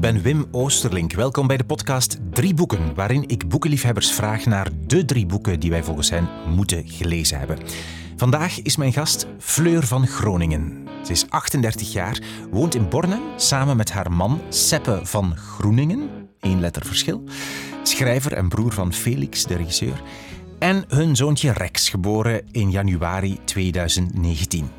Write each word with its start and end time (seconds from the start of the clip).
ik 0.00 0.12
ben 0.12 0.22
Wim 0.22 0.46
Oosterlink. 0.50 1.12
Welkom 1.12 1.46
bij 1.46 1.56
de 1.56 1.64
podcast 1.64 2.18
Drie 2.30 2.54
Boeken, 2.54 2.94
waarin 2.94 3.24
ik 3.28 3.48
boekenliefhebbers 3.48 4.12
vraag 4.12 4.44
naar 4.44 4.68
de 4.86 5.04
drie 5.04 5.26
boeken 5.26 5.60
die 5.60 5.70
wij 5.70 5.82
volgens 5.82 6.10
hen 6.10 6.28
moeten 6.54 6.88
gelezen 6.88 7.38
hebben. 7.38 7.58
Vandaag 8.16 8.62
is 8.62 8.76
mijn 8.76 8.92
gast 8.92 9.26
Fleur 9.38 9.86
van 9.86 10.06
Groningen. 10.06 10.86
Ze 11.04 11.12
is 11.12 11.30
38 11.30 11.92
jaar, 11.92 12.20
woont 12.50 12.74
in 12.74 12.88
Bornem 12.88 13.20
samen 13.36 13.76
met 13.76 13.92
haar 13.92 14.12
man 14.12 14.40
Seppe 14.48 15.00
van 15.02 15.36
Groeningen, 15.36 16.08
één 16.40 16.60
letter 16.60 16.86
verschil, 16.86 17.24
schrijver 17.82 18.32
en 18.32 18.48
broer 18.48 18.72
van 18.72 18.92
Felix, 18.92 19.44
de 19.44 19.56
regisseur, 19.56 20.02
en 20.58 20.84
hun 20.88 21.16
zoontje 21.16 21.52
Rex, 21.52 21.88
geboren 21.88 22.42
in 22.52 22.70
januari 22.70 23.38
2019. 23.44 24.70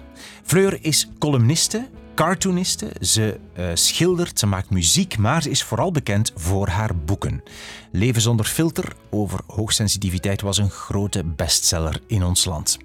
Fleur 0.44 0.77
is 0.81 1.09
columniste, 1.20 1.88
cartooniste, 2.15 2.91
ze 3.01 3.39
uh, 3.59 3.70
schildert, 3.73 4.39
ze 4.39 4.45
maakt 4.45 4.70
muziek, 4.70 5.17
maar 5.17 5.41
ze 5.41 5.49
is 5.49 5.63
vooral 5.63 5.91
bekend 5.91 6.31
voor 6.35 6.67
haar 6.67 6.95
boeken. 6.95 7.43
Leven 7.91 8.21
zonder 8.21 8.45
filter 8.45 8.93
over 9.09 9.39
hoogsensitiviteit 9.47 10.41
was 10.41 10.57
een 10.57 10.70
grote 10.70 11.23
bestseller 11.23 12.01
in 12.07 12.23
ons 12.23 12.45
land. 12.45 12.77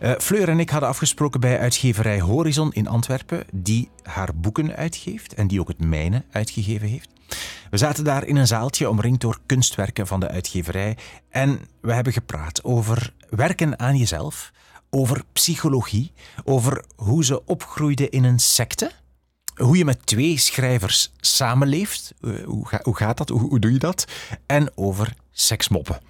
Uh, 0.00 0.12
Fleur 0.18 0.48
en 0.48 0.60
ik 0.60 0.70
hadden 0.70 0.88
afgesproken 0.88 1.40
bij 1.40 1.58
uitgeverij 1.58 2.20
Horizon 2.20 2.72
in 2.72 2.88
Antwerpen, 2.88 3.44
die 3.52 3.88
haar 4.02 4.34
boeken 4.34 4.76
uitgeeft 4.76 5.34
en 5.34 5.46
die 5.46 5.60
ook 5.60 5.68
het 5.68 5.84
mijne 5.84 6.22
uitgegeven 6.30 6.88
heeft. 6.88 7.08
We 7.70 7.76
zaten 7.76 8.04
daar 8.04 8.26
in 8.26 8.36
een 8.36 8.46
zaaltje 8.46 8.88
omringd 8.90 9.20
door 9.20 9.38
kunstwerken 9.46 10.06
van 10.06 10.20
de 10.20 10.28
uitgeverij 10.28 10.96
en 11.30 11.60
we 11.80 11.92
hebben 11.92 12.12
gepraat 12.12 12.64
over 12.64 13.12
werken 13.30 13.78
aan 13.78 13.96
jezelf, 13.96 14.52
over 14.94 15.22
psychologie, 15.32 16.12
over 16.44 16.84
hoe 16.96 17.24
ze 17.24 17.44
opgroeide 17.44 18.08
in 18.08 18.24
een 18.24 18.38
secte, 18.38 18.90
hoe 19.54 19.76
je 19.76 19.84
met 19.84 20.06
twee 20.06 20.38
schrijvers 20.38 21.12
samenleeft, 21.20 22.14
eh, 22.20 22.44
hoe, 22.44 22.68
ga, 22.68 22.80
hoe 22.82 22.96
gaat 22.96 23.16
dat, 23.16 23.28
hoe, 23.28 23.40
hoe 23.40 23.58
doe 23.58 23.72
je 23.72 23.78
dat, 23.78 24.04
en 24.46 24.70
over 24.74 25.14
seksmoppen. 25.30 26.00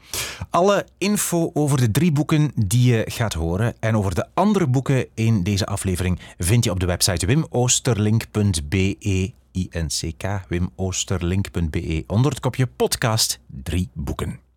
Alle 0.50 0.86
info 0.98 1.50
over 1.54 1.78
de 1.78 1.90
drie 1.90 2.12
boeken 2.12 2.52
die 2.54 2.94
je 2.94 3.04
gaat 3.06 3.32
horen 3.32 3.74
en 3.80 3.96
over 3.96 4.14
de 4.14 4.26
andere 4.34 4.66
boeken 4.66 5.06
in 5.14 5.42
deze 5.42 5.66
aflevering 5.66 6.20
vind 6.38 6.64
je 6.64 6.70
op 6.70 6.80
de 6.80 6.86
website 6.86 7.26
wimoosterlink.be 7.26 9.32
INCK, 9.52 10.24
wimoosterlink.be, 10.48 12.04
onder 12.06 12.30
het 12.30 12.40
kopje 12.40 12.66
podcast 12.66 13.40
drie 13.46 13.88
boeken. 13.92 14.51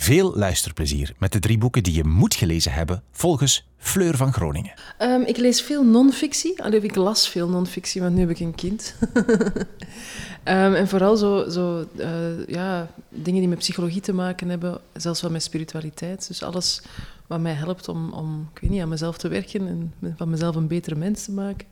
Veel 0.00 0.36
luisterplezier 0.36 1.14
met 1.18 1.32
de 1.32 1.38
drie 1.38 1.58
boeken 1.58 1.82
die 1.82 1.94
je 1.94 2.04
moet 2.04 2.34
gelezen 2.34 2.72
hebben 2.72 3.02
volgens 3.10 3.68
Fleur 3.76 4.16
van 4.16 4.32
Groningen. 4.32 4.72
Um, 4.98 5.22
ik 5.22 5.36
lees 5.36 5.62
veel 5.62 5.84
non-fictie. 5.84 6.62
Allee, 6.62 6.80
ik 6.80 6.94
las 6.94 7.28
veel 7.28 7.48
non-fictie, 7.48 8.00
want 8.00 8.14
nu 8.14 8.20
heb 8.20 8.30
ik 8.30 8.40
een 8.40 8.54
kind. 8.54 8.94
um, 10.44 10.74
en 10.80 10.88
vooral 10.88 11.16
zo, 11.16 11.48
zo 11.48 11.86
uh, 11.96 12.46
ja, 12.46 12.90
dingen 13.08 13.40
die 13.40 13.48
met 13.48 13.58
psychologie 13.58 14.00
te 14.00 14.12
maken 14.12 14.48
hebben, 14.48 14.80
zelfs 14.92 15.20
wel 15.20 15.30
met 15.30 15.42
spiritualiteit. 15.42 16.28
Dus 16.28 16.42
alles 16.42 16.82
wat 17.26 17.40
mij 17.40 17.52
helpt 17.52 17.88
om, 17.88 18.12
om 18.12 18.48
ik 18.54 18.60
weet 18.60 18.70
niet, 18.70 18.82
aan 18.82 18.88
mezelf 18.88 19.18
te 19.18 19.28
werken 19.28 19.66
en 19.66 20.14
van 20.16 20.30
mezelf 20.30 20.56
een 20.56 20.68
betere 20.68 20.96
mens 20.96 21.24
te 21.24 21.32
maken. 21.32 21.66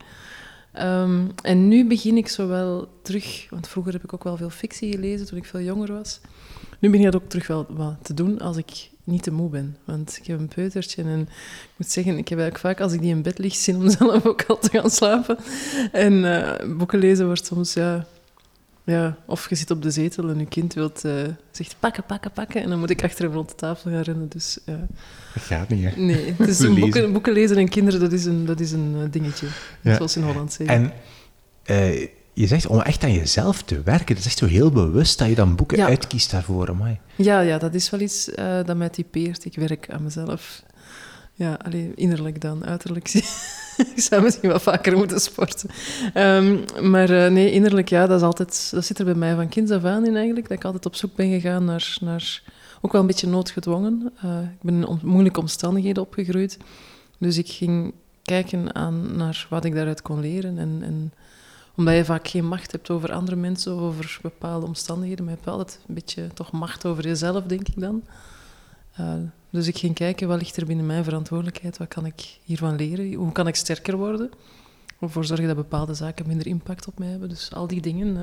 Um, 0.75 1.31
en 1.43 1.69
nu 1.69 1.87
begin 1.87 2.17
ik 2.17 2.29
zowel 2.29 2.89
terug, 3.03 3.47
want 3.51 3.69
vroeger 3.69 3.93
heb 3.93 4.05
ik 4.05 4.13
ook 4.13 4.25
wel 4.25 4.37
veel 4.37 4.51
fictie 4.51 4.93
gelezen 4.93 5.27
toen 5.27 5.39
ik 5.39 5.45
veel 5.45 5.61
jonger 5.61 5.93
was. 5.93 6.21
Nu 6.79 6.91
begin 6.91 7.07
ik 7.07 7.13
dat 7.13 7.23
ook 7.23 7.29
terug 7.29 7.47
wel 7.47 7.67
wat 7.69 7.97
te 8.03 8.15
doen 8.15 8.39
als 8.39 8.57
ik 8.57 8.91
niet 9.05 9.23
te 9.23 9.33
moe 9.33 9.49
ben. 9.49 9.77
Want 9.85 10.19
ik 10.21 10.27
heb 10.27 10.39
een 10.39 10.49
peutertje 10.49 11.03
en 11.03 11.21
ik 11.21 11.75
moet 11.77 11.91
zeggen, 11.91 12.19
ik 12.19 12.29
heb 12.29 12.39
eigenlijk 12.39 12.59
vaak 12.59 12.81
als 12.81 12.93
ik 12.93 13.01
die 13.01 13.11
in 13.11 13.23
bed 13.23 13.39
lig, 13.39 13.55
zin 13.55 13.77
om 13.77 13.91
zelf 13.99 14.27
ook 14.27 14.45
al 14.45 14.59
te 14.59 14.71
gaan 14.71 14.91
slapen. 14.91 15.39
En 15.93 16.13
uh, 16.13 16.77
boeken 16.77 16.99
lezen 16.99 17.27
wordt 17.27 17.47
soms, 17.47 17.73
ja, 17.73 18.07
ja, 18.85 19.17
of 19.27 19.49
je 19.49 19.55
zit 19.55 19.71
op 19.71 19.83
de 19.83 19.91
zetel 19.91 20.29
en 20.29 20.39
je 20.39 20.47
kind 20.47 20.75
wilt, 20.75 21.05
uh, 21.05 21.13
zegt 21.51 21.77
pakken, 21.79 22.05
pakken, 22.05 22.31
pakken. 22.31 22.63
En 22.63 22.69
dan 22.69 22.79
moet 22.79 22.91
ik 22.91 23.05
achter 23.05 23.25
hem 23.25 23.33
rond 23.33 23.49
de 23.49 23.55
tafel 23.55 23.91
gaan 23.91 24.01
rennen. 24.01 24.29
Dus, 24.29 24.59
ja. 24.65 24.87
Dat 25.35 25.43
gaat 25.43 25.69
niet, 25.69 25.85
hè? 25.85 26.01
Nee, 26.01 26.35
dus 26.39 26.59
boeken, 26.81 27.13
boeken, 27.13 27.33
lezen 27.33 27.57
en 27.57 27.69
kinderen, 27.69 28.01
dat 28.01 28.13
is 28.13 28.25
een, 28.25 28.45
dat 28.45 28.61
is 28.61 28.73
een 28.73 28.95
eh, 29.03 29.11
dingetje. 29.11 29.47
Ja. 29.81 29.95
Zoals 29.95 30.17
in 30.17 30.23
Holland 30.23 30.53
zeggen. 30.53 30.93
En 31.67 31.91
uh, 31.93 32.09
je 32.37 32.47
zegt 32.47 32.67
om 32.67 32.81
echt 32.81 33.05
aan 33.05 33.13
jezelf 33.13 33.63
te 33.63 33.83
werken, 33.83 34.15
dat 34.15 34.19
is 34.19 34.25
echt 34.25 34.39
zo 34.39 34.47
heel 34.47 34.71
bewust 34.71 35.19
dat 35.19 35.29
je 35.29 35.35
dan 35.35 35.57
boeken 35.57 35.79
ja. 35.79 35.87
uitkiest 35.87 36.31
daarvoor. 36.31 36.69
Amai. 36.69 36.99
Ja, 37.15 37.41
ja, 37.41 37.59
dat 37.59 37.75
is 37.75 37.91
wel 37.91 38.01
iets 38.01 38.29
uh, 38.29 38.65
dat 38.65 38.77
mij 38.77 38.89
typeert. 38.89 39.45
Ik 39.45 39.55
werk 39.55 39.91
aan 39.91 40.03
mezelf. 40.03 40.63
Ja, 41.33 41.59
alleen 41.65 41.93
innerlijk 41.95 42.41
dan, 42.41 42.67
uiterlijk. 42.67 43.09
ik 43.95 44.01
zou 44.01 44.23
misschien 44.23 44.49
wel 44.49 44.61
vaker 44.61 44.97
moeten 44.97 45.21
sporten. 45.21 45.71
Um, 46.15 46.65
maar 46.91 47.11
uh, 47.11 47.27
nee, 47.27 47.53
innerlijk, 47.53 47.89
ja, 47.89 48.07
dat, 48.07 48.17
is 48.19 48.27
altijd, 48.27 48.69
dat 48.71 48.85
zit 48.85 48.99
er 48.99 49.05
bij 49.05 49.15
mij 49.15 49.35
van 49.35 49.49
kinds 49.49 49.71
af 49.71 49.85
aan 49.85 50.07
in 50.07 50.17
eigenlijk. 50.17 50.49
Dat 50.49 50.59
ik 50.59 50.65
altijd 50.65 50.87
op 50.87 50.95
zoek 50.95 51.15
ben 51.15 51.31
gegaan 51.31 51.65
naar, 51.65 51.97
naar 52.01 52.43
ook 52.81 52.93
wel 52.93 53.01
een 53.01 53.07
beetje 53.07 53.29
noodgedwongen. 53.29 54.13
Uh, 54.25 54.39
ik 54.41 54.63
ben 54.63 54.89
in 54.89 54.99
moeilijke 55.03 55.41
omstandigheden 55.41 56.03
opgegroeid. 56.03 56.59
Dus 57.19 57.39
ik 57.39 57.49
ging 57.49 57.95
kijken 58.23 58.75
aan, 58.75 59.17
naar 59.17 59.47
wat 59.51 59.65
ik 59.65 59.75
daaruit 59.75 60.03
kon 60.03 60.21
leren. 60.21 60.59
En, 60.59 60.79
en 60.83 61.13
omdat 61.77 61.95
je 61.95 62.05
vaak 62.05 62.29
geen 62.29 62.49
macht 62.49 62.73
hebt 62.73 62.91
over 62.91 63.13
andere 63.13 63.37
mensen 63.37 63.75
of 63.75 63.81
over 63.81 64.19
bepaalde 64.23 64.67
omstandigheden, 64.67 65.25
maar 65.25 65.35
je 65.35 65.41
hebt 65.41 65.57
altijd 65.57 65.81
een 65.89 65.95
beetje 65.95 66.29
toch 66.35 66.53
macht 66.53 66.87
over 66.87 67.05
jezelf, 67.05 67.45
denk 67.45 67.69
ik 67.69 67.81
dan. 67.81 68.03
Uh, 69.01 69.13
dus 69.51 69.67
ik 69.67 69.79
ging 69.79 69.95
kijken, 69.95 70.29
wat 70.29 70.39
ligt 70.39 70.57
er 70.57 70.67
binnen 70.67 70.87
mijn 70.87 71.05
verantwoordelijkheid? 71.05 71.79
Wat 71.79 71.89
kan 71.89 72.07
ik 72.07 72.39
hiervan 72.45 72.77
leren? 72.77 73.13
Hoe 73.13 73.33
kan 73.33 73.47
ik 73.47 73.55
sterker 73.55 73.97
worden? 73.97 74.31
Ervoor 75.01 75.25
zorgen 75.25 75.47
dat 75.47 75.57
bepaalde 75.57 75.95
zaken 75.95 76.27
minder 76.27 76.47
impact 76.47 76.87
op 76.87 76.99
mij 76.99 77.09
hebben. 77.09 77.29
Dus 77.29 77.53
al 77.53 77.67
die 77.67 77.81
dingen 77.81 78.17
uh, 78.17 78.23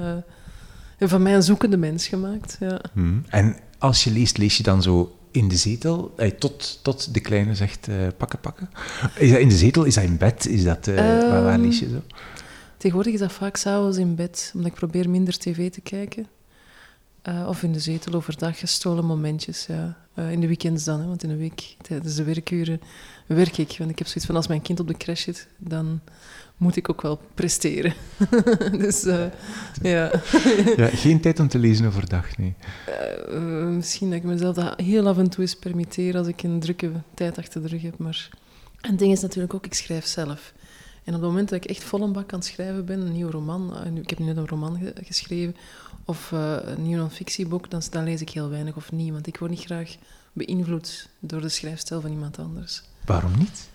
hebben 0.90 1.10
van 1.10 1.22
mij 1.22 1.36
een 1.36 1.44
zoekende 1.44 1.78
mens 1.78 2.08
gemaakt. 2.08 2.58
Ja. 2.60 2.82
Hmm. 2.94 3.24
En 3.30 3.56
als 3.78 4.04
je 4.04 4.12
leest, 4.12 4.38
lees 4.38 4.58
je 4.58 4.64
dan 4.64 4.82
zo 4.82 5.18
in 5.32 5.48
de 5.48 5.56
zetel, 5.56 6.14
eh, 6.18 6.32
tot, 6.32 6.80
tot 6.82 7.14
de 7.14 7.20
kleine 7.20 7.56
zegt 7.56 7.88
uh, 7.88 7.96
pakken, 8.18 8.40
pakken? 8.40 8.70
Is 9.18 9.32
dat 9.32 9.40
in 9.40 9.50
de 9.50 9.58
zetel? 9.58 9.84
Is 9.84 9.94
dat 9.94 10.04
in 10.04 10.18
bed? 10.18 10.48
Is 10.48 10.64
dat, 10.64 10.88
uh, 10.88 11.22
um, 11.22 11.30
waar, 11.30 11.44
waar, 11.44 11.60
lees 11.60 11.80
je 11.80 11.90
zo? 11.90 12.02
Tegenwoordig 12.84 13.14
is 13.14 13.20
dat 13.20 13.32
vaak 13.32 13.58
s'avonds 13.58 13.98
in 13.98 14.16
bed, 14.16 14.52
omdat 14.56 14.72
ik 14.72 14.78
probeer 14.78 15.10
minder 15.10 15.38
tv 15.38 15.72
te 15.72 15.82
kijken. 15.82 16.28
Uh, 17.30 17.46
of 17.48 17.64
in 17.64 17.72
de 17.72 17.80
zetel 17.80 18.14
overdag 18.14 18.60
gestolen 18.60 19.06
momentjes, 19.06 19.66
ja. 19.66 19.98
Uh, 20.16 20.32
in 20.32 20.40
de 20.40 20.48
weekends 20.48 20.84
dan, 20.84 21.00
hè, 21.00 21.08
want 21.08 21.24
in 21.24 21.30
de 21.30 21.36
week, 21.36 21.76
tijdens 21.82 22.16
de 22.16 22.24
werkuren, 22.24 22.82
werk 23.28 23.58
ik. 23.58 23.76
Want 23.78 23.90
ik 23.90 23.98
heb 23.98 24.08
zoiets 24.08 24.26
van, 24.26 24.36
als 24.36 24.48
mijn 24.48 24.62
kind 24.62 24.80
op 24.80 24.88
de 24.88 24.98
crash 24.98 25.24
zit, 25.24 25.48
dan 25.58 26.02
moet 26.58 26.76
ik 26.76 26.90
ook 26.90 27.02
wel 27.02 27.20
presteren. 27.34 27.94
dus, 28.84 29.04
uh, 29.04 29.26
ja. 29.82 30.12
ja. 30.76 30.88
Geen 30.88 31.22
tijd 31.22 31.40
om 31.40 31.48
te 31.48 31.60
lezen 31.60 31.86
overdag, 31.86 32.38
nee. 32.38 32.56
misschien 33.66 34.10
dat 34.10 34.18
ik 34.18 34.24
mezelf 34.24 34.56
dat 34.56 34.80
heel 34.80 35.08
af 35.08 35.18
en 35.18 35.30
toe 35.30 35.42
eens 35.42 35.56
permitteer 35.56 36.18
als 36.18 36.28
ik 36.28 36.44
een 36.44 36.60
drukke 36.60 36.92
tijd 37.14 37.38
achter 37.38 37.62
de 37.62 37.68
rug 37.68 37.82
heb, 37.82 37.98
maar... 37.98 38.30
En 38.82 38.90
het 38.90 39.00
ding 39.00 39.12
is 39.12 39.22
natuurlijk 39.22 39.54
ook, 39.54 39.66
ik 39.66 39.74
schrijf 39.74 40.06
zelf. 40.06 40.54
En 41.04 41.14
op 41.14 41.22
het 41.22 41.30
moment 41.30 41.50
dat 41.50 41.64
ik 41.64 41.70
echt 41.70 41.84
vol 41.84 42.02
een 42.02 42.12
bak 42.12 42.34
aan 42.34 42.40
het 42.40 42.48
schrijven 42.48 42.86
ben, 42.86 43.00
een 43.00 43.12
nieuw 43.12 43.30
roman, 43.30 43.86
ik 43.96 44.10
heb 44.10 44.20
nu 44.20 44.26
net 44.26 44.38
een 44.38 44.48
roman 44.48 44.78
ge 44.78 44.94
geschreven, 45.04 45.56
of 46.06 46.32
uh, 46.32 46.58
een 46.64 46.84
nieuw 46.84 46.98
non-fictieboek, 46.98 47.70
dan, 47.70 47.82
dan, 47.90 48.04
lees 48.04 48.22
ik 48.22 48.30
heel 48.30 48.50
weinig 48.50 48.76
of 48.76 48.92
niet. 48.92 49.12
Want 49.12 49.28
ik 49.28 49.38
word 49.38 49.52
niet 49.52 49.64
graag 49.64 49.96
beïnvloed 50.34 51.10
door 51.20 51.42
de 51.42 51.50
schrijfstijl 51.50 52.02
van 52.02 52.12
iemand 52.12 52.40
anders. 52.40 52.82
Waarom 53.06 53.38
niet? 53.38 53.70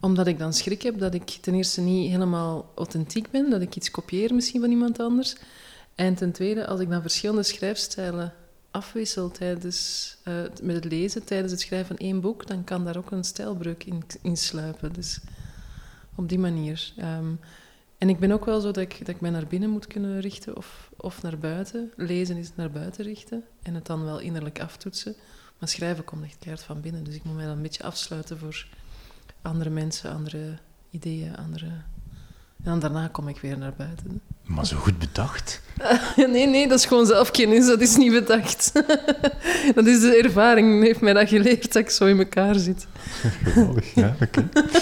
Omdat 0.00 0.26
ik 0.26 0.38
dan 0.38 0.52
schrik 0.52 0.82
heb 0.82 0.98
dat 0.98 1.14
ik 1.14 1.28
ten 1.28 1.54
eerste 1.54 1.80
niet 1.80 2.10
helemaal 2.10 2.72
authentiek 2.74 3.30
ben, 3.30 3.50
dat 3.50 3.60
ik 3.60 3.76
iets 3.76 3.90
kopieer 3.90 4.34
misschien 4.34 4.60
van 4.60 4.70
iemand 4.70 4.98
anders. 4.98 5.36
En 5.94 6.14
ten 6.14 6.32
tweede, 6.32 6.66
als 6.66 6.80
ik 6.80 6.90
dan 6.90 7.00
verschillende 7.00 7.42
schrijfstijlen 7.42 8.32
afwissel 8.70 9.30
tijdens, 9.30 10.16
uh, 10.24 10.34
met 10.62 10.74
het 10.74 10.84
lezen, 10.84 11.24
tijdens 11.24 11.52
het 11.52 11.60
schrijven 11.60 11.86
van 11.86 12.06
één 12.06 12.20
boek, 12.20 12.46
dan 12.46 12.64
kan 12.64 12.84
daar 12.84 12.96
ook 12.96 13.10
een 13.10 13.24
stijlbreuk 13.24 13.84
in, 13.84 14.02
in 14.22 14.36
sluipen. 14.36 14.92
Dus 14.92 15.20
op 16.14 16.28
die 16.28 16.38
manier. 16.38 16.92
Um, 16.98 17.40
en 17.98 18.08
ik 18.08 18.18
ben 18.18 18.32
ook 18.32 18.44
wel 18.44 18.60
zo 18.60 18.66
dat 18.66 18.76
ik, 18.76 18.98
dat 18.98 19.08
ik 19.08 19.20
mij 19.20 19.30
naar 19.30 19.46
binnen 19.46 19.70
moet 19.70 19.86
kunnen 19.86 20.20
richten 20.20 20.56
of, 20.56 20.90
of 20.96 21.22
naar 21.22 21.38
buiten. 21.38 21.92
Lezen 21.96 22.36
is 22.36 22.54
naar 22.54 22.70
buiten 22.70 23.04
richten 23.04 23.44
en 23.62 23.74
het 23.74 23.86
dan 23.86 24.04
wel 24.04 24.18
innerlijk 24.18 24.60
aftoetsen. 24.60 25.14
Maar 25.58 25.68
schrijven 25.68 26.04
komt 26.04 26.24
echt 26.24 26.38
keihard 26.38 26.66
van 26.66 26.80
binnen. 26.80 27.04
Dus 27.04 27.14
ik 27.14 27.24
moet 27.24 27.34
mij 27.34 27.44
dan 27.44 27.56
een 27.56 27.62
beetje 27.62 27.82
afsluiten 27.82 28.38
voor 28.38 28.66
andere 29.42 29.70
mensen, 29.70 30.12
andere 30.12 30.58
ideeën, 30.90 31.36
andere... 31.36 31.70
En 32.62 32.78
daarna 32.78 33.08
kom 33.08 33.28
ik 33.28 33.38
weer 33.38 33.58
naar 33.58 33.74
buiten. 33.74 34.20
Maar 34.46 34.66
zo 34.66 34.76
goed 34.76 34.98
bedacht. 34.98 35.60
nee, 36.16 36.46
nee, 36.46 36.68
dat 36.68 36.78
is 36.78 36.86
gewoon 36.86 37.06
zelfkennis. 37.06 37.66
Dat 37.66 37.80
is 37.80 37.96
niet 37.96 38.12
bedacht. 38.12 38.72
dat 39.74 39.86
is 39.86 40.00
de 40.00 40.20
ervaring. 40.22 40.82
heeft 40.82 41.00
mij 41.00 41.12
dat 41.12 41.28
geleerd 41.28 41.72
dat 41.72 41.82
ik 41.82 41.90
zo 41.90 42.06
in 42.06 42.18
elkaar 42.18 42.54
zit. 42.54 42.86
Geweldig, 43.42 43.94
ja, 43.94 44.16
oké. 44.22 44.38
Okay. 44.40 44.48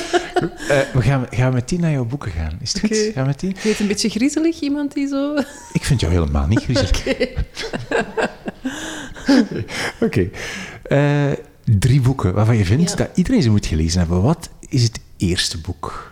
Uh, 0.42 0.80
we 0.92 1.02
gaan, 1.02 1.26
gaan 1.30 1.52
meteen 1.52 1.80
naar 1.80 1.90
jouw 1.90 2.04
boeken 2.04 2.32
gaan. 2.32 2.58
Is 2.62 2.72
het 2.72 2.80
goed? 2.80 2.96
Gaan 2.96 3.22
we 3.22 3.28
meteen? 3.28 3.56
Je 3.62 3.76
een 3.78 3.86
beetje 3.86 4.08
griezelig, 4.08 4.60
iemand 4.60 4.92
die 4.94 5.06
zo... 5.06 5.34
Ik 5.72 5.84
vind 5.84 6.00
jou 6.00 6.12
helemaal 6.12 6.46
niet 6.46 6.62
griezelig. 6.62 7.34
Oké. 9.40 9.64
okay. 10.00 10.30
uh, 10.88 11.32
drie 11.78 12.00
boeken 12.00 12.34
waarvan 12.34 12.56
je 12.56 12.64
vindt 12.64 12.90
ja. 12.90 12.96
dat 12.96 13.08
iedereen 13.14 13.42
ze 13.42 13.50
moet 13.50 13.66
gelezen 13.66 13.98
hebben. 13.98 14.22
Wat 14.22 14.50
is 14.68 14.82
het 14.82 15.00
eerste 15.16 15.58
boek? 15.58 16.11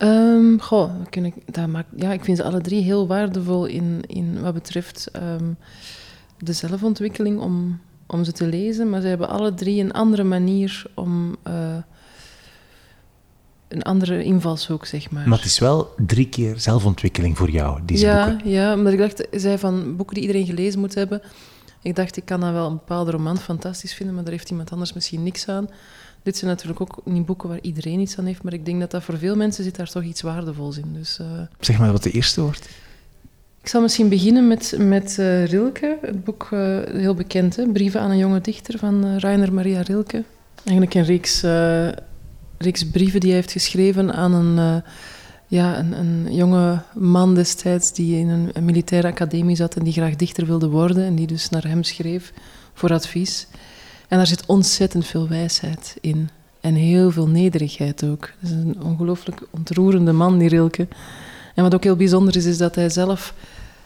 Ehm, 0.00 0.58
goh, 0.58 0.90
ik, 1.10 1.54
dat 1.54 1.66
maakt, 1.66 1.88
ja, 1.96 2.12
ik 2.12 2.24
vind 2.24 2.36
ze 2.36 2.44
alle 2.44 2.60
drie 2.60 2.82
heel 2.82 3.06
waardevol 3.06 3.66
in, 3.66 4.02
in 4.06 4.40
wat 4.40 4.54
betreft 4.54 5.08
ehm, 5.12 5.52
de 6.38 6.52
zelfontwikkeling 6.52 7.40
om, 7.40 7.80
om 8.06 8.24
ze 8.24 8.32
te 8.32 8.46
lezen. 8.46 8.90
Maar 8.90 9.00
ze 9.00 9.06
hebben 9.06 9.28
alle 9.28 9.54
drie 9.54 9.82
een 9.82 9.92
andere 9.92 10.24
manier 10.24 10.84
om... 10.94 11.36
Uh, 11.48 11.76
een 13.68 13.82
andere 13.82 14.24
invalshoek, 14.24 14.86
zeg 14.86 15.10
maar. 15.10 15.28
Maar 15.28 15.38
het 15.38 15.46
is 15.46 15.58
wel 15.58 15.94
drie 16.06 16.28
keer 16.28 16.60
zelfontwikkeling 16.60 17.36
voor 17.36 17.50
jou, 17.50 17.80
deze 17.84 18.06
ja, 18.06 18.28
boeken. 18.28 18.50
Ja, 18.50 18.74
omdat 18.74 18.92
ik 18.92 18.98
dacht, 18.98 19.26
zij 19.30 19.58
van 19.58 19.96
boeken 19.96 20.14
die 20.14 20.24
iedereen 20.24 20.46
gelezen 20.46 20.80
moet 20.80 20.94
hebben. 20.94 21.22
Ik 21.82 21.96
dacht, 21.96 22.16
ik 22.16 22.24
kan 22.24 22.40
dan 22.40 22.52
wel 22.52 22.66
een 22.66 22.76
bepaalde 22.76 23.10
roman 23.10 23.38
fantastisch 23.38 23.94
vinden, 23.94 24.14
maar 24.14 24.24
daar 24.24 24.32
heeft 24.32 24.50
iemand 24.50 24.70
anders 24.72 24.92
misschien 24.92 25.22
niks 25.22 25.48
aan. 25.48 25.68
Dit 26.22 26.36
zijn 26.36 26.50
natuurlijk 26.50 26.80
ook 26.80 27.00
niet 27.04 27.26
boeken 27.26 27.48
waar 27.48 27.60
iedereen 27.60 28.00
iets 28.00 28.18
aan 28.18 28.24
heeft, 28.24 28.42
maar 28.42 28.52
ik 28.52 28.64
denk 28.64 28.80
dat 28.80 28.90
dat 28.90 29.02
voor 29.02 29.18
veel 29.18 29.36
mensen 29.36 29.64
zit 29.64 29.76
daar 29.76 29.90
toch 29.90 30.02
iets 30.02 30.20
waardevols 30.20 30.76
in. 30.76 30.92
Dus, 30.92 31.18
uh... 31.20 31.26
Zeg 31.60 31.78
maar 31.78 31.92
wat 31.92 32.02
de 32.02 32.10
eerste 32.10 32.40
wordt. 32.40 32.68
Ik 33.62 33.68
zal 33.68 33.80
misschien 33.80 34.08
beginnen 34.08 34.48
met, 34.48 34.74
met 34.78 35.16
uh, 35.20 35.46
Rilke, 35.46 35.98
het 36.00 36.24
boek 36.24 36.48
uh, 36.52 36.78
heel 36.92 37.14
bekend, 37.14 37.56
hè? 37.56 37.68
Brieven 37.68 38.00
aan 38.00 38.10
een 38.10 38.18
jonge 38.18 38.40
dichter 38.40 38.78
van 38.78 39.18
Rainer 39.18 39.52
Maria 39.52 39.80
Rilke. 39.80 40.24
Eigenlijk 40.64 40.94
een 40.94 41.04
reeks, 41.04 41.40
reeks 42.58 42.90
brieven 42.90 43.20
die 43.20 43.28
hij 43.28 43.38
heeft 43.38 43.52
geschreven 43.52 44.14
aan 44.14 44.32
een, 44.32 44.82
ja, 45.46 45.78
een, 45.78 45.92
een, 45.92 46.34
jonge 46.34 46.82
man 46.94 47.34
destijds 47.34 47.92
die 47.92 48.18
in 48.18 48.28
een, 48.28 48.50
een 48.52 48.64
militaire 48.64 49.08
academie 49.08 49.56
zat 49.56 49.76
en 49.76 49.84
die 49.84 49.92
graag 49.92 50.16
dichter 50.16 50.46
wilde 50.46 50.68
worden 50.68 51.04
en 51.04 51.14
die 51.14 51.26
dus 51.26 51.48
naar 51.48 51.66
hem 51.66 51.82
schreef 51.82 52.32
voor 52.74 52.92
advies. 52.92 53.46
En 54.10 54.16
daar 54.16 54.26
zit 54.26 54.46
ontzettend 54.46 55.06
veel 55.06 55.28
wijsheid 55.28 55.96
in. 56.00 56.30
En 56.60 56.74
heel 56.74 57.10
veel 57.10 57.28
nederigheid 57.28 58.04
ook. 58.04 58.30
Het 58.38 58.50
is 58.50 58.56
een 58.56 58.82
ongelooflijk 58.82 59.42
ontroerende 59.50 60.12
man, 60.12 60.38
die 60.38 60.48
Rilke. 60.48 60.88
En 61.54 61.62
wat 61.62 61.74
ook 61.74 61.84
heel 61.84 61.96
bijzonder 61.96 62.36
is, 62.36 62.44
is 62.44 62.58
dat 62.58 62.74
hij 62.74 62.90
zelf... 62.90 63.34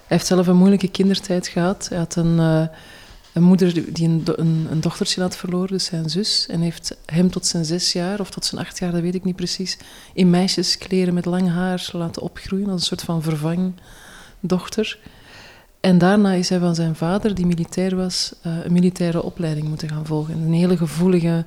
Heeft 0.06 0.26
zelf 0.26 0.47
een 0.47 0.56
moeilijke 0.56 0.88
kindertijd 0.88 1.49
gehad. 1.49 1.88
Hij 1.88 1.99
had 1.99 2.17
een, 2.17 2.37
uh, 2.37 2.67
een 3.32 3.43
moeder 3.43 3.94
die 3.94 4.09
een, 4.09 4.23
een, 4.25 4.67
een, 4.71 4.81
dochtertje 4.81 5.21
had 5.21 5.37
verloren, 5.37 5.69
dus 5.69 5.85
zijn 5.85 6.11
zus. 6.11 6.47
En 6.47 6.61
heeft 6.61 6.97
hem 7.06 7.31
tot 7.31 7.47
zijn 7.47 7.65
zes 7.65 7.93
jaar, 7.93 8.20
of 8.20 8.31
tot 8.31 8.44
zijn 8.44 8.61
acht 8.61 8.79
jaar, 8.79 8.93
dat 8.93 9.00
weet 9.00 9.15
ik 9.15 9.25
niet 9.25 9.37
precies, 9.37 9.79
in 10.15 10.31
meisjeskleren 10.31 11.15
met 11.15 11.25
lang 11.25 11.49
haar 11.49 11.88
laten 11.93 12.23
opgroeien. 12.23 12.69
Als 12.69 12.81
een 12.81 12.87
soort 12.87 13.03
van 13.03 13.23
vervangdochter. 13.23 14.99
En 15.85 15.99
daarna 15.99 16.33
is 16.33 16.49
hij 16.49 16.59
van 16.59 16.75
zijn 16.75 16.97
vader, 16.97 17.35
die 17.35 17.47
militair 17.47 17.97
was, 17.97 18.35
uh, 18.47 18.65
een 18.65 18.73
militaire 18.73 19.23
opleiding 19.23 19.69
moeten 19.69 19.89
gaan 19.89 20.07
volgen. 20.07 20.35
Een 20.35 20.53
hele 20.53 20.77
gevoelige, 20.77 21.45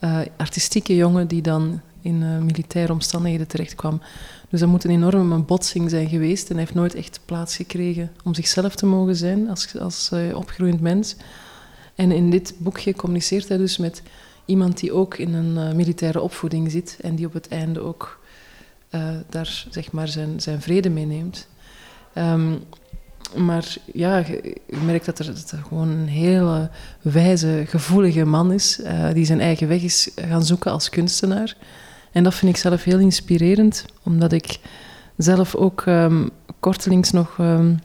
uh, 0.00 0.20
artistieke 0.36 0.96
jongen 0.96 1.28
die 1.28 1.42
dan 1.42 1.80
in 2.00 2.22
uh, 2.22 2.38
militaire 2.38 2.92
omstandigheden 2.92 3.46
terechtkwam. 3.46 4.00
Dus 4.48 4.60
dat 4.60 4.68
moet 4.68 4.84
een 4.84 4.90
enorme 4.90 5.38
botsing 5.38 5.90
zijn 5.90 6.08
geweest. 6.08 6.48
En 6.48 6.54
hij 6.54 6.64
heeft 6.64 6.74
nooit 6.76 6.94
echt 6.94 7.20
plaats 7.24 7.56
gekregen 7.56 8.10
om 8.24 8.34
zichzelf 8.34 8.74
te 8.74 8.86
mogen 8.86 9.16
zijn 9.16 9.50
als, 9.50 9.78
als 9.78 10.10
opgroeiend 10.34 10.80
mens. 10.80 11.16
En 11.94 12.12
in 12.12 12.30
dit 12.30 12.54
boekje 12.58 12.94
communiceert 12.94 13.48
hij 13.48 13.56
dus 13.56 13.78
met 13.78 14.02
iemand 14.44 14.78
die 14.78 14.92
ook 14.92 15.16
in 15.16 15.34
een 15.34 15.76
militaire 15.76 16.20
opvoeding 16.20 16.70
zit. 16.70 16.98
En 17.00 17.14
die 17.14 17.26
op 17.26 17.32
het 17.32 17.48
einde 17.48 17.80
ook 17.80 18.20
daar 19.28 19.64
zeg 19.70 19.92
maar 19.92 20.08
zijn, 20.08 20.40
zijn 20.40 20.60
vrede 20.60 20.90
meeneemt. 20.90 21.48
Um, 22.14 22.64
maar 23.36 23.76
ja, 23.92 24.16
je 24.16 24.76
merkt 24.84 25.04
dat 25.04 25.18
er, 25.18 25.34
gewoon 25.66 25.88
een 25.88 26.08
hele 26.08 26.70
wijze, 27.02 27.64
gevoelige 27.66 28.24
man 28.24 28.52
is, 28.52 28.80
uh, 28.80 29.12
die 29.12 29.24
zijn 29.24 29.40
eigen 29.40 29.68
weg 29.68 29.82
is 29.82 30.10
gaan 30.14 30.44
zoeken 30.44 30.72
als 30.72 30.88
kunstenaar. 30.88 31.56
En 32.12 32.22
dat 32.22 32.34
vind 32.34 32.54
ik 32.54 32.60
zelf 32.60 32.84
heel 32.84 32.98
inspirerend, 32.98 33.84
omdat 34.02 34.32
ik 34.32 34.58
zelf 35.16 35.54
ook 35.54 35.84
um, 35.86 36.30
kortelings 36.60 37.10
nog 37.10 37.38
um, 37.38 37.78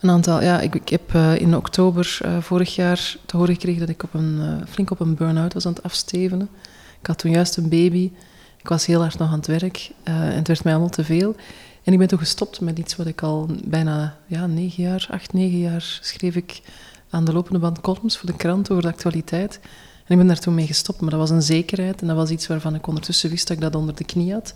een 0.00 0.10
aantal... 0.10 0.42
Ja, 0.42 0.60
ik, 0.60 0.74
ik 0.74 0.88
heb 0.88 1.14
uh, 1.14 1.38
in 1.38 1.56
oktober 1.56 2.18
uh, 2.24 2.38
vorig 2.40 2.74
jaar 2.74 3.16
te 3.26 3.36
horen 3.36 3.54
gekregen 3.54 3.80
dat 3.80 3.88
ik 3.88 4.02
op 4.02 4.14
een, 4.14 4.64
flink 4.68 4.90
op 4.90 5.00
een 5.00 5.14
burn-out 5.14 5.54
was 5.54 5.66
aan 5.66 5.72
het 5.72 5.82
afstevenen. 5.82 6.48
Ik 7.00 7.06
had 7.06 7.18
toen 7.18 7.30
juist 7.30 7.56
een 7.56 7.68
baby. 7.68 8.10
Ik 8.56 8.68
was 8.68 8.86
heel 8.86 9.00
hard 9.00 9.18
nog 9.18 9.28
aan 9.28 9.36
het 9.36 9.46
werk 9.46 9.90
en 10.02 10.14
het 10.14 10.46
werd 10.46 10.64
mij 10.64 10.72
allemaal 10.72 10.90
te 10.90 11.04
veel. 11.04 11.36
En 11.82 11.92
ik 11.92 11.98
ben 11.98 12.08
toen 12.08 12.18
gestopt 12.18 12.60
met 12.60 12.78
iets 12.78 12.96
wat 12.96 13.06
ik 13.06 13.22
al 13.22 13.48
bijna 13.64 14.16
ja, 14.26 14.46
negen 14.46 14.82
jaar, 14.82 15.06
acht, 15.10 15.32
negen 15.32 15.58
jaar 15.58 15.98
schreef 16.02 16.36
ik 16.36 16.60
aan 17.10 17.24
de 17.24 17.32
lopende 17.32 17.58
band 17.58 17.80
columns 17.80 18.18
voor 18.18 18.30
de 18.30 18.36
krant 18.36 18.70
over 18.70 18.82
de 18.82 18.88
actualiteit. 18.88 19.60
En 20.04 20.12
ik 20.12 20.16
ben 20.16 20.26
daar 20.26 20.38
toen 20.38 20.54
mee 20.54 20.66
gestopt, 20.66 21.00
maar 21.00 21.10
dat 21.10 21.18
was 21.18 21.30
een 21.30 21.42
zekerheid 21.42 22.00
en 22.00 22.06
dat 22.06 22.16
was 22.16 22.30
iets 22.30 22.46
waarvan 22.46 22.74
ik 22.74 22.86
ondertussen 22.86 23.30
wist 23.30 23.48
dat 23.48 23.56
ik 23.56 23.62
dat 23.62 23.74
onder 23.74 23.94
de 23.94 24.04
knie 24.04 24.32
had. 24.32 24.54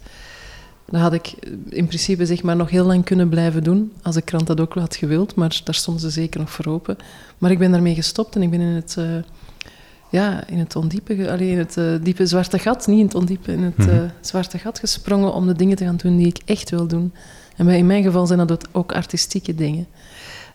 Dat 0.86 1.00
had 1.00 1.12
ik 1.12 1.34
in 1.68 1.86
principe 1.86 2.26
zeg 2.26 2.42
maar 2.42 2.56
nog 2.56 2.70
heel 2.70 2.84
lang 2.84 3.04
kunnen 3.04 3.28
blijven 3.28 3.62
doen, 3.62 3.92
als 4.02 4.14
de 4.14 4.22
krant 4.22 4.46
dat 4.46 4.60
ook 4.60 4.74
had 4.74 4.96
gewild, 4.96 5.34
maar 5.34 5.60
daar 5.64 5.74
stonden 5.74 6.02
ze 6.02 6.10
zeker 6.10 6.40
nog 6.40 6.50
voor 6.50 6.66
open. 6.66 6.96
Maar 7.38 7.50
ik 7.50 7.58
ben 7.58 7.70
daarmee 7.72 7.94
gestopt 7.94 8.36
en 8.36 8.42
ik 8.42 8.50
ben 8.50 8.60
in 8.60 8.74
het... 8.74 8.94
Uh, 8.98 9.04
ja, 10.14 10.46
in 10.46 10.58
het 10.58 10.76
ondiepe, 10.76 11.30
alleen 11.30 11.48
in 11.48 11.58
het 11.58 11.76
uh, 11.76 11.94
diepe 12.02 12.26
zwarte 12.26 12.58
gat, 12.58 12.86
niet 12.86 12.98
in 12.98 13.04
het 13.04 13.14
ondiepe, 13.14 13.52
in 13.52 13.62
het 13.62 13.86
uh, 13.88 14.02
zwarte 14.20 14.58
gat 14.58 14.78
gesprongen 14.78 15.32
om 15.32 15.46
de 15.46 15.52
dingen 15.52 15.76
te 15.76 15.84
gaan 15.84 15.96
doen 15.96 16.16
die 16.16 16.26
ik 16.26 16.38
echt 16.44 16.70
wil 16.70 16.86
doen. 16.86 17.12
En 17.56 17.66
bij, 17.66 17.78
in 17.78 17.86
mijn 17.86 18.02
geval 18.02 18.26
zijn 18.26 18.46
dat 18.46 18.68
ook 18.72 18.92
artistieke 18.92 19.54
dingen. 19.54 19.86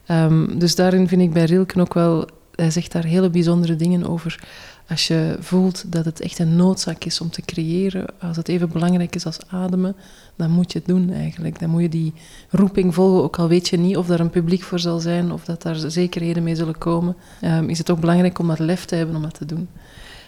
Um, 0.07 0.59
dus 0.59 0.75
daarin 0.75 1.07
vind 1.07 1.21
ik 1.21 1.33
bij 1.33 1.43
Rilken 1.43 1.81
ook 1.81 1.93
wel, 1.93 2.27
hij 2.55 2.71
zegt 2.71 2.91
daar 2.91 3.03
hele 3.03 3.29
bijzondere 3.29 3.75
dingen 3.75 4.07
over. 4.07 4.43
Als 4.89 5.07
je 5.07 5.35
voelt 5.39 5.91
dat 5.91 6.05
het 6.05 6.19
echt 6.19 6.39
een 6.39 6.55
noodzaak 6.55 7.03
is 7.03 7.21
om 7.21 7.29
te 7.29 7.41
creëren, 7.41 8.05
als 8.19 8.37
het 8.37 8.47
even 8.47 8.69
belangrijk 8.69 9.15
is 9.15 9.25
als 9.25 9.37
ademen, 9.47 9.95
dan 10.35 10.51
moet 10.51 10.71
je 10.71 10.77
het 10.77 10.87
doen 10.87 11.11
eigenlijk. 11.13 11.59
Dan 11.59 11.69
moet 11.69 11.81
je 11.81 11.89
die 11.89 12.13
roeping 12.49 12.93
volgen, 12.93 13.23
ook 13.23 13.39
al 13.39 13.47
weet 13.47 13.67
je 13.67 13.77
niet 13.77 13.97
of 13.97 14.07
daar 14.07 14.19
een 14.19 14.29
publiek 14.29 14.63
voor 14.63 14.79
zal 14.79 14.99
zijn 14.99 15.31
of 15.31 15.45
dat 15.45 15.61
daar 15.61 15.75
zekerheden 15.75 16.43
mee 16.43 16.55
zullen 16.55 16.77
komen. 16.77 17.15
Um, 17.41 17.69
is 17.69 17.77
het 17.77 17.89
ook 17.89 17.99
belangrijk 17.99 18.39
om 18.39 18.47
dat 18.47 18.59
lef 18.59 18.85
te 18.85 18.95
hebben 18.95 19.15
om 19.15 19.21
dat 19.21 19.33
te 19.33 19.45
doen. 19.45 19.69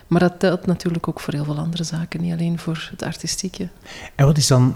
Maar 0.07 0.19
dat 0.19 0.39
telt 0.39 0.65
natuurlijk 0.65 1.07
ook 1.07 1.19
voor 1.19 1.33
heel 1.33 1.43
veel 1.43 1.57
andere 1.57 1.83
zaken, 1.83 2.21
niet 2.21 2.33
alleen 2.33 2.59
voor 2.59 2.87
het 2.91 3.03
artistieke. 3.03 3.69
En 4.15 4.25
wat 4.25 4.37
is 4.37 4.47
dan, 4.47 4.75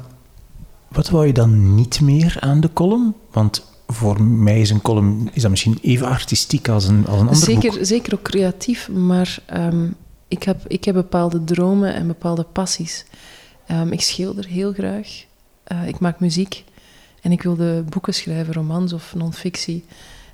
wat 0.87 1.09
wou 1.09 1.27
je 1.27 1.33
dan 1.33 1.75
niet 1.75 2.01
meer 2.01 2.37
aan 2.39 2.59
de 2.59 2.73
column? 2.73 3.15
Want 3.31 3.74
voor 3.87 4.23
mij 4.23 4.61
is 4.61 4.69
een 4.69 4.81
column 4.81 5.29
is 5.33 5.41
dat 5.41 5.51
misschien 5.51 5.77
even 5.81 6.07
artistiek 6.07 6.67
als 6.67 6.87
een, 6.87 7.07
als 7.07 7.19
een 7.19 7.27
ander 7.27 7.35
zeker, 7.35 7.71
boek. 7.71 7.85
Zeker 7.85 8.13
ook 8.13 8.21
creatief, 8.21 8.89
maar 8.89 9.39
um, 9.53 9.95
ik, 10.27 10.43
heb, 10.43 10.63
ik 10.67 10.83
heb 10.83 10.95
bepaalde 10.95 11.43
dromen 11.43 11.93
en 11.93 12.07
bepaalde 12.07 12.43
passies. 12.43 13.05
Um, 13.71 13.91
ik 13.91 14.01
schilder 14.01 14.45
heel 14.45 14.73
graag. 14.73 15.25
Uh, 15.71 15.87
ik 15.87 15.99
maak 15.99 16.19
muziek. 16.19 16.63
En 17.21 17.31
ik 17.31 17.41
wilde 17.41 17.83
boeken 17.89 18.13
schrijven, 18.13 18.53
romans 18.53 18.93
of 18.93 19.13
non-fictie. 19.15 19.85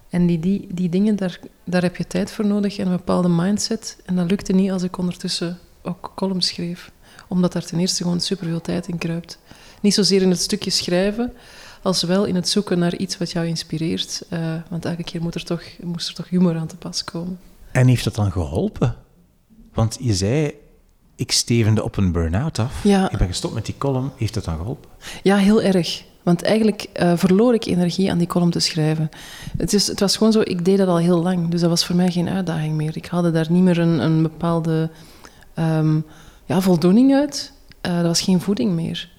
En 0.10 0.26
die, 0.26 0.40
die, 0.40 0.68
die 0.72 0.90
dingen, 0.90 1.16
daar, 1.16 1.40
daar 1.64 1.82
heb 1.82 1.96
je 1.96 2.08
tijd 2.08 2.32
voor 2.32 2.46
nodig 2.46 2.78
en 2.78 2.86
een 2.86 2.98
bepaalde 2.98 3.30
mindset. 3.30 3.98
En 4.06 4.16
dat 4.16 4.30
lukte 4.30 4.54
niet 4.54 4.72
als 4.72 4.84
ik 4.84 4.98
ondertussen 4.98 5.60
ook 5.82 6.12
columns 6.16 6.48
schreef. 6.48 6.92
Omdat 7.28 7.54
daar 7.54 7.66
ten 7.66 7.80
eerste 7.80 8.04
gewoon 8.04 8.20
superveel 8.20 8.62
tijd 8.62 8.88
in 8.88 8.98
kruipt. 8.98 9.40
Niet 9.82 9.94
zozeer 9.94 10.22
in 10.22 10.30
het 10.30 10.42
stukje 10.42 10.70
schrijven, 10.70 11.34
als 11.82 12.04
wel 12.04 12.26
in 12.26 12.36
het 12.36 12.50
zoeken 12.50 12.80
naar 12.80 12.96
iets 12.96 13.18
wat 13.18 13.32
jou 13.32 13.48
inspireert. 13.48 14.22
Uh, 14.30 14.56
want 14.70 14.86
elke 14.86 15.04
keer 15.04 15.22
moet 15.22 15.36
er, 15.36 15.44
toch, 15.44 15.64
moest 15.82 16.08
er 16.08 16.14
toch 16.14 16.30
humor 16.30 16.58
aan 16.58 16.68
te 16.68 16.76
pas 16.76 17.04
komen. 17.04 17.40
En 17.72 17.88
heeft 17.88 18.04
dat 18.04 18.16
dan 18.16 18.32
geholpen? 18.32 18.96
Want 19.74 19.98
je 20.00 20.14
zei, 20.14 20.54
ik 21.16 21.32
stevende 21.32 21.84
op 21.84 21.98
een 21.98 22.12
burn-out 22.12 22.60
af. 22.60 22.84
Ja. 22.84 23.12
Ik 23.12 23.18
ben 23.18 23.28
gestopt 23.28 23.54
met 23.54 23.66
die 23.66 23.78
column. 23.78 24.12
Heeft 24.18 24.34
dat 24.34 24.46
dan 24.46 24.58
geholpen? 24.58 24.90
Ja, 25.24 25.38
heel 25.38 25.62
erg. 25.62 26.04
Want 26.24 26.42
eigenlijk 26.42 26.88
uh, 27.02 27.14
verloor 27.16 27.54
ik 27.54 27.66
energie 27.66 28.12
aan 28.12 28.18
die 28.18 28.28
column 28.28 28.52
te 28.52 28.60
schrijven. 28.60 29.10
Het, 29.58 29.74
is, 29.74 29.88
het 29.88 30.00
was 30.00 30.18
gewoon 30.18 30.32
zo, 30.32 30.42
ik 30.44 30.66
deed 30.66 30.78
dat 30.78 30.88
al 30.88 30.98
heel 30.98 31.22
lang. 31.22 31.50
Dus 31.50 31.62
dat 31.62 31.70
was 31.70 31.86
voor 31.86 31.96
mij 31.96 32.12
geen 32.12 32.30
uitdaging 32.30 32.76
meer. 32.76 32.98
Ik 32.98 33.06
haalde 33.06 33.32
daar 33.32 33.52
niet 33.52 33.64
meer 33.64 33.78
een, 33.78 34.00
een 34.00 34.22
bepaalde 34.22 34.90
um, 35.56 36.06
ja, 36.46 36.62
voldoening 36.62 37.14
uit. 37.14 37.52
Uh, 37.88 37.96
dat 37.96 38.06
was 38.06 38.22
geen 38.22 38.42
voeding 38.42 38.72
meer. 38.72 39.10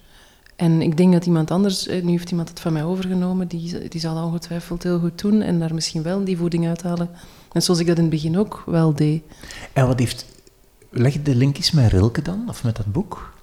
En 0.55 0.81
ik 0.81 0.97
denk 0.97 1.13
dat 1.13 1.25
iemand 1.25 1.51
anders, 1.51 1.87
nu 1.87 2.09
heeft 2.09 2.29
iemand 2.29 2.49
het 2.49 2.59
van 2.59 2.73
mij 2.73 2.83
overgenomen, 2.83 3.47
die, 3.47 3.87
die 3.87 4.01
zal 4.01 4.25
ongetwijfeld 4.25 4.83
heel 4.83 4.99
goed 4.99 5.21
doen 5.21 5.41
en 5.41 5.59
daar 5.59 5.73
misschien 5.73 6.03
wel 6.03 6.23
die 6.23 6.37
voeding 6.37 6.67
uithalen. 6.67 7.09
Net 7.51 7.63
zoals 7.63 7.79
ik 7.79 7.87
dat 7.87 7.97
in 7.97 8.03
het 8.03 8.11
begin 8.11 8.37
ook 8.37 8.63
wel 8.65 8.93
deed. 8.93 9.23
En 9.73 9.87
wat 9.87 9.99
heeft... 9.99 10.25
Leg 10.89 11.21
de 11.21 11.35
link 11.35 11.57
eens 11.57 11.71
met 11.71 11.91
Rilke 11.91 12.21
dan, 12.21 12.45
of 12.49 12.63
met 12.63 12.75
dat 12.75 12.91
boek? 12.91 13.33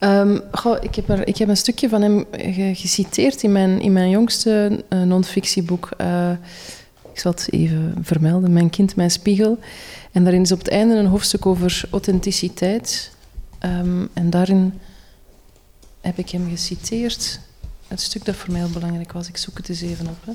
Um, 0.00 0.40
goh, 0.50 0.76
ik, 0.80 0.94
heb 0.94 1.08
er, 1.08 1.28
ik 1.28 1.36
heb 1.36 1.48
een 1.48 1.56
stukje 1.56 1.88
van 1.88 2.02
hem 2.02 2.24
geciteerd 2.74 3.42
in 3.42 3.52
mijn, 3.52 3.80
in 3.80 3.92
mijn 3.92 4.10
jongste 4.10 4.84
uh, 4.88 5.02
non-fictieboek. 5.02 5.88
Uh, 6.00 6.30
ik 7.12 7.18
zal 7.18 7.30
het 7.30 7.48
even 7.50 7.94
vermelden. 8.02 8.52
Mijn 8.52 8.70
kind, 8.70 8.96
mijn 8.96 9.10
spiegel. 9.10 9.58
En 10.12 10.22
daarin 10.22 10.42
is 10.42 10.52
op 10.52 10.58
het 10.58 10.68
einde 10.68 10.94
een 10.94 11.06
hoofdstuk 11.06 11.46
over 11.46 11.82
authenticiteit. 11.90 13.12
Um, 13.64 14.08
en 14.12 14.30
daarin 14.30 14.72
heb 16.00 16.18
ik 16.18 16.30
hem 16.30 16.48
geciteerd. 16.48 17.40
Het 17.88 18.00
stuk 18.00 18.24
dat 18.24 18.36
voor 18.36 18.52
mij 18.52 18.60
heel 18.60 18.70
belangrijk 18.70 19.12
was. 19.12 19.28
Ik 19.28 19.36
zoek 19.36 19.56
het 19.56 19.68
eens 19.68 19.80
even 19.80 20.06
op. 20.06 20.24
Hè. 20.24 20.32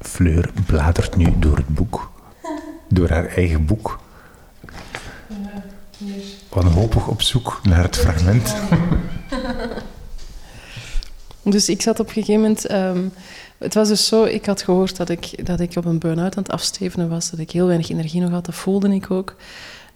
Fleur 0.00 0.50
bladert 0.66 1.16
nu 1.16 1.38
door 1.38 1.56
het 1.56 1.68
boek. 1.68 2.10
Door 2.88 3.08
haar 3.08 3.26
eigen 3.26 3.66
boek. 3.66 4.00
Wanhopig 6.48 7.06
op 7.08 7.22
zoek 7.22 7.60
naar 7.62 7.82
het 7.82 7.96
fragment. 7.96 8.54
Dus 11.44 11.68
ik 11.68 11.82
zat 11.82 12.00
op 12.00 12.06
een 12.06 12.12
gegeven 12.12 12.40
moment... 12.40 12.66
ehm, 12.66 13.08
het 13.58 13.74
was 13.74 13.88
dus 13.88 14.06
zo, 14.06 14.24
ik 14.24 14.46
had 14.46 14.62
gehoord 14.62 14.96
dat 14.96 15.08
ik, 15.08 15.46
dat 15.46 15.60
ik 15.60 15.76
op 15.76 15.84
een 15.84 15.98
burn-out 15.98 16.36
aan 16.36 16.42
het 16.42 16.52
afstevenen 16.52 17.08
was, 17.08 17.30
dat 17.30 17.38
ik 17.38 17.50
heel 17.50 17.66
weinig 17.66 17.90
energie 17.90 18.20
nog 18.20 18.30
had, 18.30 18.44
dat 18.44 18.54
voelde 18.54 18.94
ik 18.94 19.10
ook. 19.10 19.34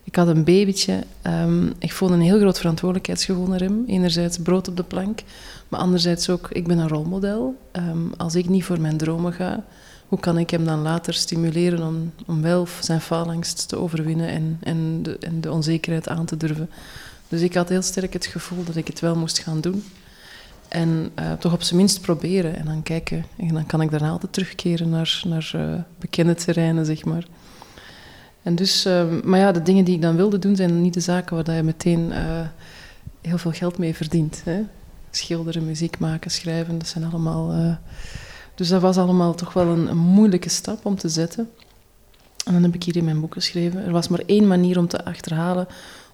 Ik 0.09 0.17
had 0.17 0.29
een 0.29 0.45
babytje. 0.45 1.05
ehm, 1.23 1.67
ik 1.79 1.93
voelde 1.93 2.15
een 2.15 2.21
heel 2.21 2.39
groot 2.39 2.57
verantwoordelijkheidsgevoel 2.57 3.47
naar 3.47 3.61
hem. 3.61 3.85
Enerzijds 3.87 4.39
brood 4.39 4.69
op 4.69 4.77
de 4.77 4.83
plank, 4.83 5.21
maar 5.69 5.81
anderzijds 5.81 6.31
ook, 6.31 6.49
ik 6.53 6.67
ben 6.67 6.79
een 6.79 6.89
rolmodel. 6.89 7.57
Ehm, 7.73 8.13
als 8.17 8.35
ik 8.35 8.49
niet 8.49 8.65
voor 8.65 8.81
mijn 8.81 8.97
dromen 8.97 9.33
ga, 9.33 9.65
hoe 10.09 10.21
kan 10.21 10.39
ik 10.39 10.51
hem 10.51 10.65
dan 10.65 10.83
later 10.83 11.15
stimuleren 11.15 11.87
om, 11.87 12.13
om 12.27 12.43
wel 12.43 12.67
zijn 12.81 13.01
faalangst 13.01 13.69
te 13.69 13.77
overwinnen 13.77 14.29
en, 14.29 14.59
en, 14.63 15.03
de, 15.03 15.19
en 15.19 15.41
de 15.41 15.53
onzekerheid 15.53 16.09
aan 16.09 16.27
te 16.27 16.37
durven? 16.37 16.71
Dus 17.29 17.41
ik 17.41 17.55
had 17.55 17.69
heel 17.69 17.83
sterk 17.83 18.13
het 18.13 18.27
gevoel 18.27 18.65
dat 18.65 18.77
ik 18.77 18.87
het 18.87 19.01
wel 19.01 19.17
moest 19.17 19.39
gaan 19.39 19.61
doen. 19.61 19.85
En 20.69 21.11
eh, 21.15 21.33
toch 21.33 21.53
op 21.53 21.63
zijn 21.63 21.79
minst 21.79 22.01
proberen 22.01 22.57
en 22.57 22.65
dan 22.65 22.83
kijken. 22.83 23.25
En 23.37 23.55
dan 23.55 23.67
kan 23.67 23.81
ik 23.81 23.91
daarna 23.91 24.11
altijd 24.11 24.33
terugkeren 24.33 24.89
naar, 24.89 25.23
naar 25.27 25.51
eh, 25.55 25.83
bekende 25.99 26.35
terreinen, 26.35 26.87
zeg 26.87 27.05
maar. 27.05 27.27
En 28.49 28.55
dus, 28.55 28.85
eh, 28.85 29.05
maar 29.25 29.39
ja, 29.39 29.53
de 29.53 29.63
dingen 29.63 29.85
die 29.85 29.95
ik 29.95 30.03
dan 30.03 30.17
wilde 30.17 30.39
doen 30.39 30.57
zijn 30.57 30.83
niet 30.83 30.95
de 30.95 31.01
zaken 31.01 31.45
waar 31.45 31.55
je 31.55 31.63
meteen 31.63 32.13
eh, 32.13 32.41
heel 33.21 33.39
veel 33.39 33.53
geld 33.53 33.79
mee 33.79 33.95
verdient. 33.95 34.43
Hè? 34.45 34.61
Schilderen, 35.11 35.67
muziek 35.67 35.99
maken, 35.99 36.31
schrijven, 36.31 36.79
dat 36.79 36.89
zijn 36.89 37.05
allemaal. 37.05 37.53
eh, 37.53 37.77
dus 38.55 38.69
dat 38.69 38.81
was 38.81 38.97
allemaal 38.97 39.35
toch 39.35 39.53
wel 39.53 39.67
een, 39.67 39.87
een 39.87 39.97
moeilijke 39.97 40.49
stap 40.49 40.85
om 40.85 40.97
te 40.97 41.09
zetten. 41.09 41.51
En 42.45 42.53
dan 42.53 42.63
heb 42.63 42.75
ik 42.75 42.83
hier 42.83 42.97
in 42.97 43.05
mijn 43.05 43.21
boek 43.21 43.33
geschreven. 43.33 43.85
Er 43.85 43.93
was 43.93 44.09
maar 44.09 44.23
één 44.27 44.47
manier 44.47 44.79
om 44.79 44.89
te 44.89 45.05
achterhalen 45.05 45.67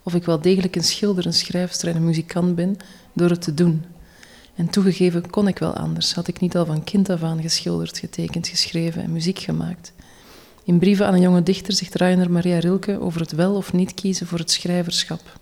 of 0.03 0.15
ik 0.15 0.25
wel 0.25 0.41
degelijk 0.41 0.77
een 0.77 0.85
schilder, 0.85 1.27
een 1.27 1.33
schrijfster 1.33 1.89
en 1.89 1.97
een 1.97 2.05
muzikant 2.05 2.55
ben, 2.55 2.77
door 3.13 3.31
het 3.31 3.43
te 3.43 3.55
doen. 3.55 3.85
En 4.55 4.71
toegegeven 4.71 5.31
kon 5.31 5.49
ik 5.49 5.59
wel 5.59 5.73
anders. 5.73 6.15
Had 6.15 6.29
ik 6.29 6.41
niet 6.41 6.57
al 6.57 6.67
van 6.67 6.85
kind 6.85 7.11
af 7.11 7.23
aan 7.23 7.43
geschilderd, 7.43 7.99
getekend, 7.99 8.49
geschreven 8.49 9.03
en 9.03 9.13
muziek 9.13 9.39
gemaakt. 9.39 9.93
In 10.65 10.79
brieven 10.79 11.07
aan 11.07 11.15
een 11.15 11.21
jonge 11.21 11.43
dichter 11.43 11.73
zegt 11.73 11.95
Rainer 11.95 12.31
Maria 12.31 12.59
Rilke 12.59 13.01
over 13.01 13.21
het 13.21 13.33
wel 13.33 13.55
of 13.55 13.73
niet 13.73 13.95
kiezen 13.95 14.27
voor 14.27 14.39
het 14.39 14.51
schrijverschap. 14.51 15.39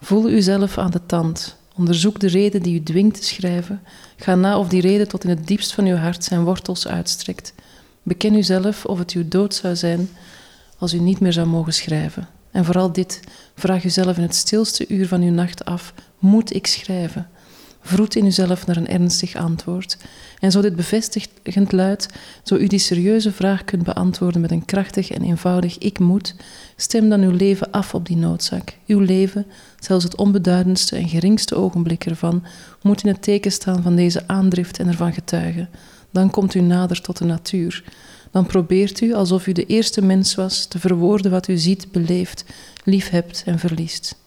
Voel 0.00 0.30
uzelf 0.30 0.78
aan 0.78 0.90
de 0.90 1.06
tand. 1.06 1.56
Onderzoek 1.76 2.20
de 2.20 2.28
reden 2.28 2.62
die 2.62 2.74
u 2.74 2.82
dwingt 2.82 3.16
te 3.16 3.24
schrijven. 3.24 3.80
Ga 4.16 4.34
na 4.34 4.58
of 4.58 4.68
die 4.68 4.80
reden 4.80 5.08
tot 5.08 5.24
in 5.24 5.30
het 5.30 5.46
diepst 5.46 5.72
van 5.72 5.86
uw 5.86 5.96
hart 5.96 6.24
zijn 6.24 6.44
wortels 6.44 6.86
uitstrekt. 6.86 7.54
Beken 8.02 8.34
uzelf 8.34 8.84
of 8.84 8.98
het 8.98 9.10
uw 9.10 9.28
dood 9.28 9.54
zou 9.54 9.76
zijn 9.76 10.08
als 10.78 10.94
u 10.94 10.98
niet 10.98 11.20
meer 11.20 11.32
zou 11.32 11.46
mogen 11.46 11.74
schrijven. 11.74 12.28
En 12.50 12.64
vooral 12.64 12.92
dit, 12.92 13.20
vraag 13.54 13.84
uzelf 13.84 14.16
in 14.16 14.22
het 14.22 14.34
stilste 14.34 14.88
uur 14.88 15.08
van 15.08 15.22
uw 15.22 15.32
nacht 15.32 15.64
af: 15.64 15.94
moet 16.18 16.54
ik 16.54 16.66
schrijven? 16.66 17.28
Vroet 17.86 18.16
in 18.16 18.26
uzelf 18.26 18.66
naar 18.66 18.76
een 18.76 18.88
ernstig 18.88 19.36
antwoord. 19.36 19.96
En 20.38 20.50
zo 20.50 20.60
dit 20.60 20.76
bevestigend 20.76 21.72
luidt, 21.72 22.06
zo 22.42 22.56
u 22.56 22.66
die 22.66 22.78
serieuze 22.78 23.32
vraag 23.32 23.64
kunt 23.64 23.82
beantwoorden 23.82 24.40
met 24.40 24.50
een 24.50 24.64
krachtig 24.64 25.10
en 25.10 25.22
eenvoudig 25.22 25.78
ik 25.78 25.98
moet, 25.98 26.34
stem 26.76 27.08
dan 27.08 27.20
uw 27.20 27.30
leven 27.30 27.70
af 27.70 27.94
op 27.94 28.06
die 28.06 28.16
noodzaak. 28.16 28.78
Uw 28.86 29.00
leven, 29.00 29.46
zelfs 29.78 30.04
het 30.04 30.16
onbeduidendste 30.16 30.96
en 30.96 31.08
geringste 31.08 31.54
ogenblik 31.54 32.04
ervan, 32.04 32.44
moet 32.82 33.02
in 33.02 33.12
het 33.12 33.22
teken 33.22 33.52
staan 33.52 33.82
van 33.82 33.96
deze 33.96 34.28
aandrift 34.28 34.78
en 34.78 34.88
ervan 34.88 35.12
getuigen. 35.12 35.68
Dan 36.10 36.30
komt 36.30 36.54
u 36.54 36.60
nader 36.60 37.00
tot 37.00 37.18
de 37.18 37.24
natuur. 37.24 37.84
Dan 38.30 38.46
probeert 38.46 39.00
u, 39.00 39.14
alsof 39.14 39.46
u 39.46 39.52
de 39.52 39.66
eerste 39.66 40.02
mens 40.02 40.34
was, 40.34 40.66
te 40.66 40.78
verwoorden 40.78 41.30
wat 41.30 41.48
u 41.48 41.56
ziet, 41.56 41.92
beleeft, 41.92 42.44
liefhebt 42.84 43.42
en 43.46 43.58
verliest. 43.58 44.22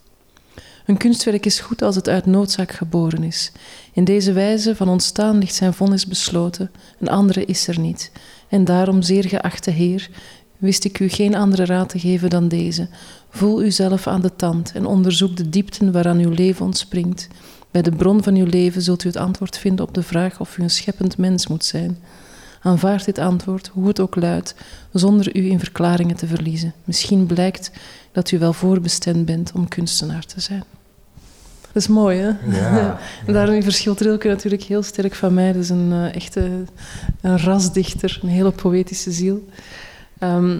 Een 0.87 0.97
kunstwerk 0.97 1.45
is 1.45 1.59
goed 1.59 1.81
als 1.81 1.95
het 1.95 2.09
uit 2.09 2.25
noodzaak 2.25 2.71
geboren 2.71 3.23
is. 3.23 3.51
In 3.93 4.03
deze 4.03 4.33
wijze 4.33 4.75
van 4.75 4.89
ontstaan 4.89 5.37
ligt 5.37 5.55
zijn 5.55 5.73
vonnis 5.73 6.07
besloten, 6.07 6.71
een 6.99 7.09
andere 7.09 7.45
is 7.45 7.67
er 7.67 7.79
niet. 7.79 8.11
En 8.47 8.65
daarom, 8.65 9.01
zeer 9.01 9.23
geachte 9.23 9.71
Heer, 9.71 10.09
wist 10.57 10.83
ik 10.83 10.99
u 10.99 11.09
geen 11.09 11.35
andere 11.35 11.65
raad 11.65 11.89
te 11.89 11.99
geven 11.99 12.29
dan 12.29 12.47
deze. 12.47 12.87
Voel 13.29 13.63
uzelf 13.63 14.07
aan 14.07 14.21
de 14.21 14.35
tand 14.35 14.71
en 14.71 14.85
onderzoek 14.85 15.37
de 15.37 15.49
diepten 15.49 15.91
waaraan 15.91 16.19
uw 16.19 16.29
leven 16.29 16.65
ontspringt. 16.65 17.27
Bij 17.71 17.81
de 17.81 17.91
bron 17.91 18.23
van 18.23 18.35
uw 18.35 18.45
leven 18.45 18.81
zult 18.81 19.03
u 19.03 19.07
het 19.07 19.17
antwoord 19.17 19.57
vinden 19.57 19.87
op 19.87 19.93
de 19.93 20.03
vraag 20.03 20.39
of 20.39 20.57
u 20.57 20.63
een 20.63 20.69
scheppend 20.69 21.17
mens 21.17 21.47
moet 21.47 21.65
zijn. 21.65 21.97
Aanvaard 22.61 23.05
dit 23.05 23.17
antwoord, 23.17 23.71
hoe 23.73 23.87
het 23.87 23.99
ook 23.99 24.15
luidt, 24.15 24.55
zonder 24.91 25.35
u 25.35 25.49
in 25.49 25.59
verklaringen 25.59 26.15
te 26.15 26.27
verliezen. 26.27 26.73
Misschien 26.83 27.25
blijkt 27.25 27.71
dat 28.11 28.31
u 28.31 28.39
wel 28.39 28.53
voorbestemd 28.53 29.25
bent 29.25 29.51
om 29.51 29.67
kunstenaar 29.67 30.25
te 30.25 30.39
zijn. 30.39 30.63
Dat 31.77 31.85
is 31.87 31.95
mooi, 31.95 32.19
hè? 32.19 32.57
Ja. 32.57 32.99
En 33.25 33.33
daarin 33.33 33.63
verschilt 33.63 34.01
Rilke 34.01 34.27
natuurlijk 34.27 34.63
heel 34.63 34.83
sterk 34.83 35.15
van 35.15 35.33
mij. 35.33 35.53
Dat 35.53 35.61
is 35.61 35.69
een 35.69 35.91
eh, 35.91 36.15
echte 36.15 36.63
een 37.21 37.39
rasdichter, 37.39 38.19
een 38.21 38.29
hele 38.29 38.51
poëtische 38.51 39.11
ziel. 39.11 39.45
Ehm, 40.17 40.59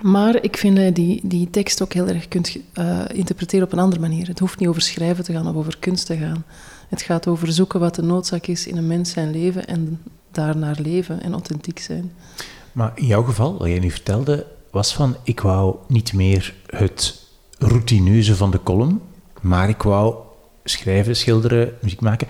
maar 0.00 0.42
ik 0.42 0.56
vind 0.56 0.76
dat 0.76 0.84
je 0.84 0.92
die, 0.92 1.20
die 1.22 1.50
tekst 1.50 1.82
ook 1.82 1.92
heel 1.92 2.08
erg 2.08 2.28
kunt 2.28 2.56
eh, 2.72 3.00
interpreteren 3.12 3.66
op 3.66 3.72
een 3.72 3.78
andere 3.78 4.00
manier. 4.00 4.26
Het 4.26 4.38
hoeft 4.38 4.58
niet 4.58 4.68
over 4.68 4.82
schrijven 4.82 5.24
te 5.24 5.32
gaan 5.32 5.48
of 5.48 5.54
over 5.54 5.78
kunst 5.78 6.06
te 6.06 6.16
gaan. 6.16 6.44
Het 6.88 7.02
gaat 7.02 7.26
over 7.26 7.52
zoeken 7.52 7.80
wat 7.80 7.94
de 7.94 8.02
noodzaak 8.02 8.46
is 8.46 8.66
in 8.66 8.76
een 8.76 8.86
mens 8.86 9.10
zijn 9.10 9.30
leven 9.30 9.66
en 9.66 10.02
daarnaar 10.30 10.76
leven 10.82 11.22
en 11.22 11.32
authentiek 11.32 11.78
zijn. 11.78 12.12
Maar 12.72 12.92
in 12.94 13.06
jouw 13.06 13.22
geval, 13.22 13.58
wat 13.58 13.68
jij 13.68 13.78
nu 13.78 13.90
vertelde, 13.90 14.46
was 14.70 14.94
van 14.94 15.16
ik 15.22 15.40
wou 15.40 15.76
niet 15.88 16.12
meer 16.12 16.54
het 16.66 17.26
routineuze 17.58 18.36
van 18.36 18.50
de 18.50 18.62
column, 18.62 19.00
maar 19.40 19.68
ik 19.68 19.82
wou 19.82 20.14
schrijven, 20.64 21.16
schilderen, 21.16 21.72
muziek 21.80 22.00
maken. 22.00 22.28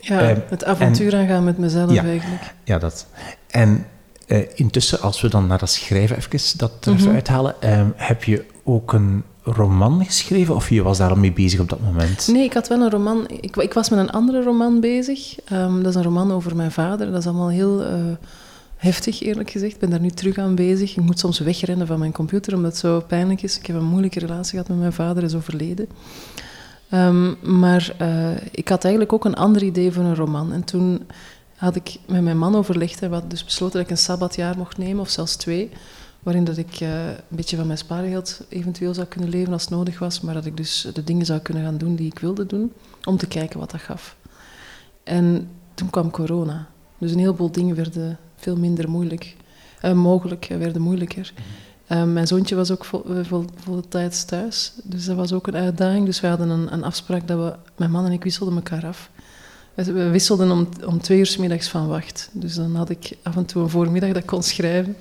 Ja, 0.00 0.20
Ehm, 0.20 0.38
het 0.48 0.64
avontuur 0.64 1.16
aangaan 1.16 1.44
met 1.44 1.58
mezelf 1.58 1.92
Ja. 1.92 2.04
eigenlijk. 2.04 2.54
Ja, 2.64 2.78
dat. 2.78 3.06
En 3.50 3.86
eh, 4.26 4.38
intussen, 4.54 5.00
als 5.00 5.20
we 5.20 5.28
dan 5.28 5.46
naar 5.46 5.58
dat 5.58 5.70
schrijven 5.70 6.16
even 6.16 6.58
dat 6.58 6.72
er 6.86 6.92
Mhm. 6.92 7.08
uithalen, 7.08 7.62
ehm, 7.62 7.86
heb 7.96 8.24
je 8.24 8.44
ook 8.64 8.92
een 8.92 9.22
roman 9.42 10.04
geschreven 10.04 10.54
of 10.54 10.68
je 10.70 10.82
was 10.82 10.98
daar 10.98 11.10
al 11.10 11.16
mee 11.16 11.32
bezig 11.32 11.60
op 11.60 11.68
dat 11.68 11.80
moment? 11.80 12.28
Nee, 12.32 12.44
ik 12.44 12.52
had 12.52 12.68
wel 12.68 12.80
een 12.80 12.90
roman. 12.90 13.28
Ik, 13.40 13.56
ik 13.56 13.72
was 13.72 13.88
met 13.90 13.98
een 13.98 14.10
andere 14.10 14.42
roman 14.42 14.80
bezig. 14.80 15.36
Ehm, 15.44 15.76
dat 15.76 15.86
is 15.86 15.94
een 15.94 16.02
roman 16.02 16.32
over 16.32 16.56
mijn 16.56 16.72
vader. 16.72 17.10
Dat 17.10 17.20
is 17.20 17.26
allemaal 17.26 17.48
heel 17.50 17.84
eh, 17.84 17.94
heftig, 18.76 19.22
eerlijk 19.22 19.50
gezegd. 19.50 19.72
Ik 19.74 19.80
ben 19.80 19.90
daar 19.90 20.00
nu 20.00 20.10
terug 20.10 20.38
aan 20.38 20.54
bezig. 20.54 20.96
Ik 20.96 21.02
moet 21.02 21.18
soms 21.18 21.38
wegrennen 21.38 21.86
van 21.86 21.98
mijn 21.98 22.12
computer, 22.12 22.54
omdat 22.54 22.70
het 22.70 22.80
zo 22.80 23.00
pijnlijk 23.00 23.42
is. 23.42 23.58
Ik 23.58 23.66
heb 23.66 23.76
een 23.76 23.84
moeilijke 23.84 24.18
relatie 24.18 24.50
gehad 24.50 24.68
met 24.68 24.78
mijn 24.78 24.92
vader, 24.92 25.22
is 25.22 25.34
overleden. 25.34 25.88
Ehm, 26.90 27.56
maar 27.60 27.94
eh, 27.98 28.36
ik 28.50 28.68
had 28.68 28.82
eigenlijk 28.84 29.12
ook 29.12 29.24
een 29.24 29.34
ander 29.34 29.62
idee 29.62 29.92
voor 29.92 30.04
een 30.04 30.14
roman. 30.14 30.52
En 30.52 30.64
toen 30.64 31.06
had 31.56 31.76
ik 31.76 31.96
met 32.06 32.22
mijn 32.22 32.38
man 32.38 32.54
overlegd 32.54 33.02
en 33.02 33.22
dus 33.28 33.44
besloten 33.44 33.76
dat 33.76 33.84
ik 33.84 33.90
een 33.90 34.02
sabbatjaar 34.02 34.56
mocht 34.56 34.78
nemen, 34.78 35.00
of 35.00 35.08
zelfs 35.10 35.36
twee. 35.36 35.70
Waarin 36.22 36.44
dat 36.44 36.56
ik 36.56 36.80
eh, 36.80 37.06
een 37.06 37.16
beetje 37.28 37.56
van 37.56 37.66
mijn 37.66 37.78
spaargeld 37.78 38.40
eventueel 38.48 38.94
zou 38.94 39.06
kunnen 39.06 39.28
leven 39.30 39.52
als 39.52 39.68
nodig 39.68 39.98
was. 39.98 40.20
Maar 40.20 40.34
dat 40.34 40.46
ik 40.46 40.56
dus 40.56 40.88
de 40.92 41.04
dingen 41.04 41.26
zou 41.26 41.40
kunnen 41.40 41.64
gaan 41.64 41.78
doen 41.78 41.94
die 41.94 42.06
ik 42.06 42.18
wilde 42.18 42.46
doen. 42.46 42.72
Om 43.04 43.16
te 43.16 43.26
kijken 43.26 43.58
wat 43.58 43.70
dat 43.70 43.80
gaf. 43.80 44.16
En 45.04 45.48
toen 45.74 45.90
kwam 45.90 46.10
corona. 46.10 46.66
Dus 46.98 47.12
een 47.12 47.18
heleboel 47.18 47.50
dingen 47.50 47.76
werden 47.76 48.18
veel 48.36 48.56
minder 48.56 48.90
moeilijk. 48.90 49.36
eh, 49.80 49.92
mogelijk, 49.92 50.46
werden 50.58 50.82
moeilijker. 50.82 51.32
Eh, 51.90 52.04
mijn 52.04 52.26
zoontje 52.26 52.54
was 52.54 52.70
ook 52.70 52.84
vol, 52.84 53.04
eh, 53.04 53.24
vol, 53.24 53.44
voltijds 53.56 54.24
thuis. 54.24 54.72
Dus 54.82 55.04
dat 55.04 55.16
was 55.16 55.32
ook 55.32 55.46
een 55.46 55.56
uitdaging. 55.56 56.06
Dus 56.06 56.20
we 56.20 56.26
hadden 56.26 56.48
een, 56.48 56.72
een 56.72 56.84
afspraak 56.84 57.28
dat 57.28 57.38
we... 57.38 57.54
Mijn 57.76 57.90
man 57.90 58.04
en 58.04 58.12
ik 58.12 58.24
wisselden 58.24 58.54
elkaar 58.54 58.86
af. 58.86 59.10
We 59.74 60.08
wisselden 60.08 60.50
om, 60.50 60.68
om 60.86 61.00
twee 61.00 61.18
uur 61.18 61.36
middags 61.38 61.68
van 61.68 61.86
wacht. 61.86 62.28
Dus 62.32 62.54
dan 62.54 62.74
had 62.74 62.90
ik 62.90 63.16
af 63.22 63.36
en 63.36 63.44
toe 63.44 63.62
een 63.62 63.68
voormiddag 63.68 64.10
dat 64.10 64.22
ik 64.22 64.26
kon 64.26 64.42
schrijven. 64.42 64.96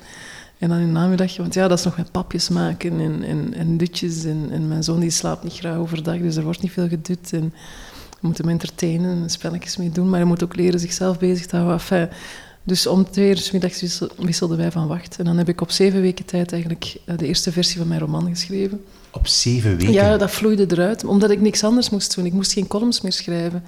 En 0.58 0.70
dan 0.70 0.78
in 0.78 0.86
de 0.86 0.92
namiddag, 0.92 1.38
want 1.38 1.54
ja, 1.54 1.68
dat 1.68 1.78
is 1.78 1.86
nog 1.86 1.98
met 1.98 2.12
papjes 2.12 2.50
maken 2.50 3.00
en, 3.00 3.24
en, 3.24 3.54
en 3.54 3.78
dutjes. 3.78 4.24
En, 4.24 4.48
en 4.52 4.68
mijn 4.68 4.84
zoon 4.84 5.00
die 5.00 5.10
slaapt 5.10 5.44
niet 5.44 5.54
graag 5.54 5.78
overdag, 5.78 6.18
dus 6.18 6.36
er 6.36 6.44
wordt 6.44 6.62
niet 6.62 6.72
veel 6.72 6.88
gedut. 6.88 7.34
En 7.34 7.54
moeten 8.20 8.44
hem 8.44 8.54
entertainen 8.54 9.22
en 9.22 9.30
spelletjes 9.30 9.78
mee 9.78 9.90
doen, 9.90 10.10
maar 10.10 10.20
hij 10.20 10.28
moet 10.28 10.44
ook 10.44 10.56
leren 10.56 10.80
zichzelf 10.80 11.20
bezig 11.20 11.46
te 11.46 11.56
houden. 11.56 12.10
Dus 12.70 12.88
om 12.88 13.10
twee 13.12 13.30
uur 13.30 13.38
's 13.38 13.52
middags 13.52 13.82
wissel- 13.82 14.10
wisselden 14.18 14.58
wij 14.58 14.72
van 14.72 14.88
wacht. 14.88 15.16
En 15.20 15.26
dan 15.26 15.38
heb 15.38 15.50
ik 15.50 15.62
op 15.62 15.72
zeven 15.72 16.02
weken 16.02 16.26
tijd 16.26 16.52
eigenlijk 16.52 16.96
eh, 17.06 17.18
de 17.18 17.28
eerste 17.28 17.52
versie 17.52 17.78
van 17.78 17.88
mijn 17.88 18.00
roman 18.00 18.28
geschreven. 18.30 18.82
Op 19.12 19.28
zeven 19.28 19.78
weken? 19.78 19.94
Ja, 19.94 20.18
dat 20.18 20.32
vloeide 20.32 20.66
eruit, 20.70 21.04
omdat 21.06 21.30
ik 21.30 21.42
niks 21.42 21.64
anders 21.64 21.90
moest 21.90 22.16
doen. 22.16 22.26
Ik 22.26 22.34
moest 22.34 22.54
geen 22.54 22.68
columns 22.68 23.02
meer 23.02 23.12
schrijven. 23.14 23.64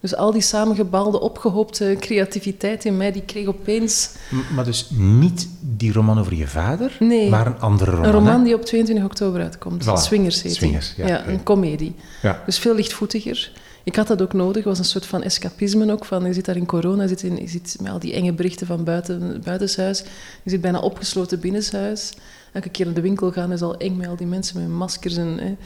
Dus 0.00 0.16
al 0.16 0.32
die 0.32 0.40
samengebalde, 0.42 1.20
opgehoopte 1.20 1.96
creativiteit 2.00 2.84
in 2.84 2.96
mij, 2.96 3.12
die 3.12 3.22
kreeg 3.22 3.46
opeens... 3.46 4.10
Maar 4.54 4.64
dus 4.64 4.86
niet 4.90 5.48
die 5.60 5.92
roman 5.92 6.18
over 6.18 6.34
je 6.34 6.46
vader, 6.46 6.96
Nee. 6.98 7.30
maar 7.30 7.46
een 7.46 7.58
andere 7.60 7.90
roman. 7.90 8.06
Een 8.06 8.12
roman 8.12 8.38
hè? 8.38 8.44
die 8.44 8.54
op 8.54 8.64
22 8.64 9.04
oktober 9.04 9.40
uitkomt. 9.42 9.84
Voilà. 9.84 9.92
Swingers 9.94 10.42
heet. 10.42 10.54
Swingers, 10.54 10.94
ja, 10.96 11.26
een 11.26 11.42
komedie. 11.42 11.94
Ja. 12.22 12.42
Dus 12.46 12.58
veel 12.58 12.74
lichtvoetiger. 12.74 13.50
Ik 13.84 13.96
had 13.96 14.06
dat 14.06 14.22
ook 14.22 14.32
nodig. 14.32 14.56
Het 14.56 14.64
was 14.64 14.78
een 14.78 14.84
soort 14.84 15.06
van 15.06 15.22
escapisme 15.22 15.92
ook. 15.92 16.04
Van, 16.04 16.24
je 16.24 16.32
zit 16.32 16.44
daar 16.44 16.56
in 16.56 16.66
corona, 16.66 17.02
je 17.02 17.08
zit, 17.08 17.22
in, 17.22 17.36
je 17.36 17.48
zit 17.48 17.76
met 17.80 17.92
al 17.92 17.98
die 17.98 18.12
enge 18.12 18.32
berichten 18.32 18.66
van 18.66 18.84
buiten, 18.84 19.40
buitenshuis. 19.44 20.04
Je 20.42 20.50
zit 20.50 20.60
bijna 20.60 20.78
opgesloten 20.80 21.40
binnenshuis. 21.40 22.12
elke 22.52 22.68
keer 22.68 22.84
naar 22.84 22.94
de 22.94 23.00
winkel 23.00 23.32
gaan 23.32 23.52
is 23.52 23.62
al 23.62 23.76
eng 23.76 23.96
met 23.96 24.08
al 24.08 24.16
die 24.16 24.26
mensen 24.26 24.60
met 24.60 24.68
maskers. 24.68 25.16
En, 25.16 25.58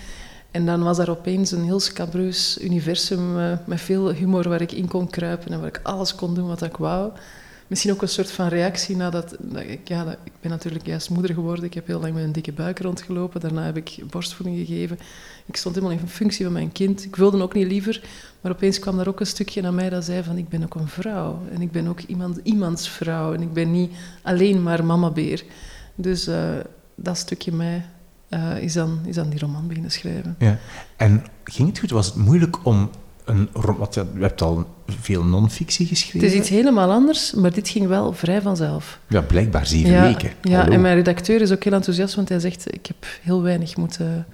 en 0.50 0.66
dan 0.66 0.82
was 0.82 0.96
daar 0.96 1.08
opeens 1.08 1.50
een 1.50 1.64
heel 1.64 1.80
scabreus 1.80 2.58
universum 2.60 3.38
uh, 3.38 3.52
met 3.66 3.80
veel 3.80 4.12
humor 4.12 4.48
waar 4.48 4.60
ik 4.60 4.72
in 4.72 4.88
kon 4.88 5.10
kruipen 5.10 5.52
en 5.52 5.58
waar 5.58 5.68
ik 5.68 5.80
alles 5.82 6.14
kon 6.14 6.34
doen 6.34 6.48
wat 6.48 6.62
ik 6.62 6.76
wou. 6.76 7.12
Misschien 7.68 7.92
ook 7.92 8.02
een 8.02 8.08
soort 8.08 8.30
van 8.30 8.48
reactie 8.48 8.96
nadat... 8.96 9.36
Dat 9.40 9.62
ik, 9.62 9.88
ja, 9.88 10.16
ik 10.24 10.32
ben 10.40 10.50
natuurlijk 10.50 10.86
juist 10.86 11.10
moeder 11.10 11.34
geworden. 11.34 11.64
Ik 11.64 11.74
heb 11.74 11.86
heel 11.86 12.00
lang 12.00 12.14
met 12.14 12.24
een 12.24 12.32
dikke 12.32 12.52
buik 12.52 12.80
rondgelopen. 12.80 13.40
Daarna 13.40 13.64
heb 13.64 13.76
ik 13.76 13.98
borstvoeding 14.10 14.66
gegeven. 14.66 14.98
Ik 15.46 15.56
stond 15.56 15.74
helemaal 15.74 15.98
in 15.98 16.08
functie 16.08 16.44
van 16.44 16.52
mijn 16.52 16.72
kind. 16.72 17.04
Ik 17.04 17.16
wilde 17.16 17.42
ook 17.42 17.54
niet 17.54 17.66
liever. 17.66 18.02
Maar 18.40 18.52
opeens 18.52 18.78
kwam 18.78 18.98
er 18.98 19.08
ook 19.08 19.20
een 19.20 19.26
stukje 19.26 19.62
naar 19.62 19.74
mij 19.74 19.90
dat 19.90 20.04
zei 20.04 20.22
van... 20.22 20.38
Ik 20.38 20.48
ben 20.48 20.62
ook 20.62 20.74
een 20.74 20.88
vrouw. 20.88 21.42
En 21.52 21.62
ik 21.62 21.72
ben 21.72 21.86
ook 21.86 22.00
iemand, 22.00 22.40
iemands 22.42 22.88
vrouw. 22.88 23.34
En 23.34 23.42
ik 23.42 23.52
ben 23.52 23.70
niet 23.70 23.92
alleen 24.22 24.62
maar 24.62 24.84
mama-beer. 24.84 25.44
Dus 25.94 26.28
uh, 26.28 26.50
dat 26.94 27.18
stukje 27.18 27.52
mij 27.52 27.84
uh, 28.30 28.62
is, 28.62 28.72
dan, 28.72 29.00
is 29.04 29.14
dan 29.14 29.28
die 29.28 29.38
roman 29.38 29.66
beginnen 29.66 29.90
schrijven. 29.90 30.36
Ja. 30.38 30.58
En 30.96 31.24
ging 31.44 31.68
het 31.68 31.78
goed? 31.78 31.90
Was 31.90 32.06
het 32.06 32.16
moeilijk 32.16 32.64
om 32.66 32.90
een... 33.28 33.48
Wat, 33.52 33.94
je 33.94 34.04
hebt 34.18 34.42
al 34.42 34.66
veel 35.00 35.24
non-fictie 35.24 35.86
geschreven. 35.86 36.20
Het 36.20 36.30
is 36.30 36.38
iets 36.38 36.48
helemaal 36.48 36.90
anders, 36.90 37.32
maar 37.32 37.52
dit 37.52 37.68
ging 37.68 37.86
wel 37.86 38.12
vrij 38.12 38.40
vanzelf. 38.42 38.98
Ja, 39.06 39.20
blijkbaar 39.20 39.66
zeven 39.66 39.90
ja, 39.90 40.02
weken. 40.02 40.30
Ja, 40.42 40.58
Hallo. 40.58 40.72
en 40.72 40.80
mijn 40.80 40.94
redacteur 40.94 41.40
is 41.40 41.52
ook 41.52 41.64
heel 41.64 41.72
enthousiast, 41.72 42.14
want 42.14 42.28
hij 42.28 42.38
zegt... 42.38 42.74
Ik 42.74 42.86
heb 42.86 43.06
heel 43.22 43.42
weinig 43.42 43.76
moeten 43.76 44.26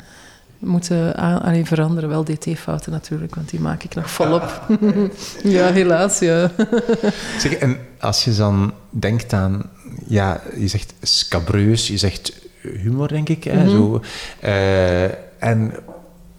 moeten 0.58 1.14
alleen 1.42 1.66
veranderen. 1.66 2.08
Wel 2.08 2.24
dt-fouten 2.24 2.92
natuurlijk, 2.92 3.34
want 3.34 3.50
die 3.50 3.60
maak 3.60 3.82
ik 3.82 3.94
nog 3.94 4.10
volop. 4.10 4.66
ja, 5.42 5.72
helaas, 5.72 6.18
ja. 6.18 6.50
zeg, 7.38 7.52
en 7.54 7.78
als 8.00 8.24
je 8.24 8.34
dan 8.34 8.72
denkt 8.90 9.32
aan... 9.32 9.70
Ja, 10.06 10.40
je 10.56 10.68
zegt 10.68 10.94
scabreus, 11.02 11.88
je 11.88 11.96
zegt 11.96 12.32
humor, 12.60 13.08
denk 13.08 13.28
ik. 13.28 13.44
Hè, 13.44 13.52
mm 13.52 13.60
-hmm. 13.60 13.70
zo, 13.70 14.00
uh, 14.44 15.04
en 15.38 15.72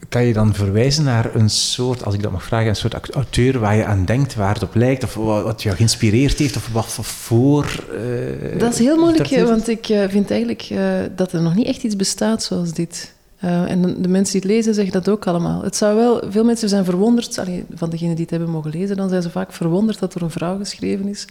kan 0.10 0.26
je 0.26 0.34
dan 0.34 0.54
verwijzen 0.54 1.04
naar 1.04 1.36
een 1.36 1.50
soort, 1.50 2.06
als 2.06 2.14
ik 2.14 2.22
dat 2.24 2.32
mag 2.32 2.44
vragen, 2.44 2.68
een 2.68 2.76
soort 2.76 3.10
auteur 3.10 3.60
waar 3.60 3.76
je 3.76 3.86
aan 3.86 4.06
denkt, 4.06 4.36
waar 4.36 4.54
het 4.54 4.64
op 4.64 4.76
lijkt, 4.76 5.04
of 5.04 5.14
wat 5.14 5.64
je 5.64 5.72
geïnspireerd 5.72 6.38
heeft, 6.38 6.56
of 6.56 6.70
wat 6.72 6.86
voor... 7.02 7.84
Uh, 7.94 8.60
dat 8.60 8.74
is 8.74 8.80
heel 8.80 8.98
moeilijk, 8.98 9.30
want 9.30 9.68
ik 9.68 9.90
uh, 9.90 10.04
vind 10.08 10.32
eigenlijk 10.32 10.70
uh, 10.70 10.80
dat 11.16 11.32
er 11.32 11.42
nog 11.42 11.56
niet 11.56 11.68
echt 11.68 11.84
iets 11.84 11.96
bestaat 11.96 12.44
zoals 12.44 12.74
dit. 12.74 13.14
En 13.40 13.82
de, 13.82 14.02
de, 14.02 14.08
mensen 14.08 14.34
die 14.34 14.42
het 14.42 14.52
lezen 14.52 14.74
zeggen 14.74 14.94
dat 14.94 15.10
ook 15.10 15.28
allemaal. 15.28 15.64
Het 15.64 15.76
zou 15.76 15.96
wel, 15.96 16.24
veel 16.30 16.44
mensen 16.44 16.70
zijn 16.70 16.86
verwonderd, 16.86 17.38
allee, 17.38 17.66
van 17.74 17.90
degenen 17.90 18.14
die 18.14 18.24
het 18.24 18.32
hebben 18.32 18.50
mogen 18.50 18.72
lezen, 18.72 18.96
dan 18.96 19.10
zijn 19.10 19.22
ze 19.22 19.30
vaak 19.30 19.54
verwonderd 19.54 20.00
dat 20.00 20.14
er 20.16 20.22
een 20.22 20.32
vrouw 20.32 20.58
geschreven 20.58 21.08
is, 21.08 21.28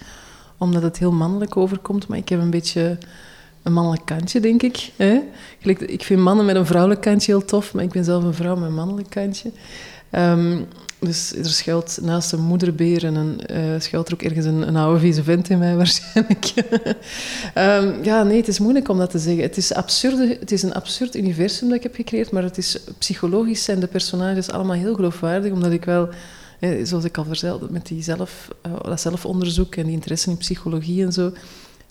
omdat 0.59 0.83
het 0.83 0.99
heel 0.99 1.13
mannelijk 1.13 1.57
overkomt. 1.57 2.09
Maar 2.09 2.19
ik 2.19 2.29
heb 2.29 2.41
een 2.41 2.51
beetje 2.51 2.99
een 3.65 3.73
mannelijk 3.73 4.05
kantje, 4.05 4.41
denk 4.41 4.63
ik. 4.63 4.91
Hè? 4.97 5.21
Ik 5.87 6.05
vind 6.05 6.21
mannen 6.21 6.45
met 6.45 6.57
een 6.57 6.67
vrouwelijk 6.67 7.01
kantje 7.01 7.33
heel 7.33 7.45
tof, 7.45 7.75
maar 7.75 7.85
ik 7.85 7.93
ben 7.93 8.05
zelf 8.05 8.25
een 8.25 8.35
vrouw 8.35 8.57
met 8.57 8.69
een 8.69 8.75
mannelijk 8.75 9.11
kantje. 9.11 9.51
Um, 10.11 10.67
dus 10.99 11.35
er 11.35 11.45
schuilt 11.45 11.99
naast 12.03 12.33
een 12.33 12.41
moederbeer 12.41 13.05
en 13.05 13.15
een, 13.15 13.41
uh, 13.51 13.81
schuilt 13.81 14.09
er 14.09 14.15
ook 14.15 14.23
ergens 14.23 14.47
een, 14.47 14.69
een 14.69 14.77
oude 14.77 15.01
vieze 15.01 15.23
vent 15.23 15.51
in 15.51 15.59
mij 15.59 15.77
waarschijnlijk. 15.83 16.53
um, 17.55 18.05
ja, 18.05 18.23
nee, 18.23 18.37
het 18.37 18.49
is 18.49 18.59
moeilijk 18.59 18.89
om 18.89 18.99
dat 18.99 19.11
te 19.11 19.19
zeggen. 19.19 19.43
Het 19.43 19.57
is, 19.57 19.75
absurde, 19.75 20.37
het 20.41 20.53
is 20.53 20.63
een 20.63 20.75
absurd 20.75 21.17
universum 21.17 21.69
dat 21.69 21.77
ik 21.77 21.83
heb 21.83 21.95
gecreëerd, 21.95 22.31
maar 22.31 22.43
het 22.43 22.59
is, 22.59 22.79
psychologisch 22.99 23.65
zijn 23.65 23.81
de 23.81 23.87
personages 23.87 24.51
allemaal 24.51 24.77
heel 24.77 24.95
geloofwaardig, 24.95 25.53
omdat 25.53 25.73
ik 25.73 25.85
wel, 25.85 26.09
eh, 26.61 26.85
zoals 26.85 27.05
ik 27.05 27.19
al 27.19 27.25
vertelde, 27.25 27.67
met 27.71 27.87
die 27.87 28.03
zelf, 28.03 28.49
uh, 28.67 28.73
dat 28.83 29.01
zelfonderzoek 29.01 29.77
en 29.77 29.85
die 29.85 29.95
interesse 29.95 30.31
in 30.31 30.37
psychologie 30.37 31.05
en 31.05 31.13
zo, 31.13 31.33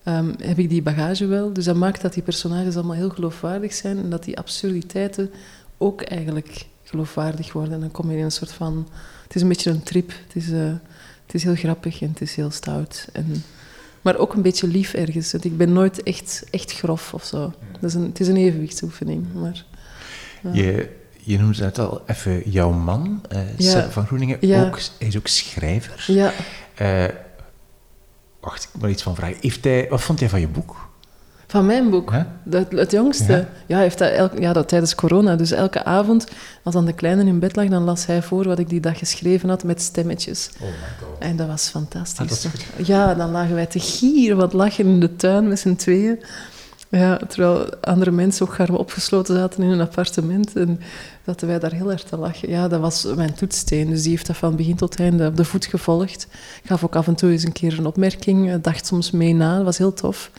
um, 0.05 0.35
heb 0.41 0.59
ik 0.59 0.69
die 0.69 0.81
bagage 0.81 1.25
wel. 1.25 1.53
Dus 1.53 1.65
dat 1.65 1.75
maakt 1.75 2.01
dat 2.01 2.13
die 2.13 2.23
personages 2.23 2.75
allemaal 2.75 2.95
heel 2.95 3.09
geloofwaardig 3.09 3.73
zijn 3.73 3.97
en 3.97 4.09
dat 4.09 4.23
die 4.23 4.37
absurditeiten 4.37 5.31
ook 5.77 6.01
eigenlijk 6.01 6.65
geloofwaardig 6.83 7.53
worden. 7.53 7.73
En 7.73 7.79
dan 7.79 7.91
kom 7.91 8.11
je 8.11 8.17
in 8.17 8.23
een 8.23 8.31
soort 8.31 8.51
van... 8.51 8.87
Het 9.23 9.35
is 9.35 9.41
een 9.41 9.47
beetje 9.47 9.69
een 9.69 9.83
trip. 9.83 10.09
Het 10.09 10.35
is, 10.35 10.47
uh, 10.49 10.71
het 11.25 11.35
is 11.35 11.43
heel 11.43 11.55
grappig 11.55 12.01
en 12.01 12.09
het 12.09 12.21
is 12.21 12.35
heel 12.35 12.51
stout. 12.51 13.07
En, 13.11 13.43
maar 14.01 14.17
ook 14.17 14.33
een 14.33 14.41
beetje 14.41 14.67
lief 14.67 14.93
ergens. 14.93 15.31
Want 15.31 15.45
ik 15.45 15.57
ben 15.57 15.73
nooit 15.73 16.03
echt, 16.03 16.43
echt 16.49 16.73
grof 16.73 17.13
of 17.13 17.23
zo. 17.23 17.53
Dat 17.71 17.89
is 17.89 17.93
een, 17.93 18.03
het 18.03 18.19
is 18.19 18.27
een 18.27 18.37
evenwichtsoefening. 18.37 19.25
Maar, 19.33 19.65
je, 20.53 20.89
je 21.19 21.37
noemde 21.37 21.61
net 21.61 21.79
al 21.79 22.01
even 22.05 22.49
jouw 22.49 22.71
man, 22.71 23.21
uh, 23.31 23.39
Ja. 23.57 23.89
Van 23.89 24.05
Groeningen. 24.05 24.37
Ja. 24.41 24.65
Ook, 24.65 24.79
hij 24.97 25.07
is 25.07 25.17
ook 25.17 25.27
schrijver. 25.27 26.03
ja. 26.07 26.33
Wacht, 28.43 28.63
ik 28.63 28.81
moet 28.81 28.89
iets 28.89 29.03
van 29.03 29.15
vragen. 29.15 29.37
Heeft 29.41 29.63
hij, 29.63 29.87
wat 29.89 30.01
vond 30.01 30.19
hij 30.19 30.29
van 30.29 30.39
je 30.39 30.47
boek? 30.47 30.75
Van 31.47 31.65
mijn 31.65 31.89
boek, 31.89 32.13
dat, 32.43 32.71
het 32.71 32.91
jongste. 32.91 33.47
Ja. 33.65 33.77
Heeft 33.77 33.97
dat, 33.97 34.11
elk, 34.11 34.39
ja, 34.39 34.53
dat 34.53 34.67
tijdens 34.67 34.95
corona. 34.95 35.35
Dus 35.35 35.51
elke 35.51 35.83
avond, 35.83 36.27
als 36.63 36.73
dan 36.73 36.85
de 36.85 36.93
kleine 36.93 37.25
in 37.25 37.39
bed 37.39 37.55
lag, 37.55 37.67
dan 37.67 37.83
las 37.83 38.05
hij 38.05 38.21
voor 38.21 38.43
wat 38.43 38.59
ik 38.59 38.69
die 38.69 38.79
dag 38.79 38.97
geschreven 38.97 39.49
had 39.49 39.63
met 39.63 39.81
stemmetjes. 39.81 40.49
Oh 40.53 40.61
my 40.61 40.67
god. 40.99 41.19
En 41.19 41.35
dat 41.35 41.47
was 41.47 41.67
fantastisch. 41.69 42.45
Ah, 42.45 42.51
dat. 42.51 42.87
Ja, 42.87 43.13
dan 43.13 43.31
lagen 43.31 43.55
wij 43.55 43.65
te 43.65 43.79
gieren 43.79 44.37
wat 44.37 44.53
lachen 44.53 44.85
in 44.85 44.99
de 44.99 45.15
tuin 45.15 45.47
met 45.47 45.59
z'n 45.59 45.75
tweeën. 45.75 46.23
Ja, 46.97 47.17
terwijl 47.27 47.75
andere 47.81 48.11
mensen 48.11 48.45
ook 48.47 48.53
gaan 48.53 48.77
opgesloten 48.77 49.35
zaten 49.35 49.63
in 49.63 49.69
een 49.69 49.81
appartement. 49.81 50.55
En 50.55 50.79
zaten 51.25 51.47
wij 51.47 51.59
daar 51.59 51.71
heel 51.73 51.91
erg 51.91 52.03
te 52.03 52.17
lachen. 52.17 52.49
Ja, 52.49 52.67
dat 52.67 52.79
was 52.79 53.07
mijn 53.15 53.33
toetssteen. 53.33 53.89
Dus 53.89 54.01
die 54.01 54.11
heeft 54.11 54.27
dat 54.27 54.37
van 54.37 54.55
begin 54.55 54.75
tot 54.75 54.99
einde 54.99 55.27
op 55.27 55.37
de 55.37 55.45
voet 55.45 55.65
gevolgd. 55.65 56.27
Ik 56.63 56.69
gaf 56.69 56.83
ook 56.83 56.95
af 56.95 57.07
en 57.07 57.15
toe 57.15 57.31
eens 57.31 57.43
een 57.43 57.51
keer 57.51 57.77
een 57.79 57.85
opmerking. 57.85 58.49
eh, 58.51 58.55
Dacht 58.61 58.85
soms 58.85 59.11
mee 59.11 59.33
na. 59.33 59.55
Dat 59.55 59.65
was 59.65 59.77
heel 59.77 59.93
tof. 59.93 60.31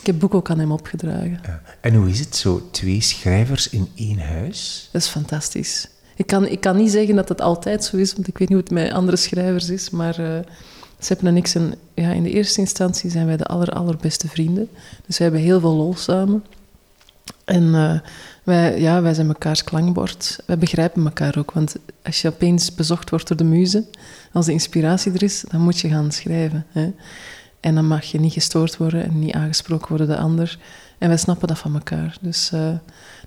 Ik 0.00 0.06
heb 0.06 0.14
het 0.14 0.18
boek 0.18 0.34
ook 0.34 0.50
aan 0.50 0.58
hem 0.58 0.72
opgedragen. 0.72 1.40
Ja. 1.46 1.62
En 1.80 1.94
hoe 1.94 2.08
is 2.08 2.18
het 2.20 2.36
zo, 2.36 2.68
twee 2.70 3.00
schrijvers 3.00 3.68
in 3.68 3.88
één 3.94 4.18
huis? 4.18 4.88
Dat 4.92 5.02
is 5.02 5.08
fantastisch. 5.08 5.88
Ik 6.16 6.26
kan, 6.26 6.46
ik 6.46 6.60
kan 6.60 6.76
niet 6.76 6.90
zeggen 6.90 7.16
dat 7.16 7.28
het 7.28 7.40
altijd 7.40 7.84
zo 7.84 7.96
is, 7.96 8.14
want 8.14 8.28
ik 8.28 8.38
weet 8.38 8.48
niet 8.48 8.58
hoe 8.58 8.66
het 8.66 8.84
met 8.84 8.92
andere 8.92 9.16
schrijvers 9.16 9.68
is. 9.70 9.90
Maar 9.90 10.20
uh, 10.20 10.38
Sepp 10.98 11.24
en 11.24 11.36
ik 11.36 11.46
zijn, 11.46 11.74
ja, 11.94 12.10
in 12.10 12.22
de 12.22 12.30
eerste 12.30 12.60
instantie 12.60 13.10
zijn 13.10 13.26
wij 13.26 13.36
de 13.36 13.44
aller, 13.44 13.68
allerbeste 13.68 14.28
vrienden. 14.28 14.68
Dus 15.06 15.18
we 15.18 15.22
hebben 15.22 15.40
heel 15.40 15.60
veel 15.60 15.74
lol 15.74 15.94
samen. 15.96 16.44
En 17.44 17.62
uh, 17.62 17.98
wij, 18.42 18.80
ja, 18.80 19.02
wij 19.02 19.14
zijn 19.14 19.26
mekaars 19.26 19.64
klankbord. 19.64 20.38
Wij 20.46 20.58
begrijpen 20.58 21.04
elkaar 21.04 21.38
ook, 21.38 21.50
want 21.50 21.76
als 22.02 22.22
je 22.22 22.28
opeens 22.28 22.74
bezocht 22.74 23.10
wordt 23.10 23.28
door 23.28 23.36
de 23.36 23.44
muze, 23.44 23.84
als 24.32 24.46
de 24.46 24.52
inspiratie 24.52 25.12
er 25.12 25.22
is, 25.22 25.44
dan 25.48 25.60
moet 25.60 25.80
je 25.80 25.88
gaan 25.88 26.12
schrijven. 26.12 26.66
Hè? 26.72 26.92
En 27.60 27.74
dan 27.74 27.86
mag 27.86 28.04
je 28.04 28.20
niet 28.20 28.32
gestoord 28.32 28.76
worden 28.76 29.04
en 29.04 29.18
niet 29.18 29.34
aangesproken 29.34 29.88
worden 29.88 30.06
de 30.06 30.16
ander. 30.16 30.58
En 30.98 31.08
wij 31.08 31.16
snappen 31.16 31.48
dat 31.48 31.58
van 31.58 31.74
elkaar. 31.74 32.16
Dus 32.20 32.50
uh, 32.54 32.70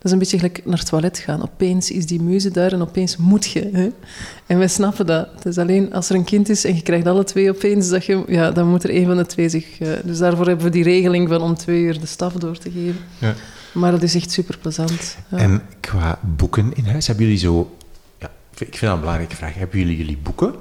dat 0.01 0.11
is 0.11 0.11
een 0.11 0.19
beetje 0.19 0.37
gelijk 0.37 0.65
naar 0.65 0.77
het 0.77 0.87
toilet 0.87 1.17
gaan. 1.17 1.41
Opeens 1.41 1.91
is 1.91 2.05
die 2.05 2.21
muze 2.21 2.51
daar 2.51 2.71
en 2.71 2.81
opeens 2.81 3.17
moet 3.17 3.45
je. 3.45 3.69
Hè? 3.73 3.89
En 4.45 4.57
wij 4.57 4.67
snappen 4.67 5.05
dat. 5.05 5.27
Het 5.35 5.45
is 5.45 5.57
alleen 5.57 5.93
als 5.93 6.09
er 6.09 6.15
een 6.15 6.23
kind 6.23 6.49
is 6.49 6.65
en 6.65 6.75
je 6.75 6.81
krijgt 6.81 7.07
alle 7.07 7.23
twee 7.23 7.49
opeens, 7.49 7.89
dat 7.89 8.05
je, 8.05 8.23
ja, 8.27 8.51
dan 8.51 8.67
moet 8.67 8.83
er 8.83 8.95
een 8.95 9.05
van 9.05 9.17
de 9.17 9.25
twee 9.25 9.49
zich... 9.49 9.79
Uh, 9.79 9.89
dus 10.03 10.17
daarvoor 10.17 10.47
hebben 10.47 10.65
we 10.65 10.71
die 10.71 10.83
regeling 10.83 11.29
van 11.29 11.41
om 11.41 11.55
twee 11.55 11.81
uur 11.81 11.99
de 11.99 12.05
staf 12.05 12.33
door 12.33 12.57
te 12.57 12.71
geven. 12.71 12.99
Ja. 13.17 13.33
Maar 13.71 13.91
dat 13.91 14.03
is 14.03 14.15
echt 14.15 14.31
super 14.31 14.57
plezant. 14.57 15.17
Ja. 15.29 15.37
En 15.37 15.61
qua 15.79 16.19
boeken 16.21 16.71
in 16.75 16.85
huis, 16.85 17.07
hebben 17.07 17.25
jullie 17.25 17.39
zo... 17.39 17.75
Ja, 18.19 18.31
ik 18.53 18.57
vind 18.57 18.81
dat 18.81 18.93
een 18.93 18.99
belangrijke 18.99 19.35
vraag. 19.35 19.53
Hebben 19.53 19.79
jullie 19.79 19.97
jullie 19.97 20.17
boeken 20.17 20.53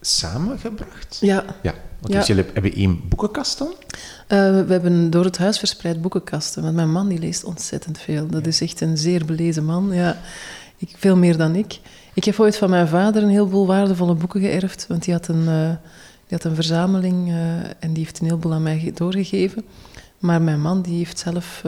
samengebracht? 0.00 1.18
Ja. 1.20 1.44
Ja. 1.62 1.74
Want 2.04 2.14
Ja. 2.14 2.18
dus 2.20 2.28
jullie 2.28 2.44
hebben 2.52 2.72
één 2.74 3.00
boekenkast 3.08 3.58
dan? 3.58 3.66
Uh, 3.68 3.76
we 4.66 4.72
hebben 4.72 5.10
door 5.10 5.24
het 5.24 5.38
huis 5.38 5.58
verspreid 5.58 6.00
boekenkasten. 6.02 6.62
Want 6.62 6.74
mijn 6.74 6.92
man 6.92 7.08
die 7.08 7.18
leest 7.18 7.44
ontzettend 7.44 7.98
veel. 7.98 8.26
Dat 8.26 8.46
is 8.46 8.60
echt 8.60 8.80
een 8.80 8.98
zeer 8.98 9.24
belezen 9.24 9.64
man. 9.64 9.92
Ja, 9.92 10.16
ik, 10.76 10.88
veel 10.96 11.16
meer 11.16 11.36
dan 11.36 11.54
ik. 11.54 11.78
Ik 12.14 12.24
heb 12.24 12.40
ooit 12.40 12.56
van 12.56 12.70
mijn 12.70 12.88
vader 12.88 13.22
een 13.22 13.28
heleboel 13.28 13.66
waardevolle 13.66 14.14
boeken 14.14 14.40
geërfd. 14.40 14.86
Want 14.88 15.04
die 15.04 15.14
had 15.14 15.28
een, 15.28 15.42
uh, 15.48 15.68
die 16.26 16.38
had 16.38 16.44
een 16.44 16.54
verzameling 16.54 17.28
uh, 17.28 17.34
en 17.64 17.92
die 17.92 18.04
heeft 18.04 18.18
een 18.20 18.26
heleboel 18.26 18.52
aan 18.52 18.62
mij 18.62 18.78
ge- 18.78 18.92
doorgegeven. 18.92 19.64
Maar 20.18 20.42
mijn 20.42 20.60
man 20.60 20.82
die 20.82 20.96
heeft 20.96 21.18
zelf... 21.18 21.62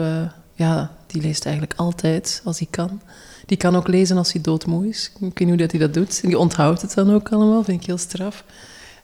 ja, 0.53 0.91
die 1.07 1.21
leest 1.21 1.45
eigenlijk 1.45 1.79
altijd 1.79 2.41
als 2.43 2.57
hij 2.59 2.67
kan. 2.71 3.01
Die 3.45 3.57
kan 3.57 3.75
ook 3.75 3.87
lezen 3.87 4.17
als 4.17 4.33
hij 4.33 4.41
doodmoe 4.41 4.87
is. 4.87 5.11
Ik 5.13 5.19
weet 5.19 5.39
niet 5.39 5.47
hoe 5.47 5.57
dat 5.57 5.71
hij 5.71 5.79
dat 5.79 5.93
doet. 5.93 6.19
En 6.23 6.27
die 6.29 6.37
onthoudt 6.39 6.81
het 6.81 6.93
dan 6.93 7.13
ook 7.13 7.29
allemaal. 7.29 7.63
Vind 7.63 7.81
ik 7.81 7.87
heel 7.87 7.97
straf. 7.97 8.43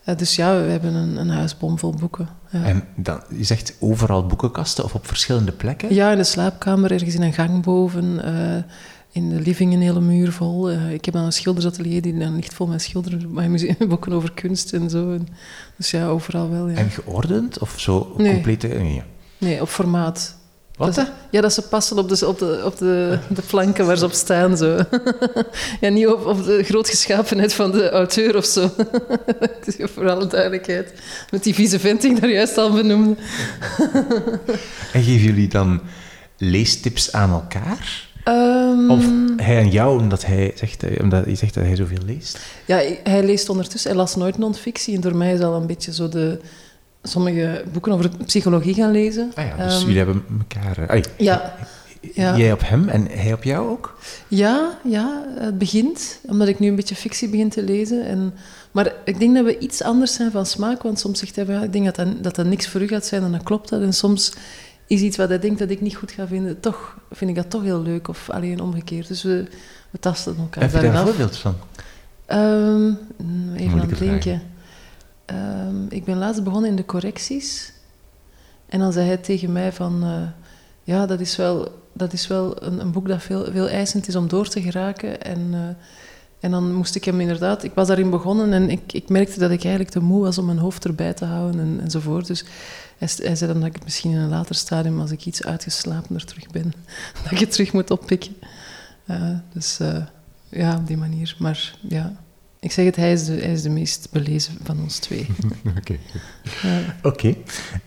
Uh, 0.06 0.18
dus 0.18 0.36
ja, 0.36 0.62
we 0.62 0.70
hebben 0.72 0.94
een, 0.94 1.18
een 1.18 1.30
huisbom 1.30 1.80
vol 1.80 1.94
boeken. 2.00 2.28
Ja. 2.50 2.64
En 2.64 2.84
dan, 2.96 3.22
je 3.38 3.44
zegt 3.44 3.76
overal 3.80 4.26
boekenkasten 4.26 4.84
of 4.84 4.94
op 4.96 5.08
verschillende 5.08 5.52
plekken? 5.52 5.94
Ja, 5.94 6.12
in 6.12 6.18
de 6.18 6.24
slaapkamer, 6.24 6.92
ergens 6.92 7.16
in 7.16 7.22
een 7.22 7.34
gang 7.34 7.64
boven. 7.64 8.22
Uh, 8.26 8.64
in 9.12 9.30
de 9.30 9.40
living 9.40 9.74
een 9.74 9.82
hele 9.82 10.02
muur 10.02 10.32
vol. 10.32 10.72
Uh, 10.72 10.92
ik 10.92 11.06
heb 11.06 11.14
dan 11.14 11.24
een 11.24 11.34
schildersatelier 11.34 12.02
die 12.02 12.18
dan 12.18 12.36
ligt 12.36 12.54
vol 12.54 12.68
met 12.68 12.82
schilderen, 12.82 13.34
boeken 13.90 14.14
over 14.14 14.32
kunst 14.32 14.74
en 14.74 14.90
zo. 14.90 15.14
En, 15.14 15.28
dus 15.78 15.92
ja, 15.92 16.08
overal 16.08 16.50
wel. 16.50 16.70
Ja. 16.70 16.76
En 16.76 16.90
geordend 16.90 17.60
of 17.60 17.80
zo 17.80 18.14
Nee. 18.18 18.34
complete... 18.34 18.68
Nee. 18.68 19.02
Nee, 19.38 19.62
op 19.62 19.68
formaat. 19.68 20.38
Wat? 20.78 20.96
Dat, 20.96 21.12
ja, 21.30 21.42
dat 21.42 21.54
ze 21.54 21.62
passen 21.62 21.98
op 21.98 22.10
de, 22.10 22.28
op 22.28 22.40
de, 22.40 22.62
op 22.66 22.78
de, 22.78 23.20
de 23.30 23.42
flanken 23.42 23.86
waar 23.86 23.98
ze 23.98 24.06
op 24.06 24.12
staan. 24.12 24.58
Zo. 24.58 24.80
ja, 25.82 25.90
niet 25.90 26.08
op, 26.08 26.26
op 26.26 26.44
de 26.44 26.64
grootgeschapenheid 26.64 27.54
van 27.54 27.72
de 27.72 27.90
auteur 27.90 28.38
of 28.38 28.46
zo. 28.46 28.70
Voor 29.94 30.10
alle 30.10 30.28
duidelijkheid. 30.28 30.94
Met 31.32 31.44
die 31.44 31.54
vieze 31.54 31.80
vent 31.80 32.02
die 32.02 32.12
ik 32.12 32.22
daar 32.22 32.30
juist 32.30 32.58
al 32.58 32.72
benoemde. 32.72 33.16
En 34.94 35.04
geven 35.04 35.24
jullie 35.26 35.48
dan 35.48 35.82
leestips 36.38 37.12
aan 37.12 37.32
elkaar? 37.32 38.08
Ehm, 38.24 38.90
Of 38.92 39.06
hij 39.38 39.58
aan 39.58 39.70
jou, 39.70 40.00
omdat, 40.00 40.26
hij 40.26 40.52
zegt, 40.56 40.84
eh, 40.84 41.02
omdat 41.02 41.26
je 41.26 41.36
zegt 41.36 41.54
dat 41.54 41.64
hij 41.64 41.76
zoveel 41.76 42.04
leest? 42.06 42.40
Ja, 42.66 42.82
hij 43.04 43.24
leest 43.24 43.50
ondertussen. 43.50 43.90
Hij 43.90 44.00
las 44.00 44.16
nooit 44.16 44.38
non-fictie. 44.38 44.96
En 44.96 45.02
door 45.02 45.16
mij 45.16 45.34
is 45.34 45.42
al 45.42 45.54
een 45.54 45.68
beetje 45.68 45.94
zo 45.94 46.10
de... 46.10 46.40
Sommige 47.04 47.64
boeken 47.72 47.92
over 47.92 48.10
psychologie 48.26 48.74
gaan 48.74 48.92
lezen. 48.92 49.32
Ah 49.36 49.46
ja, 49.46 49.64
dus 49.66 49.74
Ehm, 49.74 49.82
jullie 49.82 49.98
hebben 49.98 50.24
elkaar... 50.40 50.78
eh, 50.78 50.90
ai, 50.90 51.04
Ja, 51.18 51.56
ja. 52.14 52.38
Jij 52.38 52.52
op 52.52 52.62
hem 52.64 52.90
en 52.90 53.08
hij 53.12 53.34
op 53.34 53.44
jou 53.44 53.70
ook? 53.70 53.98
Ja, 54.28 54.78
ja, 54.84 55.24
het 55.40 55.58
begint. 55.58 56.20
Omdat 56.28 56.48
ik 56.48 56.60
nu 56.60 56.68
een 56.68 56.76
beetje 56.76 56.96
fictie 56.96 57.30
begin 57.30 57.50
te 57.50 57.64
lezen. 57.64 58.06
En, 58.06 58.34
maar 58.72 58.94
ik 59.06 59.20
denk 59.20 59.36
dat 59.36 59.46
we 59.46 59.58
iets 59.58 59.82
anders 59.82 60.14
zijn 60.14 60.32
van 60.32 60.46
smaak. 60.46 60.82
Want 60.82 61.00
soms 61.00 61.20
zegt 61.20 61.36
hij, 61.36 61.46
ja, 61.48 61.64
ik 61.64 61.72
denk 61.74 61.86
dat 61.86 61.96
dat, 61.96 62.24
dat 62.24 62.36
dat 62.36 62.46
niks 62.46 62.68
voor 62.68 62.82
u 62.82 62.88
gaat 62.88 63.06
zijn. 63.06 63.24
En 63.24 63.32
dan 63.32 63.44
klopt 63.44 63.70
dat. 63.70 63.82
En 63.82 63.94
soms 63.94 64.34
is 64.88 65.02
iets 65.02 65.18
wat 65.18 65.30
hij 65.30 65.40
denkt 65.40 65.60
dat 65.60 65.70
ik 65.70 65.82
niet 65.82 65.96
goed 65.96 66.12
ga 66.12 66.28
vinden. 66.28 66.60
Toch 66.60 66.98
vind 67.12 67.30
ik 67.30 67.36
dat 67.36 67.50
toch 67.50 67.64
heel 67.64 67.82
leuk. 67.82 68.08
Of 68.08 68.30
alleen 68.30 68.62
omgekeerd. 68.62 69.08
Dus 69.08 69.24
we, 69.24 69.46
we 69.92 70.00
tasten 70.00 70.36
elkaar 70.38 70.64
Heb 70.64 70.72
je 70.72 70.80
daar 70.80 70.96
een 70.96 71.08
voorbeeld 71.08 71.38
van? 71.38 71.56
Ehm, 72.26 72.86
mm, 72.86 73.54
even 73.56 73.80
aan 73.80 73.90
het 73.90 74.00
denken. 74.00 74.42
Ehm, 75.26 75.86
ik 75.90 76.04
ben 76.04 76.18
laatst 76.18 76.44
begonnen 76.44 76.70
in 76.70 76.76
de 76.76 76.86
correcties. 76.86 77.74
En 78.66 78.80
dan 78.80 78.94
zei 78.94 79.08
hij 79.08 79.18
tegen 79.18 79.52
mij 79.52 79.72
van... 79.72 80.04
eh, 80.04 80.22
ja, 80.84 81.06
dat 81.06 81.20
is 81.20 81.36
wel, 81.36 81.82
dat 81.94 82.14
is 82.14 82.28
wel 82.28 82.64
een, 82.64 82.80
een 82.80 82.92
boek 82.92 83.08
dat 83.08 83.22
veel, 83.22 83.52
veel 83.52 83.68
eisend 83.70 84.08
is 84.08 84.16
om 84.16 84.28
door 84.28 84.48
te 84.48 84.62
geraken. 84.62 85.22
En, 85.22 85.48
eh, 85.52 85.60
en 86.40 86.52
dan 86.52 86.74
moest 86.74 86.96
ik 86.96 87.04
hem 87.04 87.20
inderdaad... 87.20 87.64
Ik 87.64 87.74
was 87.74 87.88
daarin 87.88 88.10
begonnen 88.10 88.54
en 88.54 88.70
ik, 88.70 88.94
ik 88.94 89.10
merkte 89.10 89.40
dat 89.40 89.52
ik 89.52 89.62
eigenlijk 89.62 89.94
te 89.94 90.00
moe 90.00 90.22
was 90.22 90.38
om 90.38 90.46
mijn 90.46 90.58
hoofd 90.58 90.86
erbij 90.86 91.14
te 91.14 91.26
houden 91.26 91.60
en, 91.60 91.80
enzovoort. 91.82 92.28
Dus 92.28 92.46
hij, 92.98 93.36
zei 93.36 93.52
dan 93.52 93.62
dat 93.62 93.76
ik 93.76 93.84
misschien 93.84 94.12
in 94.12 94.18
een 94.18 94.30
later 94.30 94.56
stadium, 94.56 95.00
als 95.00 95.12
ik 95.12 95.26
iets 95.26 95.44
uitgeslapener 95.44 96.26
terug 96.26 96.48
ben, 96.48 96.74
dat 97.24 97.32
ik 97.32 97.40
het 97.40 97.52
terug 97.52 97.74
moet 97.74 97.92
oppikken. 97.92 98.36
Eh, 99.06 99.30
dus 99.54 99.80
ja, 100.50 100.76
op 100.76 100.88
die 100.88 100.98
manier. 100.98 101.36
Maar 101.40 101.76
ja, 101.82 102.14
ik 102.64 102.72
zeg 102.72 102.86
het, 102.86 102.96
hij 102.96 103.12
is 103.12 103.26
de, 103.26 103.34
hij 103.34 103.52
is 103.52 103.62
de 103.62 103.70
meest 103.70 104.08
belezen 104.12 104.58
van 104.64 104.80
ons 104.82 104.98
twee. 104.98 105.28
Oké. 105.78 105.96
Ja. 106.62 106.80
Oké. 107.04 107.28
ik 107.28 107.38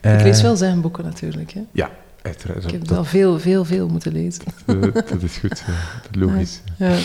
lees 0.01 0.37
Eh, 0.37 0.43
wel 0.43 0.57
zijn 0.57 0.81
boeken 0.81 1.05
natuurlijk. 1.05 1.51
Hè. 1.53 1.61
Ja, 1.73 1.91
uiteraard. 2.23 2.65
Ik 2.65 2.71
heb 2.71 2.81
dat, 2.81 2.89
wel 2.89 3.05
veel, 3.05 3.39
veel, 3.39 3.65
veel 3.65 3.89
moeten 3.89 4.13
lezen. 4.13 4.45
dat, 4.67 4.95
dat 5.09 5.23
is 5.23 5.37
goed. 5.37 5.63
ja. 5.67 5.75
Logisch. 6.21 6.61
Ja. 6.77 6.97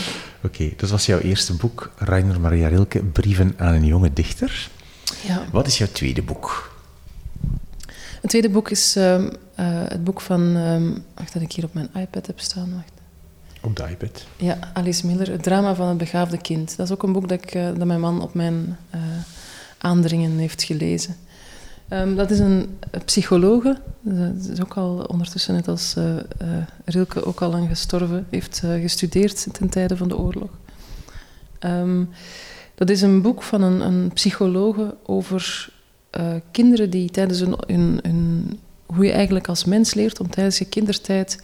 Oké, 0.44 0.70
dat 0.78 0.90
was 0.90 1.06
jouw 1.06 1.20
eerste 1.20 1.54
boek, 1.54 1.92
Rainer 1.98 2.40
Maria 2.40 2.68
Rilke, 2.68 3.00
Brieven 3.04 3.54
aan 3.58 3.74
een 3.74 3.86
jonge 3.86 4.14
dichter. 4.14 4.70
Ja. 5.28 5.44
Wat 5.52 5.68
is 5.68 5.78
jouw 5.78 5.88
tweede 5.92 6.22
boek? 6.22 6.76
Het 8.22 8.30
tweede 8.30 8.50
boek 8.50 8.70
is 8.70 8.96
ehm, 8.96 9.30
eh, 9.56 9.66
het 9.88 10.04
boek 10.04 10.22
van... 10.22 10.56
ehm, 10.56 10.92
wacht, 11.16 11.34
dat 11.34 11.42
ik 11.42 11.52
hier 11.52 11.64
op 11.66 11.74
mijn 11.74 11.90
iPad 11.96 12.28
heb 12.28 12.40
staan. 12.40 12.74
Wacht. 12.74 12.92
Op 13.64 13.76
de 13.76 13.88
iPad. 13.90 14.26
Ja, 14.38 14.58
Alice 14.74 15.06
Miller, 15.06 15.32
Het 15.32 15.44
drama 15.44 15.76
van 15.76 15.88
het 15.88 15.98
begaafde 15.98 16.38
kind. 16.38 16.78
Dat 16.78 16.86
is 16.86 16.94
ook 16.94 17.04
een 17.04 17.12
boek 17.12 17.30
dat, 17.30 17.44
ik, 17.44 17.54
eh, 17.54 17.66
dat 17.66 17.88
mijn 17.88 18.00
man 18.00 18.22
op 18.22 18.34
mijn 18.34 18.78
eh, 18.90 19.00
aandringen 19.78 20.38
heeft 20.38 20.64
gelezen. 20.64 21.16
Ehm, 21.88 22.16
dat 22.16 22.32
is 22.32 22.40
een 22.40 22.78
psychologe. 23.06 23.78
Dat 24.02 24.50
is 24.52 24.62
ook 24.62 24.74
al 24.74 25.06
ondertussen, 25.08 25.54
net 25.54 25.68
als 25.68 25.96
eh, 25.96 26.16
Rilke, 26.86 27.26
ook 27.26 27.42
al 27.42 27.50
lang 27.50 27.68
gestorven. 27.68 28.28
Heeft 28.30 28.62
gestudeerd 28.82 29.54
ten 29.54 29.70
tijde 29.70 29.98
van 29.98 30.08
de 30.08 30.18
oorlog. 30.18 30.50
Ehm, 31.60 32.04
dat 32.76 32.90
is 32.90 33.02
een 33.02 33.22
boek 33.22 33.44
van 33.44 33.62
een, 33.62 33.82
een 33.82 34.12
psychologe 34.14 34.96
over 35.06 35.70
kinderen 36.52 36.90
die 36.90 37.10
tijdens 37.10 37.40
hun, 37.40 37.56
hun... 37.68 38.60
Hoe 38.86 39.06
je 39.06 39.12
eigenlijk 39.12 39.48
als 39.48 39.66
mens 39.66 39.94
leert 39.94 40.20
om 40.20 40.30
tijdens 40.30 40.58
je 40.58 40.66
kindertijd 40.66 41.44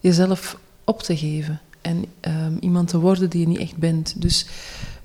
jezelf 0.00 0.58
op 0.86 1.02
te 1.02 1.16
geven. 1.16 1.60
En 1.80 2.04
ehm, 2.20 2.56
iemand 2.60 2.88
te 2.88 2.98
worden 2.98 3.30
die 3.30 3.40
je 3.40 3.48
niet 3.48 3.58
echt 3.58 3.76
bent. 3.76 4.22
Dus 4.22 4.46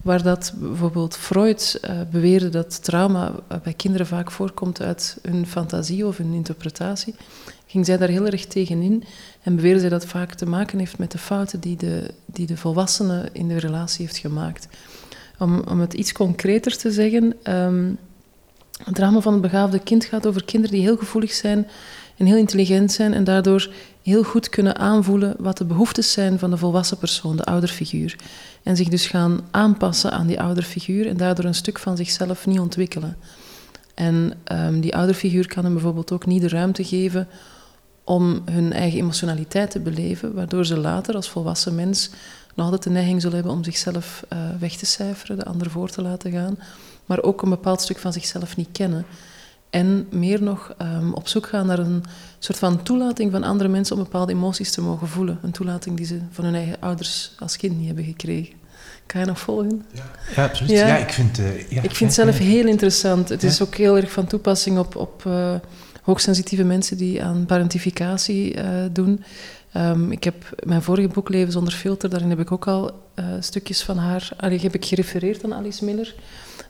waar 0.02 0.24
dat 0.24 0.54
bijvoorbeeld 0.56 1.18
Freud 1.18 1.78
eh, 1.82 1.96
beweerde 2.12 2.50
dat 2.50 2.84
trauma 2.84 3.32
eh, 3.48 3.58
bij 3.64 3.74
kinderen 3.74 4.08
vaak 4.08 4.32
voorkomt 4.32 4.82
uit 4.82 5.18
hun 5.22 5.48
fantasie 5.48 6.08
of 6.08 6.18
hun 6.18 6.34
interpretatie, 6.34 7.16
ging 7.66 7.86
zij 7.86 7.98
daar 7.98 8.10
heel 8.10 8.26
erg 8.26 8.46
tegen 8.46 8.82
in 8.82 9.04
en 9.44 9.56
beweerde 9.56 9.80
zij 9.80 9.90
dat 9.90 10.06
vaak 10.06 10.34
te 10.34 10.46
maken 10.46 10.80
heeft 10.80 10.98
met 10.98 11.12
de 11.12 11.18
fouten 11.18 11.60
die 11.60 11.76
de, 11.76 12.14
die 12.26 12.46
de 12.46 12.58
volwassene 12.58 13.30
in 13.32 13.48
de 13.48 13.60
relatie 13.60 14.06
heeft 14.06 14.18
gemaakt. 14.18 14.68
Om, 15.40 15.60
om 15.60 15.80
het 15.80 15.94
iets 15.94 16.12
concreter 16.12 16.78
te 16.78 16.92
zeggen, 16.92 17.36
ehm, 17.44 17.92
het 18.84 18.96
drama 18.96 19.20
van 19.20 19.34
het 19.34 19.42
begaafde 19.42 19.80
kind 19.80 20.06
gaat 20.06 20.28
over 20.28 20.46
kinderen 20.46 20.76
die 20.76 20.86
heel 20.86 20.98
gevoelig 20.98 21.32
zijn 21.32 21.68
en 22.18 22.26
heel 22.26 22.38
intelligent 22.38 22.92
zijn 22.92 23.14
en 23.14 23.24
daardoor 23.24 23.70
heel 24.04 24.24
goed 24.24 24.50
kunnen 24.50 24.78
aanvoelen 24.78 25.36
wat 25.40 25.58
de 25.58 25.66
behoeftes 25.66 26.12
zijn 26.12 26.40
van 26.40 26.50
de 26.50 26.58
volwassen 26.58 26.98
persoon, 26.98 27.36
de 27.36 27.44
ouderfiguur. 27.44 28.16
En 28.64 28.76
zich 28.76 28.88
dus 28.88 29.08
gaan 29.08 29.40
aanpassen 29.52 30.12
aan 30.12 30.28
die 30.28 30.42
ouderfiguur 30.42 31.08
en 31.08 31.18
daardoor 31.18 31.46
een 31.46 31.56
stuk 31.56 31.80
van 31.80 31.98
zichzelf 31.98 32.46
niet 32.46 32.60
ontwikkelen. 32.60 33.18
En 33.94 34.34
ehm, 34.44 34.80
die 34.80 34.96
ouderfiguur 34.96 35.48
kan 35.48 35.64
hem 35.64 35.74
bijvoorbeeld 35.74 36.12
ook 36.12 36.26
niet 36.26 36.42
de 36.42 36.50
ruimte 36.50 36.84
geven 36.84 37.28
om 38.04 38.42
hun 38.52 38.74
eigen 38.74 39.00
emotionaliteit 39.00 39.72
te 39.72 39.80
beleven, 39.80 40.34
waardoor 40.34 40.66
ze 40.66 40.78
later 40.78 41.16
als 41.16 41.30
volwassen 41.30 41.76
mens 41.76 42.10
nog 42.56 42.66
altijd 42.66 42.84
de 42.84 42.90
neiging 42.90 43.22
zullen 43.22 43.36
hebben 43.36 43.54
om 43.54 43.64
zichzelf 43.64 44.24
eh, 44.28 44.40
weg 44.60 44.76
te 44.76 44.86
cijferen, 44.86 45.38
de 45.38 45.46
ander 45.46 45.70
voor 45.70 45.90
te 45.90 46.02
laten 46.02 46.32
gaan, 46.32 46.60
maar 47.06 47.22
ook 47.22 47.42
een 47.42 47.50
bepaald 47.50 47.82
stuk 47.82 47.98
van 47.98 48.14
zichzelf 48.14 48.56
niet 48.56 48.70
kennen. 48.72 49.06
En 49.72 50.08
meer 50.10 50.44
nog 50.44 50.74
ehm, 50.78 51.12
op 51.12 51.28
zoek 51.28 51.48
gaan 51.48 51.66
naar 51.68 51.80
een 51.80 52.04
soort 52.40 52.58
van 52.58 52.84
toelating 52.84 53.32
van 53.32 53.44
andere 53.44 53.70
mensen 53.70 53.96
om 53.98 54.04
bepaalde 54.04 54.34
emoties 54.34 54.72
te 54.72 54.82
mogen 54.82 55.08
voelen. 55.08 55.40
Een 55.42 55.52
toelating 55.52 55.98
die 55.98 56.06
ze 56.06 56.20
van 56.32 56.46
hun 56.46 56.56
eigen 56.56 56.78
ouders 56.80 57.32
als 57.40 57.58
kind 57.58 57.78
niet 57.78 57.86
hebben 57.88 58.06
gekregen. 58.06 58.54
Kan 59.06 59.22
je 59.22 59.28
nog 59.28 59.40
volgen? 59.40 59.86
Ja, 60.36 60.44
absoluut. 60.44 60.72
Ja. 60.72 60.88
Ja, 60.88 60.98
ik 60.98 61.10
vind... 61.10 61.40
eh, 61.40 61.70
ja, 61.70 61.82
Ik 61.82 61.96
vind 61.96 62.16
het 62.16 62.26
zelf 62.26 62.38
ja. 62.38 62.44
heel 62.46 62.66
interessant. 62.68 63.30
Het 63.30 63.44
is 63.44 63.62
ook 63.62 63.76
heel 63.76 63.98
erg 63.98 64.12
van 64.12 64.28
toepassing 64.28 64.78
op, 64.78 64.96
op 64.96 65.26
eh, 65.26 65.54
hoogsensitieve 66.02 66.64
mensen 66.64 66.98
die 66.98 67.24
aan 67.24 67.46
parentificatie 67.46 68.54
eh, 68.54 68.70
doen. 68.92 69.24
Ehm, 69.72 70.12
ik 70.12 70.24
heb 70.24 70.64
mijn 70.64 70.82
vorige 70.82 71.08
boek 71.08 71.30
Leven 71.30 71.52
zonder 71.52 71.74
filter, 71.74 72.10
daarin 72.10 72.30
heb 72.30 72.40
ik 72.40 72.52
ook 72.52 72.68
al 72.68 73.00
eh, 73.14 73.26
stukjes 73.40 73.84
van 73.84 73.98
haar... 73.98 74.30
Allee, 74.38 74.60
heb 74.60 74.76
ik 74.76 74.86
gerefereerd 74.86 75.44
aan 75.44 75.54
Alice 75.54 75.86
Miller. 75.86 76.16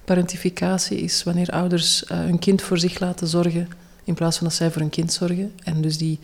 Parentificatie 0.05 0.97
is 0.97 1.23
wanneer 1.23 1.49
ouders 1.49 2.05
eh, 2.05 2.17
hun 2.17 2.39
kind 2.39 2.61
voor 2.61 2.79
zich 2.79 2.99
laten 2.99 3.27
zorgen 3.27 3.67
in 4.03 4.13
plaats 4.13 4.37
van 4.37 4.47
dat 4.47 4.55
zij 4.55 4.71
voor 4.71 4.81
hun 4.81 4.89
kind 4.89 5.13
zorgen. 5.13 5.51
En 5.63 5.81
dus 5.81 5.97
die 5.97 6.19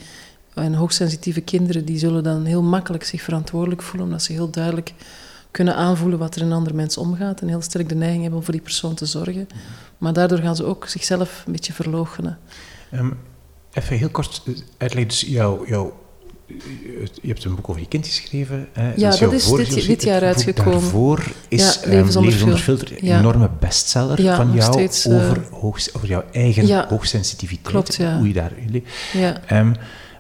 en 0.54 0.74
hoogsensitieve 0.74 1.42
kinderen 1.42 1.86
die 1.86 1.98
zullen 1.98 2.24
dan 2.24 2.46
heel 2.46 2.62
makkelijk 2.62 3.04
zich 3.04 3.22
verantwoordelijk 3.22 3.82
voelen, 3.82 4.08
omdat 4.08 4.24
ze 4.24 4.32
heel 4.32 4.50
duidelijk 4.50 4.94
kunnen 5.52 5.76
aanvoelen 5.76 6.20
wat 6.20 6.36
er 6.36 6.42
in 6.42 6.48
een 6.48 6.54
ander 6.54 6.76
mens 6.76 6.98
omgaat 6.98 7.42
en 7.42 7.48
heel 7.48 7.62
sterk 7.62 7.90
de 7.90 7.96
neiging 7.96 8.22
hebben 8.22 8.40
om 8.40 8.46
voor 8.46 8.54
die 8.54 8.64
persoon 8.64 8.96
te 8.96 9.06
zorgen. 9.06 9.48
Maar 9.98 10.14
daardoor 10.14 10.38
gaan 10.38 10.56
ze 10.56 10.64
ook 10.64 10.88
zichzelf 10.88 11.44
een 11.46 11.52
beetje 11.52 11.74
verloochenen. 11.74 12.40
Ehm, 12.92 13.12
even 13.72 13.98
heel 13.98 14.10
kort 14.10 14.44
uitleggen. 14.78 15.08
Dus 15.08 15.22
jouw, 15.22 15.66
jouw, 15.68 15.94
je 17.22 17.28
hebt 17.28 17.44
een 17.44 17.56
boek 17.56 17.70
over 17.70 17.82
je 17.82 17.88
kind 17.88 18.06
geschreven. 18.08 18.68
Hè? 18.74 18.94
Ja, 18.96 19.16
dat 19.18 19.32
is 19.32 19.86
dit- 19.86 20.04
jaar 20.04 20.22
uitgekomen. 20.22 20.72
Daarvoor 20.74 21.24
is 21.48 21.74
Ja, 21.74 21.82
ehm, 21.82 21.90
Leven 21.90 22.12
zonder 22.12 22.58
filter. 22.58 22.92
Een 22.92 23.08
Ja. 23.08 23.20
enorme 23.20 23.50
bestseller 23.60 24.22
Ja, 24.22 24.36
van 24.36 24.54
jou 24.54 24.72
steeds, 24.74 25.06
eh, 25.06 25.16
over, 25.16 25.42
over 25.94 26.08
jouw 26.08 26.24
eigen 26.32 26.88
hoogsensitiviteit. 26.90 27.68
klopt, 27.68 27.96
ja. 27.96 28.18
Hoe 28.18 28.28
je 28.28 28.34
daar. 28.34 28.52
Ehm, 29.48 29.74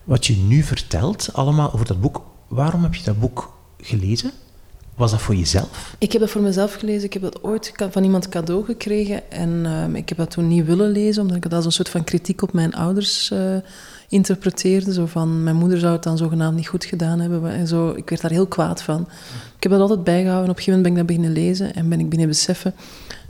wat 0.03 0.25
je 0.25 0.35
nu 0.35 0.63
vertelt 0.63 1.29
allemaal 1.33 1.73
over 1.73 1.85
dat 1.85 2.01
boek, 2.01 2.21
waarom 2.47 2.83
heb 2.83 2.95
je 2.95 3.03
dat 3.03 3.19
boek 3.19 3.53
gelezen? 3.81 4.31
Was 4.95 5.11
dat 5.11 5.21
voor 5.21 5.35
jezelf? 5.35 5.95
Ik 5.97 6.11
heb 6.11 6.21
dat 6.21 6.29
voor 6.29 6.41
mezelf 6.41 6.73
gelezen. 6.73 7.03
Ik 7.03 7.13
heb 7.13 7.21
dat 7.21 7.43
ooit 7.43 7.71
van 7.89 8.03
iemand 8.03 8.29
cadeau 8.29 8.65
gekregen. 8.65 9.31
En 9.31 9.61
ehm, 9.65 9.95
ik 9.95 10.09
heb 10.09 10.17
dat 10.17 10.31
toen 10.31 10.47
niet 10.47 10.65
willen 10.65 10.89
lezen, 10.91 11.21
omdat 11.21 11.37
ik 11.37 11.43
het 11.43 11.53
als 11.53 11.65
een 11.65 11.71
soort 11.71 11.89
van 11.89 12.03
kritiek 12.03 12.41
op 12.41 12.53
mijn 12.53 12.73
ouders 12.75 13.31
eh, 13.31 13.55
interpreteerde. 14.07 14.93
Zo 14.93 15.05
van, 15.05 15.43
mijn 15.43 15.55
moeder 15.55 15.79
zou 15.79 15.93
het 15.93 16.03
dan 16.03 16.17
zogenaamd 16.17 16.55
niet 16.55 16.67
goed 16.67 16.85
gedaan 16.85 17.19
hebben. 17.19 17.51
En 17.51 17.67
zo. 17.67 17.89
Ik 17.89 18.09
werd 18.09 18.21
daar 18.21 18.31
heel 18.31 18.47
kwaad 18.47 18.81
van. 18.81 19.01
Ik 19.55 19.63
heb 19.63 19.71
dat 19.71 19.81
altijd 19.81 20.03
bijgehouden. 20.03 20.49
Op 20.49 20.57
een 20.57 20.63
gegeven 20.63 20.81
moment 20.81 20.93
ben 20.93 21.15
ik 21.15 21.17
dat 21.17 21.17
beginnen 21.17 21.43
lezen 21.43 21.73
en 21.75 21.89
ben 21.89 21.99
ik 21.99 22.05
beginnen 22.05 22.27
beseffen 22.27 22.73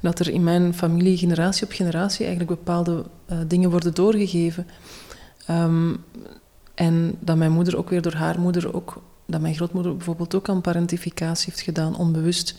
dat 0.02 0.20
er 0.20 0.30
in 0.30 0.44
mijn 0.44 0.74
familie 0.74 1.18
generatie 1.18 1.66
op 1.66 1.72
generatie 1.72 2.26
eigenlijk 2.26 2.58
bepaalde 2.60 3.04
eh, 3.26 3.38
dingen 3.48 3.70
worden 3.70 3.94
doorgegeven. 3.94 4.68
Ehm, 5.46 5.94
en 6.74 7.16
dat 7.20 7.38
mijn 7.38 7.52
moeder 7.52 7.78
ook 7.78 7.90
weer 7.90 8.02
door 8.02 8.14
haar 8.14 8.40
moeder 8.40 8.76
ook, 8.76 9.02
dat 9.26 9.42
mijn 9.42 9.56
grootmoeder 9.56 9.96
bijvoorbeeld 9.96 10.36
ook 10.36 10.50
aan 10.50 10.62
parentificatie 10.62 11.50
heeft 11.50 11.64
gedaan, 11.64 11.98
onbewust. 11.98 12.56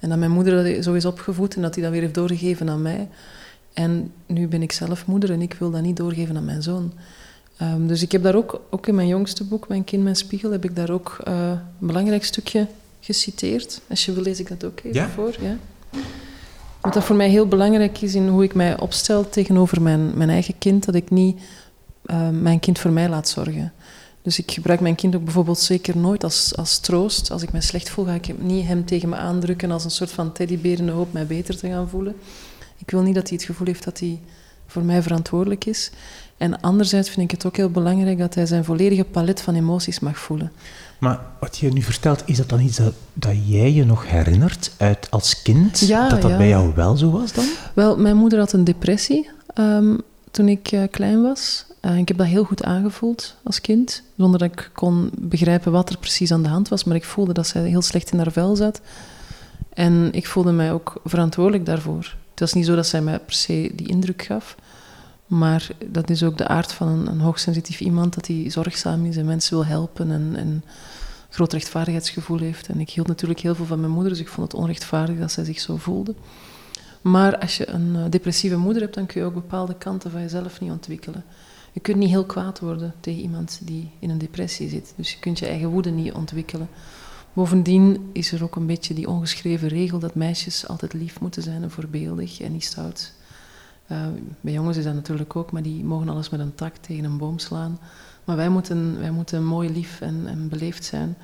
En 0.00 0.08
dat 0.08 0.18
mijn 0.18 0.30
moeder 0.30 0.64
dat 0.64 0.84
zo 0.84 0.92
is 0.92 1.04
opgevoed 1.04 1.56
en 1.56 1.62
dat 1.62 1.74
hij 1.74 1.82
dat 1.82 1.92
weer 1.92 2.00
heeft 2.00 2.14
doorgegeven 2.14 2.70
aan 2.70 2.82
mij. 2.82 3.08
En 3.72 4.12
nu 4.26 4.48
ben 4.48 4.62
ik 4.62 4.72
zelf 4.72 5.06
moeder 5.06 5.30
en 5.30 5.42
ik 5.42 5.54
wil 5.58 5.70
dat 5.70 5.82
niet 5.82 5.96
doorgeven 5.96 6.36
aan 6.36 6.44
mijn 6.44 6.62
zoon. 6.62 6.92
Ehm, 7.56 7.86
dus 7.86 8.02
ik 8.02 8.12
heb 8.12 8.22
daar 8.22 8.34
ook, 8.34 8.60
ook 8.70 8.86
in 8.86 8.94
mijn 8.94 9.08
jongste 9.08 9.44
boek, 9.44 9.68
Mijn 9.68 9.84
Kind, 9.84 10.02
Mijn 10.02 10.16
Spiegel, 10.16 10.50
heb 10.50 10.64
ik 10.64 10.76
daar 10.76 10.90
ook 10.90 11.18
eh, 11.24 11.48
een 11.80 11.86
belangrijk 11.86 12.24
stukje 12.24 12.66
geciteerd. 13.00 13.80
Als 13.88 14.04
je 14.04 14.12
wil, 14.12 14.22
lees 14.22 14.40
ik 14.40 14.48
dat 14.48 14.64
ook 14.64 14.78
even 14.78 14.92
Ja. 15.00 15.08
voor. 15.08 15.36
Ja. 15.40 15.56
Wat 16.80 16.94
dat 16.94 17.04
voor 17.04 17.16
mij 17.16 17.28
heel 17.28 17.46
belangrijk 17.48 18.00
is 18.00 18.14
in 18.14 18.28
hoe 18.28 18.44
ik 18.44 18.54
mij 18.54 18.78
opstel 18.80 19.28
tegenover 19.28 19.82
mijn, 19.82 20.16
mijn 20.16 20.30
eigen 20.30 20.58
kind, 20.58 20.84
dat 20.84 20.94
ik 20.94 21.10
niet 21.10 21.40
eh, 22.04 22.28
mijn 22.30 22.60
kind 22.60 22.78
voor 22.78 22.90
mij 22.90 23.08
laat 23.08 23.28
zorgen. 23.28 23.72
Dus 24.22 24.38
ik 24.38 24.50
gebruik 24.50 24.80
mijn 24.80 24.94
kind 24.94 25.14
ook 25.16 25.24
bijvoorbeeld 25.24 25.58
zeker 25.58 25.96
nooit 25.96 26.24
als, 26.24 26.56
als 26.56 26.78
troost. 26.78 27.30
Als 27.30 27.42
ik 27.42 27.52
me 27.52 27.60
slecht 27.60 27.90
voel, 27.90 28.04
ga 28.04 28.12
ik 28.14 28.42
niet 28.42 28.66
hem 28.66 28.84
tegen 28.84 29.08
me 29.08 29.16
aandrukken 29.16 29.70
als 29.70 29.84
een 29.84 29.90
soort 29.90 30.10
van 30.10 30.32
teddybeer 30.32 30.78
in 30.78 30.86
de 30.86 30.92
hoop 30.92 31.12
mij 31.12 31.26
beter 31.26 31.56
te 31.56 31.68
gaan 31.68 31.88
voelen. 31.88 32.16
Ik 32.78 32.90
wil 32.90 33.02
niet 33.02 33.14
dat 33.14 33.28
hij 33.28 33.36
het 33.36 33.46
gevoel 33.46 33.66
heeft 33.66 33.84
dat 33.84 33.98
hij 33.98 34.20
voor 34.66 34.82
mij 34.82 35.02
verantwoordelijk 35.02 35.64
is. 35.64 35.90
En 36.36 36.60
anderzijds 36.60 37.10
vind 37.10 37.20
ik 37.20 37.30
het 37.30 37.46
ook 37.46 37.56
heel 37.56 37.70
belangrijk 37.70 38.18
dat 38.18 38.34
hij 38.34 38.46
zijn 38.46 38.64
volledige 38.64 39.04
palet 39.04 39.40
van 39.40 39.54
emoties 39.54 40.00
mag 40.00 40.18
voelen. 40.18 40.52
Maar 40.98 41.20
wat 41.40 41.58
je 41.58 41.72
nu 41.72 41.82
vertelt, 41.82 42.22
is 42.26 42.36
dat 42.36 42.48
dan 42.48 42.60
iets 42.60 42.76
dat, 42.76 42.94
dat 43.12 43.34
jij 43.44 43.72
je 43.72 43.84
nog 43.84 44.10
herinnert 44.10 44.70
uit 44.76 45.10
als 45.10 45.42
kind? 45.42 45.78
Ja, 45.78 46.08
dat 46.08 46.22
dat 46.22 46.36
bij 46.36 46.48
jou 46.48 46.72
wel 46.74 46.96
zo 46.96 47.10
was 47.10 47.32
dan? 47.32 47.44
Wel, 47.74 47.96
mijn 47.98 48.16
moeder 48.16 48.38
had 48.38 48.52
een 48.52 48.64
depressie 48.64 49.30
ehm, 49.54 49.96
toen 50.30 50.48
ik 50.48 50.72
uh, 50.72 50.82
klein 50.90 51.22
was. 51.22 51.64
Uh, 51.82 51.98
ik 51.98 52.08
heb 52.08 52.16
dat 52.16 52.26
heel 52.26 52.44
goed 52.44 52.64
aangevoeld 52.64 53.36
als 53.42 53.60
kind, 53.60 54.02
zonder 54.16 54.38
dat 54.38 54.52
ik 54.52 54.70
kon 54.74 55.10
begrijpen 55.18 55.72
wat 55.72 55.90
er 55.90 55.98
precies 55.98 56.32
aan 56.32 56.42
de 56.42 56.48
hand 56.48 56.68
was. 56.68 56.84
Maar 56.84 56.96
ik 56.96 57.04
voelde 57.04 57.32
dat 57.32 57.46
zij 57.46 57.68
heel 57.68 57.82
slecht 57.82 58.12
in 58.12 58.18
haar 58.18 58.32
vel 58.32 58.56
zat. 58.56 58.80
En 59.74 60.08
ik 60.12 60.26
voelde 60.26 60.52
mij 60.52 60.72
ook 60.72 61.00
verantwoordelijk 61.04 61.66
daarvoor. 61.66 62.14
Het 62.30 62.40
was 62.40 62.52
niet 62.52 62.66
zo 62.66 62.74
dat 62.74 62.86
zij 62.86 63.00
mij 63.00 63.18
per 63.18 63.34
se 63.34 63.72
die 63.74 63.88
indruk 63.88 64.22
gaf. 64.22 64.56
Maar 65.26 65.68
dat 65.86 66.10
is 66.10 66.22
ook 66.22 66.38
de 66.38 66.48
aard 66.48 66.72
van 66.72 66.88
een, 66.88 67.06
een 67.06 67.20
hoogsensitief 67.20 67.80
iemand, 67.80 68.14
dat 68.14 68.26
hij 68.26 68.50
zorgzaam 68.50 69.04
is 69.04 69.16
en 69.16 69.26
mensen 69.26 69.54
wil 69.54 69.66
helpen 69.66 70.10
en, 70.10 70.36
en 70.36 70.64
groot 71.30 71.52
rechtvaardigheidsgevoel 71.52 72.38
heeft. 72.38 72.68
En 72.68 72.80
ik 72.80 72.90
hield 72.90 73.06
natuurlijk 73.06 73.40
heel 73.40 73.54
veel 73.54 73.64
van 73.64 73.80
mijn 73.80 73.92
moeder, 73.92 74.12
dus 74.12 74.20
ik 74.20 74.28
vond 74.28 74.52
het 74.52 74.60
onrechtvaardig 74.60 75.18
dat 75.18 75.32
zij 75.32 75.44
zich 75.44 75.60
zo 75.60 75.76
voelde. 75.76 76.14
Maar 77.00 77.38
als 77.38 77.56
je 77.56 77.68
een 77.68 77.96
eh, 77.96 78.04
depressieve 78.10 78.56
moeder 78.56 78.82
hebt, 78.82 78.94
dan 78.94 79.06
kun 79.06 79.20
je 79.20 79.26
ook 79.26 79.34
bepaalde 79.34 79.74
kanten 79.74 80.10
van 80.10 80.20
jezelf 80.20 80.60
niet 80.60 80.70
ontwikkelen. 80.70 81.24
Je 81.72 81.80
kunt 81.80 81.96
niet 81.96 82.08
heel 82.10 82.24
kwaad 82.24 82.60
worden 82.60 82.94
tegen 83.00 83.22
iemand 83.22 83.60
die 83.62 83.90
in 83.98 84.10
een 84.10 84.18
depressie 84.18 84.68
zit. 84.68 84.92
Dus 84.96 85.12
je 85.12 85.18
kunt 85.18 85.38
je 85.38 85.46
eigen 85.46 85.68
woede 85.68 85.90
niet 85.90 86.12
ontwikkelen. 86.12 86.68
Bovendien 87.32 88.10
is 88.12 88.32
er 88.32 88.42
ook 88.42 88.56
een 88.56 88.66
beetje 88.66 88.94
die 88.94 89.08
ongeschreven 89.08 89.68
regel 89.68 89.98
dat 89.98 90.14
meisjes 90.14 90.68
altijd 90.68 90.92
lief 90.92 91.20
moeten 91.20 91.42
zijn 91.42 91.62
en 91.62 91.70
voorbeeldig 91.70 92.40
en 92.40 92.52
niet 92.52 92.64
stout. 92.64 93.12
Uh, 93.92 94.06
bij 94.40 94.52
jongens 94.52 94.76
is 94.76 94.84
dat 94.84 94.94
natuurlijk 94.94 95.36
ook, 95.36 95.52
maar 95.52 95.62
die 95.62 95.84
mogen 95.84 96.08
alles 96.08 96.30
met 96.30 96.40
een 96.40 96.54
tak 96.54 96.76
tegen 96.76 97.04
een 97.04 97.18
boom 97.18 97.38
slaan. 97.38 97.78
Maar 98.24 98.36
wij 98.36 98.48
moeten, 98.48 98.98
wij 98.98 99.10
moeten 99.10 99.44
mooi, 99.44 99.72
lief 99.72 100.00
en, 100.00 100.26
en 100.26 100.48
beleefd 100.48 100.84
zijn. 100.84 101.16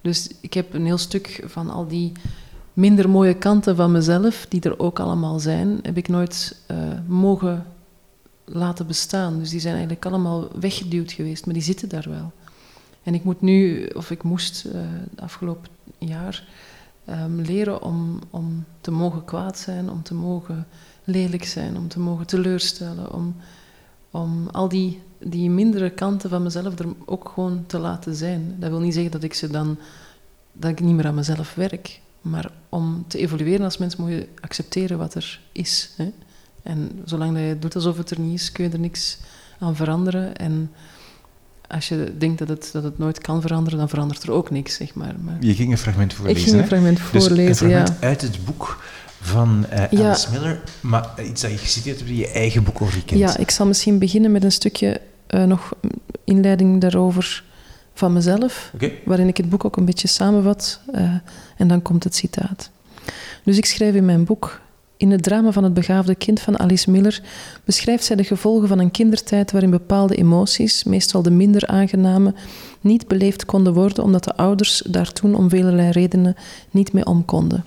Dus 0.00 0.30
ik 0.40 0.54
heb 0.54 0.74
een 0.74 0.84
heel 0.84 0.98
stuk 0.98 1.42
van 1.46 1.70
al 1.70 1.86
die 1.86 2.12
minder 2.72 3.08
mooie 3.08 3.34
kanten 3.34 3.76
van 3.76 3.92
mezelf, 3.92 4.46
die 4.48 4.60
er 4.60 4.78
ook 4.78 5.00
allemaal 5.00 5.38
zijn, 5.38 5.78
heb 5.82 5.96
ik 5.96 6.08
nooit 6.08 6.56
uh, 6.70 6.76
mogen 7.06 7.66
laten 8.44 8.86
bestaan. 8.86 9.38
Dus 9.38 9.50
die 9.50 9.60
zijn 9.60 9.74
eigenlijk 9.74 10.06
allemaal 10.06 10.48
weggeduwd 10.60 11.12
geweest, 11.12 11.44
maar 11.44 11.54
die 11.54 11.62
zitten 11.62 11.88
daar 11.88 12.06
wel. 12.08 12.32
En 13.02 13.14
ik 13.14 13.24
moet 13.24 13.40
nu, 13.40 13.86
of 13.86 14.10
ik 14.10 14.22
moest 14.22 14.64
uh, 14.66 14.80
afgelopen 15.16 15.70
jaar 15.98 16.48
um, 17.08 17.40
leren 17.40 17.82
om, 17.82 18.18
om 18.30 18.64
te 18.80 18.90
mogen 18.90 19.24
kwaad 19.24 19.58
zijn, 19.58 19.90
om 19.90 20.02
te 20.02 20.14
mogen 20.14 20.66
lelijk 21.06 21.44
zijn, 21.44 21.76
om 21.76 21.88
te 21.88 21.98
mogen 21.98 22.26
teleurstellen, 22.26 23.12
om, 23.12 23.36
om 24.10 24.48
al 24.52 24.68
die, 24.68 25.02
die 25.18 25.50
mindere 25.50 25.90
kanten 25.90 26.30
van 26.30 26.42
mezelf 26.42 26.78
er 26.78 26.86
ook 27.04 27.30
gewoon 27.34 27.64
te 27.66 27.78
laten 27.78 28.14
zijn. 28.14 28.56
Dat 28.58 28.70
wil 28.70 28.80
niet 28.80 28.94
zeggen 28.94 29.12
dat 29.12 29.22
ik 29.22 29.34
ze 29.34 29.50
dan 29.50 29.78
dat 30.58 30.70
ik 30.70 30.80
niet 30.80 30.94
meer 30.94 31.06
aan 31.06 31.14
mezelf 31.14 31.54
werk, 31.54 32.00
maar 32.20 32.50
om 32.68 33.04
te 33.08 33.18
evolueren 33.18 33.64
als 33.64 33.78
mens 33.78 33.96
moet 33.96 34.10
je 34.10 34.28
accepteren 34.40 34.98
wat 34.98 35.14
er 35.14 35.40
is. 35.52 35.90
Hè? 35.96 36.12
En 36.62 36.90
zolang 37.04 37.34
dat 37.34 37.42
je 37.42 37.58
doet 37.58 37.74
alsof 37.74 37.96
het 37.96 38.10
er 38.10 38.20
niet 38.20 38.40
is, 38.40 38.52
kun 38.52 38.64
je 38.64 38.70
er 38.70 38.78
niks 38.78 39.18
aan 39.58 39.76
veranderen. 39.76 40.36
En 40.36 40.72
als 41.68 41.88
je 41.88 42.14
denkt 42.18 42.38
dat 42.38 42.48
het, 42.48 42.70
dat 42.72 42.82
het 42.82 42.98
nooit 42.98 43.18
kan 43.18 43.40
veranderen, 43.40 43.78
dan 43.78 43.88
verandert 43.88 44.22
er 44.22 44.30
ook 44.30 44.50
niks, 44.50 44.74
zeg 44.74 44.94
maar. 44.94 45.14
maar 45.20 45.36
je 45.40 45.54
ging 45.54 45.70
een 45.70 45.78
fragment 45.78 46.14
voorlezen, 46.14 46.40
Ik 46.40 46.48
ging 46.48 46.60
een 46.60 46.66
fragment 46.68 47.00
voorlezen, 47.00 47.36
dus 47.36 47.60
een 47.60 47.68
fragment 47.68 48.00
ja. 48.00 48.06
uit 48.06 48.20
het 48.20 48.44
boek 48.44 48.82
van 49.20 49.66
uh, 49.72 50.04
Alice 50.04 50.30
Miller, 50.32 50.60
maar 50.80 51.10
iets 51.24 51.40
dat 51.40 51.50
je 51.50 51.56
geciteerd 51.56 51.98
hebt 51.98 52.10
in 52.10 52.16
je 52.16 52.30
eigen 52.30 52.62
boek 52.62 52.82
over 52.82 52.96
je 52.96 53.04
kind. 53.04 53.20
Ja, 53.20 53.36
ik 53.36 53.50
zal 53.50 53.66
misschien 53.66 53.98
beginnen 53.98 54.32
met 54.32 54.44
een 54.44 54.52
stukje 54.52 55.00
uh, 55.30 55.44
nog 55.44 55.72
inleiding 56.24 56.80
daarover 56.80 57.44
van 57.94 58.12
mezelf, 58.12 58.70
okay. 58.74 58.98
waarin 59.04 59.28
ik 59.28 59.36
het 59.36 59.48
boek 59.48 59.64
ook 59.64 59.76
een 59.76 59.84
beetje 59.84 60.08
samenvat. 60.08 60.80
Uh, 60.94 61.00
en 61.56 61.68
dan 61.68 61.82
komt 61.82 62.04
het 62.04 62.14
citaat. 62.14 62.70
Dus 63.44 63.56
ik 63.56 63.64
schrijf 63.64 63.94
in 63.94 64.04
mijn 64.04 64.24
boek 64.24 64.60
in 64.96 65.10
het 65.10 65.22
drama 65.22 65.52
van 65.52 65.64
het 65.64 65.74
begaafde 65.74 66.14
kind 66.14 66.40
van 66.40 66.58
Alice 66.58 66.90
Miller 66.90 67.22
beschrijft 67.64 68.04
zij 68.04 68.16
de 68.16 68.24
gevolgen 68.24 68.68
van 68.68 68.78
een 68.78 68.90
kindertijd 68.90 69.52
waarin 69.52 69.70
bepaalde 69.70 70.14
emoties, 70.14 70.84
meestal 70.84 71.22
de 71.22 71.30
minder 71.30 71.66
aangename, 71.66 72.34
niet 72.80 73.08
beleefd 73.08 73.44
konden 73.44 73.74
worden 73.74 74.04
omdat 74.04 74.24
de 74.24 74.36
ouders 74.36 74.82
daar 74.86 75.12
toen 75.12 75.34
om 75.34 75.48
velelei 75.48 75.90
redenen 75.90 76.36
niet 76.70 76.92
mee 76.92 77.06
om 77.06 77.24
konden. 77.24 77.64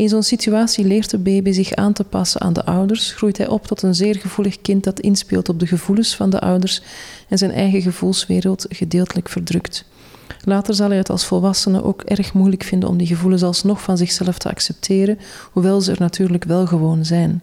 In 0.00 0.08
zo'n 0.08 0.22
situatie 0.22 0.84
leert 0.84 1.10
de 1.10 1.18
baby 1.18 1.52
zich 1.52 1.74
aan 1.74 1.92
te 1.92 2.04
passen 2.04 2.40
aan 2.40 2.52
de 2.52 2.64
ouders, 2.64 3.12
groeit 3.12 3.36
hij 3.36 3.48
op 3.48 3.66
tot 3.66 3.82
een 3.82 3.94
zeer 3.94 4.16
gevoelig 4.16 4.60
kind 4.60 4.84
dat 4.84 5.00
inspeelt 5.00 5.48
op 5.48 5.60
de 5.60 5.66
gevoelens 5.66 6.16
van 6.16 6.30
de 6.30 6.40
ouders 6.40 6.82
en 7.28 7.38
zijn 7.38 7.50
eigen 7.50 7.82
gevoelswereld 7.82 8.66
gedeeltelijk 8.68 9.28
verdrukt. 9.28 9.84
Later 10.44 10.74
zal 10.74 10.88
hij 10.88 10.96
het 10.96 11.10
als 11.10 11.24
volwassene 11.24 11.82
ook 11.82 12.02
erg 12.02 12.32
moeilijk 12.32 12.62
vinden 12.62 12.88
om 12.88 12.96
die 12.96 13.06
gevoelens 13.06 13.42
alsnog 13.42 13.82
van 13.82 13.96
zichzelf 13.96 14.38
te 14.38 14.50
accepteren, 14.50 15.18
hoewel 15.52 15.80
ze 15.80 15.92
er 15.92 16.00
natuurlijk 16.00 16.44
wel 16.44 16.66
gewoon 16.66 17.04
zijn. 17.04 17.42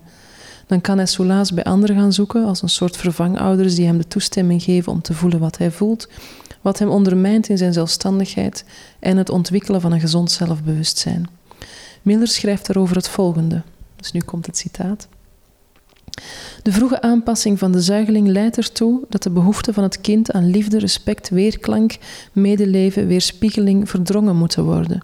Dan 0.67 0.81
kan 0.81 0.97
hij 0.97 1.05
soelaas 1.05 1.53
bij 1.53 1.63
anderen 1.63 1.95
gaan 1.95 2.13
zoeken, 2.13 2.45
als 2.45 2.61
een 2.61 2.69
soort 2.69 2.97
vervangouders 2.97 3.75
die 3.75 3.85
hem 3.85 3.97
de 3.97 4.07
toestemming 4.07 4.63
geven 4.63 4.91
om 4.91 5.01
te 5.01 5.13
voelen 5.13 5.39
wat 5.39 5.57
hij 5.57 5.71
voelt, 5.71 6.07
wat 6.61 6.79
hem 6.79 6.89
ondermijnt 6.89 7.49
in 7.49 7.57
zijn 7.57 7.73
zelfstandigheid 7.73 8.65
en 8.99 9.17
het 9.17 9.29
ontwikkelen 9.29 9.81
van 9.81 9.91
een 9.91 9.99
gezond 9.99 10.31
zelfbewustzijn. 10.31 11.36
Miller 12.07 12.27
schrijft 12.27 12.65
daarover 12.65 12.95
het 12.95 13.09
volgende. 13.09 13.61
Dus 13.95 14.11
nu 14.11 14.19
komt 14.19 14.45
het 14.45 14.57
citaat. 14.57 15.07
De 16.63 16.71
vroege 16.71 17.01
aanpassing 17.01 17.59
van 17.59 17.71
de 17.71 17.81
zuigeling 17.81 18.27
leidt 18.27 18.57
ertoe 18.57 19.01
dat 19.09 19.23
de 19.23 19.29
behoefte 19.29 19.73
van 19.73 19.83
het 19.83 20.01
kind 20.01 20.31
aan 20.31 20.49
liefde, 20.49 20.79
respect, 20.79 21.29
weerklank, 21.29 21.97
medeleven, 22.31 23.07
weerspiegeling 23.07 23.89
verdrongen 23.89 24.35
moeten 24.35 24.63
worden. 24.63 25.03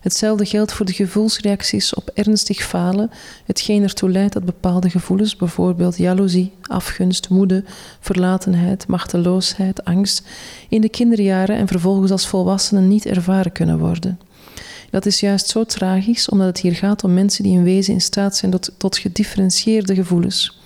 Hetzelfde 0.00 0.44
geldt 0.44 0.72
voor 0.72 0.86
de 0.86 0.92
gevoelsreacties 0.92 1.94
op 1.94 2.10
ernstig 2.14 2.62
falen, 2.62 3.10
hetgeen 3.46 3.82
ertoe 3.82 4.10
leidt 4.10 4.32
dat 4.32 4.44
bepaalde 4.44 4.90
gevoelens, 4.90 5.36
bijvoorbeeld 5.36 5.96
jaloezie, 5.96 6.52
afgunst, 6.62 7.28
woede, 7.28 7.64
verlatenheid, 8.00 8.86
machteloosheid, 8.86 9.84
angst, 9.84 10.26
in 10.68 10.80
de 10.80 10.88
kinderjaren 10.88 11.56
en 11.56 11.66
vervolgens 11.66 12.10
als 12.10 12.28
volwassenen 12.28 12.88
niet 12.88 13.06
ervaren 13.06 13.52
kunnen 13.52 13.78
worden. 13.78 14.18
Dat 14.92 15.06
is 15.06 15.20
juist 15.20 15.48
zo 15.48 15.64
tragisch, 15.64 16.28
omdat 16.28 16.46
het 16.46 16.60
hier 16.60 16.74
gaat 16.74 17.04
om 17.04 17.14
mensen 17.14 17.42
die 17.42 17.52
in 17.52 17.62
wezen 17.62 17.94
in 17.94 18.00
staat 18.00 18.36
zijn 18.36 18.54
tot, 18.78 18.98
gedifferentieerde 18.98 19.94
gevoelens. 19.94 20.60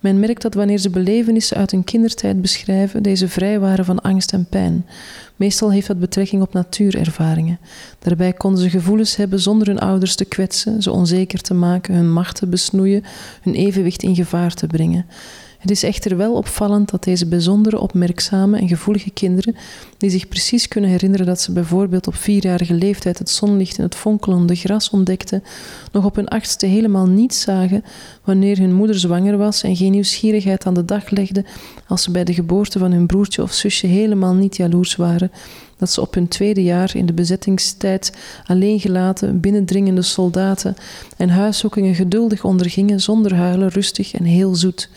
Men 0.00 0.20
merkt 0.20 0.42
dat 0.42 0.54
wanneer 0.54 0.78
ze 0.78 0.90
belevenissen 0.90 1.56
uit 1.56 1.70
hun 1.70 1.84
kindertijd 1.84 2.40
beschrijven, 2.40 3.02
deze 3.02 3.28
vrij 3.28 3.60
waren 3.60 3.84
van 3.84 4.00
angst 4.00 4.32
en 4.32 4.46
pijn. 4.48 4.86
Meestal 5.36 5.72
heeft 5.72 5.86
dat 5.86 5.98
betrekking 5.98 6.42
op 6.42 6.52
natuurervaringen. 6.52 7.58
Daarbij 7.98 8.32
konden 8.32 8.62
ze 8.62 8.70
gevoelens 8.70 9.16
hebben 9.16 9.40
zonder 9.40 9.66
hun 9.66 9.78
ouders 9.78 10.14
te 10.14 10.24
kwetsen, 10.24 10.82
ze 10.82 10.90
onzeker 10.90 11.40
te 11.40 11.54
maken, 11.54 11.94
hun 11.94 12.12
macht 12.12 12.36
te 12.36 12.46
besnoeien, 12.46 13.04
hun 13.42 13.54
evenwicht 13.54 14.02
in 14.02 14.14
gevaar 14.14 14.54
te 14.54 14.66
brengen. 14.66 15.06
Het 15.66 15.74
is 15.76 15.82
echter 15.82 16.16
wel 16.16 16.34
opvallend 16.34 16.90
dat 16.90 17.04
deze 17.04 17.26
bijzondere, 17.26 17.78
opmerkzame 17.78 18.58
en 18.58 18.68
gevoelige 18.68 19.10
kinderen, 19.10 19.56
die 19.96 20.10
zich 20.10 20.28
precies 20.28 20.68
kunnen 20.68 20.90
herinneren 20.90 21.26
dat 21.26 21.40
ze 21.40 21.52
bijvoorbeeld 21.52 22.06
op 22.06 22.14
vierjarige 22.14 22.74
leeftijd 22.74 23.18
het 23.18 23.30
zonlicht 23.30 23.78
in 23.78 23.84
het 23.84 23.94
fonkelende 23.94 24.54
gras 24.54 24.90
ontdekten, 24.90 25.42
nog 25.92 26.04
op 26.04 26.16
hun 26.16 26.28
achtste 26.28 26.66
helemaal 26.66 27.06
niets 27.06 27.40
zagen 27.40 27.84
wanneer 28.24 28.58
hun 28.58 28.74
moeder 28.74 28.98
zwanger 28.98 29.36
was 29.36 29.62
en 29.62 29.76
geen 29.76 29.90
nieuwsgierigheid 29.90 30.66
aan 30.66 30.74
de 30.74 30.84
dag 30.84 31.10
legde 31.10 31.44
als 31.86 32.02
ze 32.02 32.10
bij 32.10 32.24
de 32.24 32.34
geboorte 32.34 32.78
van 32.78 32.92
hun 32.92 33.06
broertje 33.06 33.42
of 33.42 33.52
zusje 33.52 33.86
helemaal 33.86 34.34
niet 34.34 34.56
jaloers 34.56 34.96
waren 34.96 35.30
dat 35.78 35.90
ze 35.90 36.00
op 36.00 36.14
hun 36.14 36.28
tweede 36.28 36.62
jaar 36.62 36.96
in 36.96 37.06
de 37.06 37.12
bezettingstijd 37.12 38.12
alleen 38.44 38.80
gelaten, 38.80 39.40
binnendringende 39.40 40.02
soldaten 40.02 40.76
en 41.16 41.28
huiszoekingen 41.28 41.94
geduldig 41.94 42.44
ondergingen 42.44 43.00
zonder 43.00 43.34
huilen, 43.34 43.68
rustig 43.68 44.14
en 44.14 44.24
heel 44.24 44.54
zoet. 44.54 44.88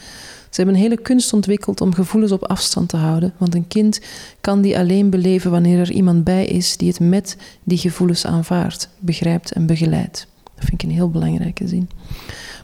Ze 0.50 0.56
hebben 0.56 0.76
een 0.76 0.82
hele 0.82 1.02
kunst 1.02 1.34
ontwikkeld 1.34 1.82
om 1.82 1.94
gevoelens 1.94 2.32
op 2.32 2.44
afstand 2.44 2.90
te 2.90 2.98
houden, 2.98 3.34
want 3.38 3.56
een 3.56 3.68
kind 3.68 4.02
kan 4.42 4.62
die 4.62 4.78
alleen 4.78 5.10
beleven 5.10 5.52
wanneer 5.52 5.80
er 5.80 5.92
iemand 5.92 6.24
bij 6.24 6.46
is 6.46 6.78
die 6.78 6.88
het 6.88 7.00
met 7.00 7.38
die 7.64 7.78
gevoelens 7.78 8.26
aanvaardt, 8.26 8.90
begrijpt 9.00 9.52
en 9.52 9.66
begeleidt. 9.66 10.28
Dat 10.56 10.66
vind 10.68 10.82
ik 10.82 10.90
een 10.90 10.96
heel 10.96 11.10
belangrijke 11.10 11.68
zin. 11.68 11.90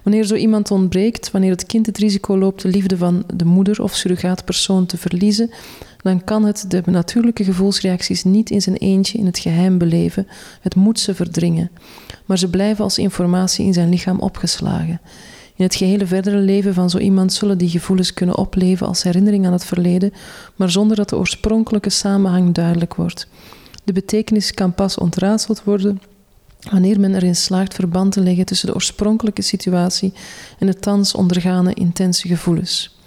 Wanneer 0.04 0.24
zo 0.24 0.36
iemand 0.36 0.72
ontbreekt, 0.72 1.32
wanneer 1.32 1.52
het 1.52 1.66
kind 1.66 1.86
het 1.86 1.98
risico 1.98 2.38
loopt 2.38 2.62
de 2.62 2.68
liefde 2.68 2.98
van 2.98 3.24
de 3.34 3.46
moeder 3.46 3.82
of 3.82 3.96
surrogaatpersoon 3.96 4.86
te 4.86 4.98
verliezen, 4.98 5.50
dan 6.02 6.24
kan 6.24 6.46
het 6.46 6.66
de 6.68 6.82
natuurlijke 6.86 7.44
gevoelsreacties 7.44 8.24
niet 8.24 8.50
in 8.50 8.62
zijn 8.62 8.76
eentje 8.76 9.18
in 9.18 9.26
het 9.26 9.40
geheim 9.40 9.78
beleven. 9.78 10.28
Het 10.62 10.76
moet 10.76 11.00
ze 11.00 11.16
verdringen. 11.16 11.72
Maar 12.26 12.38
ze 12.38 12.50
blijven 12.50 12.84
als 12.84 12.98
informatie 12.98 13.66
in 13.66 13.74
zijn 13.74 13.90
lichaam 13.90 14.20
opgeslagen. 14.20 15.00
In 15.56 15.64
het 15.64 15.76
gehele 15.76 16.06
verdere 16.06 16.38
leven 16.38 16.74
van 16.74 16.90
zo 16.90 16.98
iemand 16.98 17.34
zullen 17.34 17.58
die 17.58 17.70
gevoelens 17.70 18.14
kunnen 18.14 18.38
opleven 18.38 18.88
als 18.88 19.04
herinnering 19.04 19.46
aan 19.46 19.52
het 19.52 19.66
verleden, 19.66 20.14
maar 20.56 20.72
zonder 20.72 20.96
dat 20.96 21.10
de 21.10 21.18
oorspronkelijke 21.18 21.90
samenhang 21.90 22.54
duidelijk 22.54 22.96
wordt. 22.96 23.28
De 23.84 23.94
betekenis 23.94 24.54
kan 24.54 24.74
pas 24.74 24.98
ontraadseld 24.98 25.64
worden 25.64 26.02
wanneer 26.72 27.00
men 27.00 27.16
erin 27.16 27.36
slaagt 27.36 27.74
verband 27.74 28.12
te 28.12 28.20
leggen 28.20 28.46
tussen 28.46 28.68
de 28.68 28.74
oorspronkelijke 28.74 29.42
situatie 29.42 30.14
en 30.60 30.68
de 30.68 30.80
thans 30.80 31.14
ondergane 31.14 31.74
intense 31.74 32.28
gevoelens. 32.28 32.98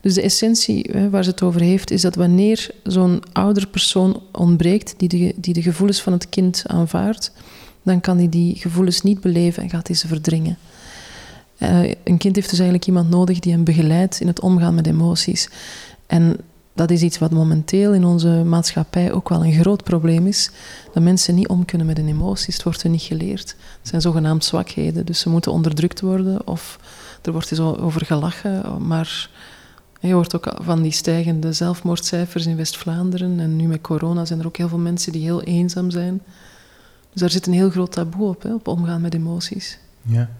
Dus 0.00 0.14
de 0.14 0.22
essentie 0.22 0.90
waar 1.10 1.24
ze 1.24 1.30
het 1.30 1.42
over 1.42 1.60
heeft, 1.60 1.90
is 1.90 2.00
dat 2.00 2.14
wanneer 2.14 2.70
zo'n 2.82 3.22
ouder 3.32 3.66
persoon 3.66 4.22
ontbreekt, 4.32 4.94
die 4.96 5.08
de, 5.08 5.34
die 5.36 5.54
de 5.54 5.62
gevoelens 5.62 6.02
van 6.02 6.12
het 6.12 6.28
kind 6.28 6.62
aanvaardt, 6.66 7.32
dan 7.82 8.00
kan 8.00 8.16
hij 8.16 8.28
die 8.28 8.56
gevoelens 8.56 9.02
niet 9.02 9.20
beleven 9.20 9.62
en 9.62 9.70
gaat 9.70 9.86
hij 9.86 9.96
ze 9.96 10.08
verdringen. 10.08 10.58
Uh, 11.58 11.92
een 12.04 12.18
kind 12.18 12.36
heeft 12.36 12.50
dus 12.50 12.58
eigenlijk 12.58 12.86
iemand 12.86 13.10
nodig 13.10 13.38
die 13.38 13.52
hem 13.52 13.64
begeleidt 13.64 14.20
in 14.20 14.26
het 14.26 14.40
omgaan 14.40 14.74
met 14.74 14.86
emoties. 14.86 15.48
En 16.06 16.36
dat 16.74 16.90
is 16.90 17.02
iets 17.02 17.18
wat 17.18 17.30
momenteel 17.30 17.94
in 17.94 18.04
onze 18.04 18.28
maatschappij 18.28 19.12
ook 19.12 19.28
wel 19.28 19.44
een 19.44 19.60
groot 19.60 19.84
probleem 19.84 20.26
is. 20.26 20.50
Dat 20.92 21.02
mensen 21.02 21.34
niet 21.34 21.48
om 21.48 21.64
kunnen 21.64 21.86
met 21.86 21.96
hun 21.96 22.08
emoties. 22.08 22.54
Het 22.54 22.64
wordt 22.64 22.82
hun 22.82 22.92
niet 22.92 23.02
geleerd. 23.02 23.56
Het 23.78 23.88
zijn 23.88 24.00
zogenaamd 24.00 24.44
zwakheden. 24.44 25.06
Dus 25.06 25.20
ze 25.20 25.28
moeten 25.28 25.52
onderdrukt 25.52 26.00
worden 26.00 26.46
of 26.46 26.78
er 27.22 27.32
wordt 27.32 27.48
zo 27.48 27.72
over 27.72 28.06
gelachen. 28.06 28.86
Maar 28.86 29.30
je 30.00 30.12
hoort 30.12 30.36
ook 30.36 30.54
van 30.60 30.82
die 30.82 30.92
stijgende 30.92 31.52
zelfmoordcijfers 31.52 32.46
in 32.46 32.56
West-Vlaanderen. 32.56 33.40
En 33.40 33.56
nu 33.56 33.66
met 33.66 33.80
corona 33.80 34.24
zijn 34.24 34.40
er 34.40 34.46
ook 34.46 34.56
heel 34.56 34.68
veel 34.68 34.78
mensen 34.78 35.12
die 35.12 35.22
heel 35.22 35.42
eenzaam 35.42 35.90
zijn. 35.90 36.22
Dus 37.12 37.20
daar 37.20 37.30
zit 37.30 37.46
een 37.46 37.52
heel 37.52 37.70
groot 37.70 37.92
taboe 37.92 38.28
op, 38.28 38.42
hè, 38.42 38.54
op 38.54 38.68
omgaan 38.68 39.00
met 39.00 39.14
emoties. 39.14 39.78
Ja. 40.02 40.30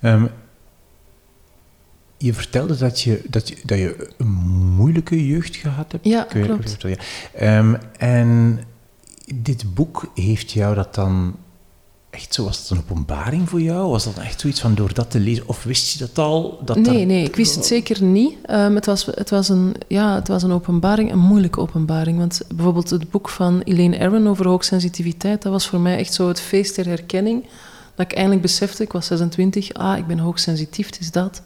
Um, 0.00 0.30
je 2.24 2.34
vertelde 2.34 2.76
dat 2.76 3.00
je, 3.00 3.22
dat, 3.28 3.48
je, 3.48 3.56
dat 3.64 3.78
je 3.78 4.10
een 4.16 4.32
moeilijke 4.76 5.26
jeugd 5.26 5.56
gehad 5.56 5.92
hebt. 5.92 6.04
Ja, 6.04 6.22
klopt. 6.22 6.76
ja. 7.32 7.58
Um, 7.58 7.78
en 7.98 8.60
dit 9.34 9.74
boek 9.74 10.10
heeft 10.14 10.50
jou 10.50 10.74
dat 10.74 10.94
dan 10.94 11.36
echt 12.10 12.34
zo, 12.34 12.44
was 12.44 12.58
het 12.58 12.70
een 12.70 12.78
openbaring 12.78 13.48
voor 13.48 13.60
jou? 13.60 13.90
Was 13.90 14.04
dat 14.04 14.18
echt 14.18 14.40
zoiets 14.40 14.60
van 14.60 14.74
door 14.74 14.94
dat 14.94 15.10
te 15.10 15.20
lezen? 15.20 15.48
Of 15.48 15.62
wist 15.62 15.92
je 15.92 15.98
dat 15.98 16.18
al? 16.18 16.58
Dat 16.64 16.76
nee, 16.76 17.04
nee, 17.04 17.24
ik 17.24 17.36
wist 17.36 17.54
het 17.54 17.66
zeker 17.66 18.02
niet. 18.02 18.36
Um, 18.50 18.74
het, 18.74 18.86
was, 18.86 19.06
het, 19.06 19.30
was 19.30 19.48
een, 19.48 19.74
ja, 19.88 20.14
het 20.14 20.28
was 20.28 20.42
een 20.42 20.52
openbaring, 20.52 21.12
een 21.12 21.18
moeilijke 21.18 21.60
openbaring. 21.60 22.18
Want 22.18 22.40
bijvoorbeeld 22.54 22.90
het 22.90 23.10
boek 23.10 23.28
van 23.28 23.60
Elaine 23.60 23.98
Aron 23.98 24.28
over 24.28 24.48
hoogsensitiviteit, 24.48 25.42
dat 25.42 25.52
was 25.52 25.66
voor 25.66 25.80
mij 25.80 25.98
echt 25.98 26.14
zo 26.14 26.28
het 26.28 26.40
feest 26.40 26.76
der 26.76 26.86
herkenning. 26.86 27.44
Dat 27.94 28.10
ik 28.10 28.16
eindelijk 28.16 28.42
besefte, 28.42 28.82
ik 28.82 28.92
was 28.92 29.06
26, 29.06 29.72
ah, 29.72 29.98
ik 29.98 30.06
ben 30.06 30.18
hoogsensitief, 30.18 30.86
het 30.86 31.00
is 31.00 31.10
dat. 31.10 31.42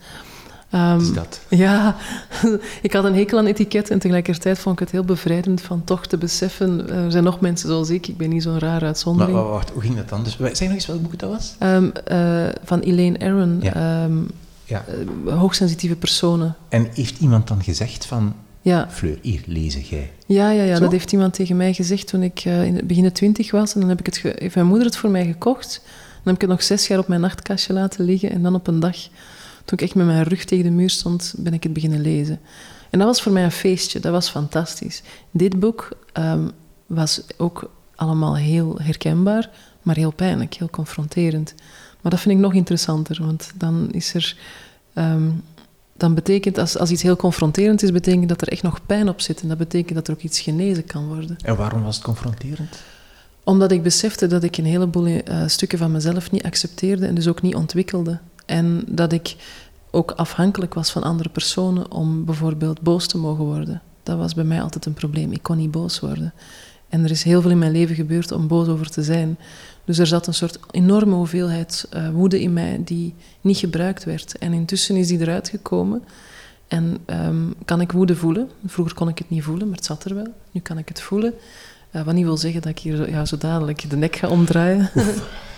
Um, 0.74 1.00
is 1.00 1.12
dat? 1.12 1.40
Ja, 1.48 1.96
ik 2.82 2.92
had 2.92 3.04
een 3.04 3.14
hekel 3.14 3.38
aan 3.38 3.46
etiket 3.46 3.90
en 3.90 3.98
tegelijkertijd 3.98 4.58
vond 4.58 4.74
ik 4.74 4.80
het 4.80 4.90
heel 4.90 5.04
bevrijdend 5.04 5.60
van 5.60 5.84
toch 5.84 6.06
te 6.06 6.16
beseffen, 6.16 6.90
er 6.90 7.10
zijn 7.10 7.24
nog 7.24 7.40
mensen 7.40 7.68
zoals 7.68 7.90
ik, 7.90 8.06
ik 8.06 8.16
ben 8.16 8.28
niet 8.28 8.42
zo'n 8.42 8.58
raar 8.58 8.82
uitzondering. 8.82 9.36
Maar 9.36 9.46
wacht, 9.46 9.70
hoe 9.70 9.82
ging 9.82 9.96
dat 9.96 10.08
dan? 10.08 10.24
Dus, 10.24 10.36
zeg 10.36 10.60
nog 10.60 10.72
eens 10.76 10.86
welk 10.86 11.02
boek 11.02 11.18
dat 11.18 11.30
was? 11.30 11.54
Um, 11.62 11.92
uh, 12.12 12.46
van 12.64 12.80
Elaine 12.80 13.18
Aron, 13.18 13.58
ja. 13.60 14.04
Um, 14.04 14.30
ja. 14.64 14.84
Uh, 15.24 15.34
hoogsensitieve 15.38 15.96
personen. 15.96 16.56
En 16.68 16.88
heeft 16.94 17.18
iemand 17.18 17.48
dan 17.48 17.62
gezegd 17.62 18.06
van, 18.06 18.34
ja. 18.60 18.86
Fleur, 18.90 19.18
hier, 19.22 19.40
lezen 19.46 19.80
jij? 19.80 20.12
Ja, 20.26 20.50
ja, 20.50 20.62
ja 20.62 20.78
dat 20.78 20.92
heeft 20.92 21.12
iemand 21.12 21.34
tegen 21.34 21.56
mij 21.56 21.72
gezegd 21.72 22.06
toen 22.06 22.22
ik 22.22 22.44
uh, 22.44 22.64
in 22.64 22.76
het 22.76 22.86
begin 22.86 23.12
twintig 23.12 23.50
was. 23.50 23.74
En 23.74 23.80
dan 23.80 23.88
heb 23.88 23.98
ik 23.98 24.06
het 24.06 24.22
heeft 24.38 24.54
mijn 24.54 24.66
moeder 24.66 24.86
het 24.86 24.96
voor 24.96 25.10
mij 25.10 25.26
gekocht. 25.26 25.80
Dan 25.84 26.22
heb 26.22 26.34
ik 26.34 26.40
het 26.40 26.50
nog 26.50 26.62
zes 26.62 26.86
jaar 26.86 26.98
op 26.98 27.08
mijn 27.08 27.20
nachtkastje 27.20 27.72
laten 27.72 28.04
liggen. 28.04 28.30
En 28.30 28.42
dan 28.42 28.54
op 28.54 28.66
een 28.66 28.80
dag 28.80 28.96
toen 29.68 29.78
ik 29.78 29.84
echt 29.84 29.94
met 29.94 30.06
mijn 30.06 30.22
rug 30.22 30.44
tegen 30.44 30.64
de 30.64 30.70
muur 30.70 30.90
stond, 30.90 31.34
ben 31.36 31.54
ik 31.54 31.62
het 31.62 31.72
beginnen 31.72 32.00
lezen. 32.00 32.40
En 32.90 32.98
dat 32.98 33.08
was 33.08 33.22
voor 33.22 33.32
mij 33.32 33.44
een 33.44 33.50
feestje, 33.50 34.00
dat 34.00 34.12
was 34.12 34.28
fantastisch. 34.28 35.02
Dit 35.30 35.60
boek 35.60 35.88
um, 36.12 36.50
was 36.86 37.22
ook 37.36 37.70
allemaal 37.94 38.36
heel 38.36 38.78
herkenbaar, 38.82 39.50
maar 39.82 39.96
heel 39.96 40.10
pijnlijk, 40.10 40.54
heel 40.54 40.70
confronterend. 40.70 41.54
Maar 42.00 42.12
dat 42.12 42.20
vind 42.20 42.34
ik 42.34 42.40
nog 42.40 42.54
interessanter, 42.54 43.18
want 43.20 43.50
dan 43.54 43.90
is 43.90 44.14
er. 44.14 44.36
Um, 44.94 45.42
dan 45.96 46.14
betekent, 46.14 46.58
als, 46.58 46.78
als 46.78 46.90
iets 46.90 47.02
heel 47.02 47.16
confronterend 47.16 47.82
is, 47.82 47.92
betekent 47.92 48.28
dat 48.28 48.40
er 48.40 48.48
echt 48.48 48.62
nog 48.62 48.86
pijn 48.86 49.08
op 49.08 49.20
zit. 49.20 49.42
En 49.42 49.48
dat 49.48 49.58
betekent 49.58 49.94
dat 49.94 50.08
er 50.08 50.14
ook 50.14 50.22
iets 50.22 50.40
genezen 50.40 50.84
kan 50.84 51.06
worden. 51.06 51.36
En 51.42 51.56
waarom 51.56 51.82
was 51.82 51.94
het 51.94 52.04
confronterend? 52.04 52.78
Omdat 53.44 53.70
ik 53.70 53.82
besefte 53.82 54.26
dat 54.26 54.42
ik 54.42 54.56
een 54.56 54.64
heleboel 54.64 55.06
uh, 55.06 55.20
stukken 55.46 55.78
van 55.78 55.92
mezelf 55.92 56.30
niet 56.30 56.42
accepteerde 56.42 57.06
en 57.06 57.14
dus 57.14 57.28
ook 57.28 57.42
niet 57.42 57.54
ontwikkelde. 57.54 58.18
En 58.48 58.84
dat 58.86 59.12
ik 59.12 59.36
ook 59.90 60.10
afhankelijk 60.10 60.74
was 60.74 60.90
van 60.90 61.02
andere 61.02 61.28
personen 61.28 61.90
om 61.90 62.24
bijvoorbeeld 62.24 62.80
boos 62.80 63.06
te 63.06 63.18
mogen 63.18 63.44
worden. 63.44 63.82
Dat 64.02 64.18
was 64.18 64.34
bij 64.34 64.44
mij 64.44 64.62
altijd 64.62 64.86
een 64.86 64.94
probleem. 64.94 65.32
Ik 65.32 65.42
kon 65.42 65.56
niet 65.56 65.70
boos 65.70 66.00
worden. 66.00 66.32
En 66.88 67.04
er 67.04 67.10
is 67.10 67.22
heel 67.22 67.40
veel 67.40 67.50
in 67.50 67.58
mijn 67.58 67.72
leven 67.72 67.94
gebeurd 67.94 68.32
om 68.32 68.48
boos 68.48 68.68
over 68.68 68.90
te 68.90 69.02
zijn. 69.02 69.38
Dus 69.84 69.98
er 69.98 70.06
zat 70.06 70.26
een 70.26 70.34
soort 70.34 70.58
enorme 70.70 71.14
hoeveelheid 71.14 71.88
uh, 71.94 72.10
woede 72.10 72.40
in 72.40 72.52
mij 72.52 72.80
die 72.84 73.14
niet 73.40 73.56
gebruikt 73.56 74.04
werd. 74.04 74.38
En 74.38 74.52
intussen 74.52 74.96
is 74.96 75.06
die 75.06 75.20
eruit 75.20 75.48
gekomen. 75.48 76.02
En 76.68 76.98
um, 77.06 77.54
kan 77.64 77.80
ik 77.80 77.92
woede 77.92 78.16
voelen? 78.16 78.50
Vroeger 78.66 78.94
kon 78.94 79.08
ik 79.08 79.18
het 79.18 79.30
niet 79.30 79.42
voelen, 79.42 79.66
maar 79.66 79.76
het 79.76 79.86
zat 79.86 80.04
er 80.04 80.14
wel. 80.14 80.34
Nu 80.50 80.60
kan 80.60 80.78
ik 80.78 80.88
het 80.88 81.00
voelen. 81.00 81.34
Uh, 81.92 82.02
wat 82.02 82.14
niet 82.14 82.24
wil 82.24 82.36
zeggen 82.36 82.60
dat 82.60 82.70
ik 82.70 82.78
hier 82.78 83.10
ja, 83.10 83.24
zo 83.24 83.36
dadelijk 83.36 83.90
de 83.90 83.96
nek 83.96 84.16
ga 84.16 84.28
omdraaien. 84.28 84.90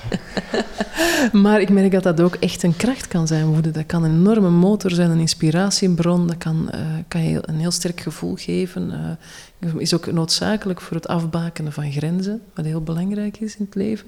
maar 1.43 1.61
ik 1.61 1.71
merk 1.71 1.93
dat 1.93 2.03
dat 2.03 2.21
ook 2.21 2.35
echt 2.35 2.63
een 2.63 2.77
kracht 2.77 3.09
kan 3.09 3.27
zijn, 3.27 3.47
woede. 3.47 3.71
Dat 3.71 3.87
kan 3.87 4.05
een 4.05 4.15
enorme 4.15 4.51
motor 4.51 4.91
zijn, 4.91 5.11
een 5.11 5.19
inspiratiebron. 5.19 6.27
Dat 6.27 6.39
kan, 6.39 6.71
uh, 6.75 6.81
kan 7.09 7.23
je 7.23 7.39
een 7.43 7.59
heel 7.59 7.71
sterk 7.71 8.01
gevoel 8.01 8.35
geven. 8.35 9.19
Uh, 9.63 9.75
is 9.79 9.95
ook 9.95 10.13
noodzakelijk 10.13 10.81
voor 10.81 10.97
het 10.97 11.09
afbakenen 11.09 11.73
van 11.73 11.93
grenzen, 11.93 12.43
wat 12.55 12.65
heel 12.65 12.83
belangrijk 12.83 13.41
is 13.41 13.57
in 13.57 13.65
het 13.65 13.75
leven. 13.75 14.07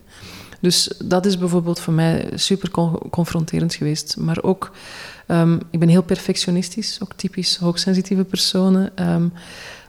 Dus 0.60 0.92
dat 1.04 1.26
is 1.26 1.38
bijvoorbeeld 1.38 1.80
voor 1.80 1.92
mij 1.92 2.30
super 2.34 2.70
confronterend 3.10 3.74
geweest. 3.74 4.16
Maar 4.16 4.42
ook, 4.42 4.72
um, 5.28 5.60
ik 5.70 5.78
ben 5.78 5.88
heel 5.88 6.02
perfectionistisch, 6.02 6.98
ook 7.02 7.12
typisch 7.12 7.56
hoogsensitieve 7.56 8.24
personen. 8.24 9.10
Um, 9.10 9.32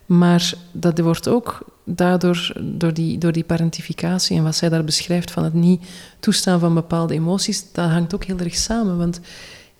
maar 0.05 0.53
dat 0.71 0.99
wordt 0.99 1.27
ook 1.27 1.65
daardoor, 1.83 2.53
door 2.61 2.93
die, 2.93 3.17
door 3.17 3.31
die 3.31 3.43
parentificatie 3.43 4.37
en 4.37 4.43
wat 4.43 4.55
zij 4.55 4.69
daar 4.69 4.83
beschrijft 4.83 5.31
van 5.31 5.43
het 5.43 5.53
niet 5.53 5.81
toestaan 6.19 6.59
van 6.59 6.73
bepaalde 6.73 7.13
emoties, 7.13 7.71
dat 7.71 7.89
hangt 7.89 8.15
ook 8.15 8.23
heel 8.23 8.39
erg 8.39 8.55
samen. 8.55 8.97
Want 8.97 9.19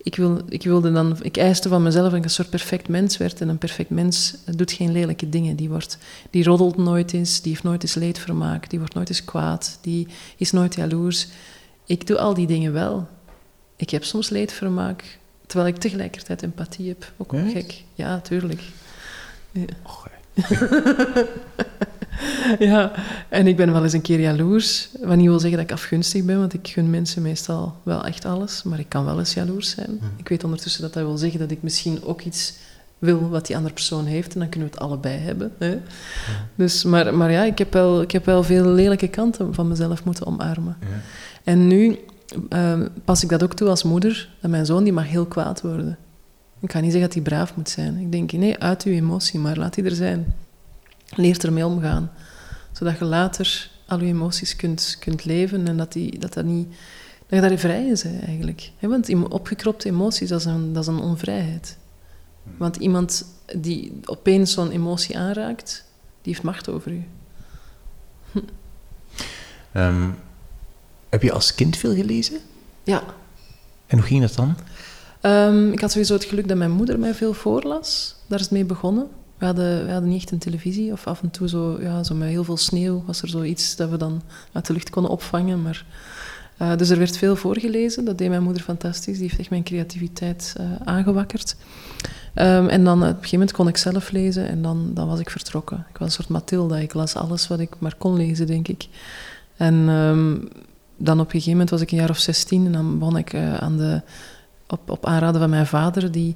ik, 0.03 0.15
wil, 0.15 0.41
ik, 0.49 0.63
wilde 0.63 0.91
dan, 0.91 1.17
ik 1.21 1.38
eiste 1.38 1.69
van 1.69 1.83
mezelf 1.83 2.09
dat 2.09 2.17
ik 2.17 2.23
een 2.23 2.29
soort 2.29 2.49
perfect 2.49 2.88
mens 2.88 3.17
werd. 3.17 3.41
En 3.41 3.49
een 3.49 3.57
perfect 3.57 3.89
mens 3.89 4.36
doet 4.55 4.71
geen 4.71 4.91
lelijke 4.91 5.29
dingen. 5.29 5.55
Die, 5.55 5.69
wordt, 5.69 5.97
die 6.29 6.43
roddelt 6.43 6.77
nooit 6.77 7.13
eens, 7.13 7.41
die 7.41 7.51
heeft 7.51 7.63
nooit 7.63 7.83
eens 7.83 7.93
leedvermaak, 7.93 8.69
die 8.69 8.79
wordt 8.79 8.93
nooit 8.93 9.09
eens 9.09 9.25
kwaad, 9.25 9.77
die 9.81 10.07
is 10.38 10.51
nooit 10.51 10.75
jaloers. 10.75 11.27
Ik 11.86 12.07
doe 12.07 12.17
al 12.17 12.33
die 12.33 12.47
dingen 12.47 12.73
wel. 12.73 13.07
Ik 13.75 13.89
heb 13.89 14.03
soms 14.03 14.29
leedvermaak, 14.29 15.19
terwijl 15.47 15.73
ik 15.73 15.79
tegelijkertijd 15.79 16.43
empathie 16.43 16.88
heb. 16.88 17.12
Ook 17.17 17.36
gek. 17.51 17.83
Ja, 17.93 18.19
tuurlijk. 18.19 18.62
Ja. 19.51 19.65
ja, 22.60 22.91
en 23.30 23.48
ik 23.48 23.56
ben 23.56 23.72
wel 23.72 23.84
eens 23.84 23.93
een 23.93 24.02
keer 24.02 24.19
jaloers. 24.19 24.89
Wat 25.02 25.15
niet 25.15 25.28
wil 25.28 25.39
zeggen 25.39 25.60
dat 25.60 25.69
ik 25.69 25.76
afgunstig 25.76 26.24
ben, 26.24 26.39
want 26.39 26.54
ik 26.54 26.67
gun 26.67 26.89
mensen 26.89 27.22
meestal 27.22 27.76
wel 27.84 28.06
echt 28.06 28.26
alles. 28.26 28.63
Maar 28.63 28.80
ik 28.80 28.89
kan 28.89 29.06
wel 29.06 29.19
eens 29.19 29.34
jaloers 29.34 29.69
zijn. 29.69 29.96
Mhm. 29.96 30.06
Ik 30.17 30.30
weet 30.30 30.43
ondertussen 30.43 30.82
dat 30.82 30.93
dat 30.93 31.04
wil 31.04 31.17
zeggen 31.17 31.39
dat 31.39 31.52
ik 31.52 31.63
misschien 31.63 32.04
ook 32.04 32.22
iets 32.22 32.54
wil 33.00 33.30
wat 33.30 33.46
die 33.46 33.56
andere 33.56 33.74
persoon 33.74 34.06
heeft. 34.06 34.34
En 34.34 34.39
dan 34.39 34.50
kunnen 34.50 34.69
we 34.69 34.76
het 34.76 34.84
allebei 34.84 35.17
hebben. 35.17 35.52
Hè? 35.58 35.80
Dus, 36.56 36.84
maar, 36.84 37.15
maar 37.15 37.32
ja, 37.32 37.43
ik 37.43 37.58
heb, 37.58 37.74
wel, 37.74 38.02
ik 38.02 38.12
heb 38.12 38.26
wel 38.26 38.43
veel 38.43 38.65
lelijke 38.65 39.08
kanten 39.08 39.54
van 39.54 39.67
mezelf 39.67 40.04
moeten 40.04 40.26
omarmen. 40.26 40.78
Ja. 40.80 40.88
En 41.43 41.67
nu 41.67 42.00
uh, 42.50 42.80
pas 43.06 43.24
ik 43.24 43.30
dat 43.30 43.43
ook 43.43 43.54
toe 43.54 43.69
als 43.69 43.84
moeder. 43.84 44.30
Dat 44.41 44.52
mijn 44.52 44.65
zoon 44.65 44.84
die 44.84 44.93
mag 44.93 45.08
heel 45.08 45.26
kwaad 45.26 45.62
worden. 45.62 45.98
Ik 46.63 46.71
ga 46.71 46.80
niet 46.80 46.91
zeggen 46.91 47.10
dat 47.10 47.13
hij 47.13 47.23
braaf 47.23 47.56
moet 47.56 47.69
zijn. 47.69 47.97
Ik 47.97 48.12
denk, 48.12 48.32
nee, 48.32 48.58
uit 48.58 48.84
uw 48.84 48.93
emotie, 48.93 49.39
maar 49.39 49.57
laat 49.57 49.74
die 49.74 49.84
er 49.84 49.95
zijn. 49.95 50.36
Leer 51.16 51.45
ermee 51.45 51.66
omgaan. 51.66 52.11
Zodat 52.72 52.97
je 52.97 53.05
later 53.05 53.72
al 53.88 53.99
je 53.99 54.05
emoties 54.05 54.55
kunt, 54.55 54.97
kunt 54.99 55.26
leven 55.26 55.68
en 55.68 55.78
dat, 55.78 55.93
die, 55.93 56.20
dat, 56.20 56.34
dat, 56.34 56.45
niet, 56.45 56.68
dat 57.28 57.41
je 57.41 57.49
daar 57.49 57.57
vrij 57.57 57.86
is 57.86 58.03
eigenlijk. 58.03 58.72
Want 58.80 59.30
opgekropte 59.30 59.88
emoties, 59.88 60.30
dat 60.30 60.39
is, 60.39 60.45
een, 60.45 60.74
dat 60.74 60.84
is 60.84 60.88
een 60.88 60.99
onvrijheid. 60.99 61.78
Want 62.57 62.76
iemand 62.76 63.26
die 63.57 63.99
opeens 64.05 64.53
zo'n 64.53 64.72
emotie 64.72 65.18
aanraakt, 65.18 65.86
die 66.22 66.34
heeft 66.34 66.45
macht 66.45 66.70
over 66.70 66.91
u. 66.91 67.03
Hm. 68.32 68.39
Ehm, 69.72 70.09
heb 71.09 71.22
je 71.22 71.32
als 71.32 71.55
kind 71.55 71.78
veel 71.78 71.95
gelezen? 71.95 72.39
Ja. 72.84 73.03
En 73.88 73.97
hoe 73.97 74.07
ging 74.07 74.22
dat 74.22 74.36
dan? 74.36 74.55
Um, 75.26 75.71
ik 75.71 75.82
had 75.82 75.91
sowieso 75.91 76.13
het 76.13 76.24
geluk 76.24 76.47
dat 76.47 76.57
mijn 76.57 76.71
moeder 76.71 76.99
mij 76.99 77.13
veel 77.13 77.34
voorlas. 77.34 78.15
Daar 78.28 78.39
is 78.39 78.45
het 78.45 78.53
mee 78.53 78.65
begonnen. 78.65 79.07
We 79.38 79.45
hadden, 79.45 79.86
we 79.86 79.91
hadden 79.91 80.09
niet 80.09 80.21
echt 80.21 80.32
een 80.32 80.38
televisie, 80.38 80.91
of 80.91 81.07
af 81.07 81.21
en 81.21 81.32
toe 81.32 81.49
zo, 81.49 81.78
ja, 81.82 82.03
zo 82.03 82.15
met 82.15 82.30
heel 82.30 82.43
veel 82.43 82.57
sneeuw 82.57 83.03
was 83.05 83.21
er 83.21 83.30
zoiets 83.30 83.76
dat 83.76 83.89
we 83.89 83.97
dan 83.97 84.21
uit 84.51 84.65
de 84.65 84.74
lucht 84.74 84.89
konden 84.89 85.11
opvangen. 85.11 85.61
Maar 85.61 85.86
Uh, 86.61 86.76
dus 86.76 86.89
er 86.89 86.97
werd 86.97 87.17
veel 87.17 87.36
voorgelezen. 87.36 88.05
Dat 88.05 88.17
deed 88.17 88.30
mijn 88.30 88.43
moeder 88.43 88.61
fantastisch. 88.61 89.17
Die 89.17 89.28
heeft 89.28 89.39
echt 89.39 89.49
mijn 89.49 89.63
creativiteit 89.63 90.55
uh, 90.59 90.65
aangewakkerd. 90.84 91.55
Um, 92.36 92.67
en 92.67 92.84
dan 92.84 92.97
op 92.97 93.07
een 93.07 93.13
gegeven 93.13 93.32
moment 93.32 93.51
kon 93.51 93.67
ik 93.67 93.78
zelf 93.78 94.11
lezen 94.11 94.47
en 94.47 94.61
dan, 94.61 94.91
dan 94.93 95.07
was 95.07 95.19
ik 95.19 95.30
vertrokken. 95.30 95.86
Ik 95.89 95.97
was 95.97 96.07
een 96.07 96.13
soort 96.13 96.28
Mathilda. 96.28 96.78
Ik 96.78 96.93
las 96.93 97.15
alles 97.15 97.47
wat 97.47 97.59
ik 97.59 97.76
maar 97.80 97.95
kon 97.97 98.15
lezen, 98.15 98.47
denk 98.47 98.67
ik. 98.67 98.88
En 99.57 99.74
um, 99.74 100.47
dan 100.97 101.19
op 101.19 101.26
een 101.26 101.32
gegeven 101.32 101.51
moment 101.51 101.69
was 101.69 101.82
ik 101.82 101.91
een 101.91 101.97
jaar 101.97 102.09
of 102.09 102.17
16 102.17 102.65
en 102.65 102.71
dan 102.71 102.99
begon 102.99 103.17
ik 103.17 103.36
aan 103.36 103.78
de, 103.78 104.01
op, 104.74 104.89
op 104.89 105.05
aanraden 105.05 105.41
van 105.41 105.49
mijn 105.49 105.67
vader, 105.67 106.11
die 106.11 106.36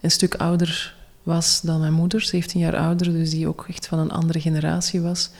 een 0.00 0.10
stuk 0.10 0.34
ouder 0.34 0.94
was 1.22 1.60
dan 1.60 1.80
mijn 1.80 1.92
moeder, 1.92 2.22
17 2.22 2.60
jaar 2.60 2.76
ouder, 2.76 3.12
dus 3.12 3.30
die 3.30 3.48
ook 3.48 3.64
echt 3.68 3.86
van 3.86 3.98
een 3.98 4.10
andere 4.10 4.40
generatie 4.40 5.00
was. 5.00 5.30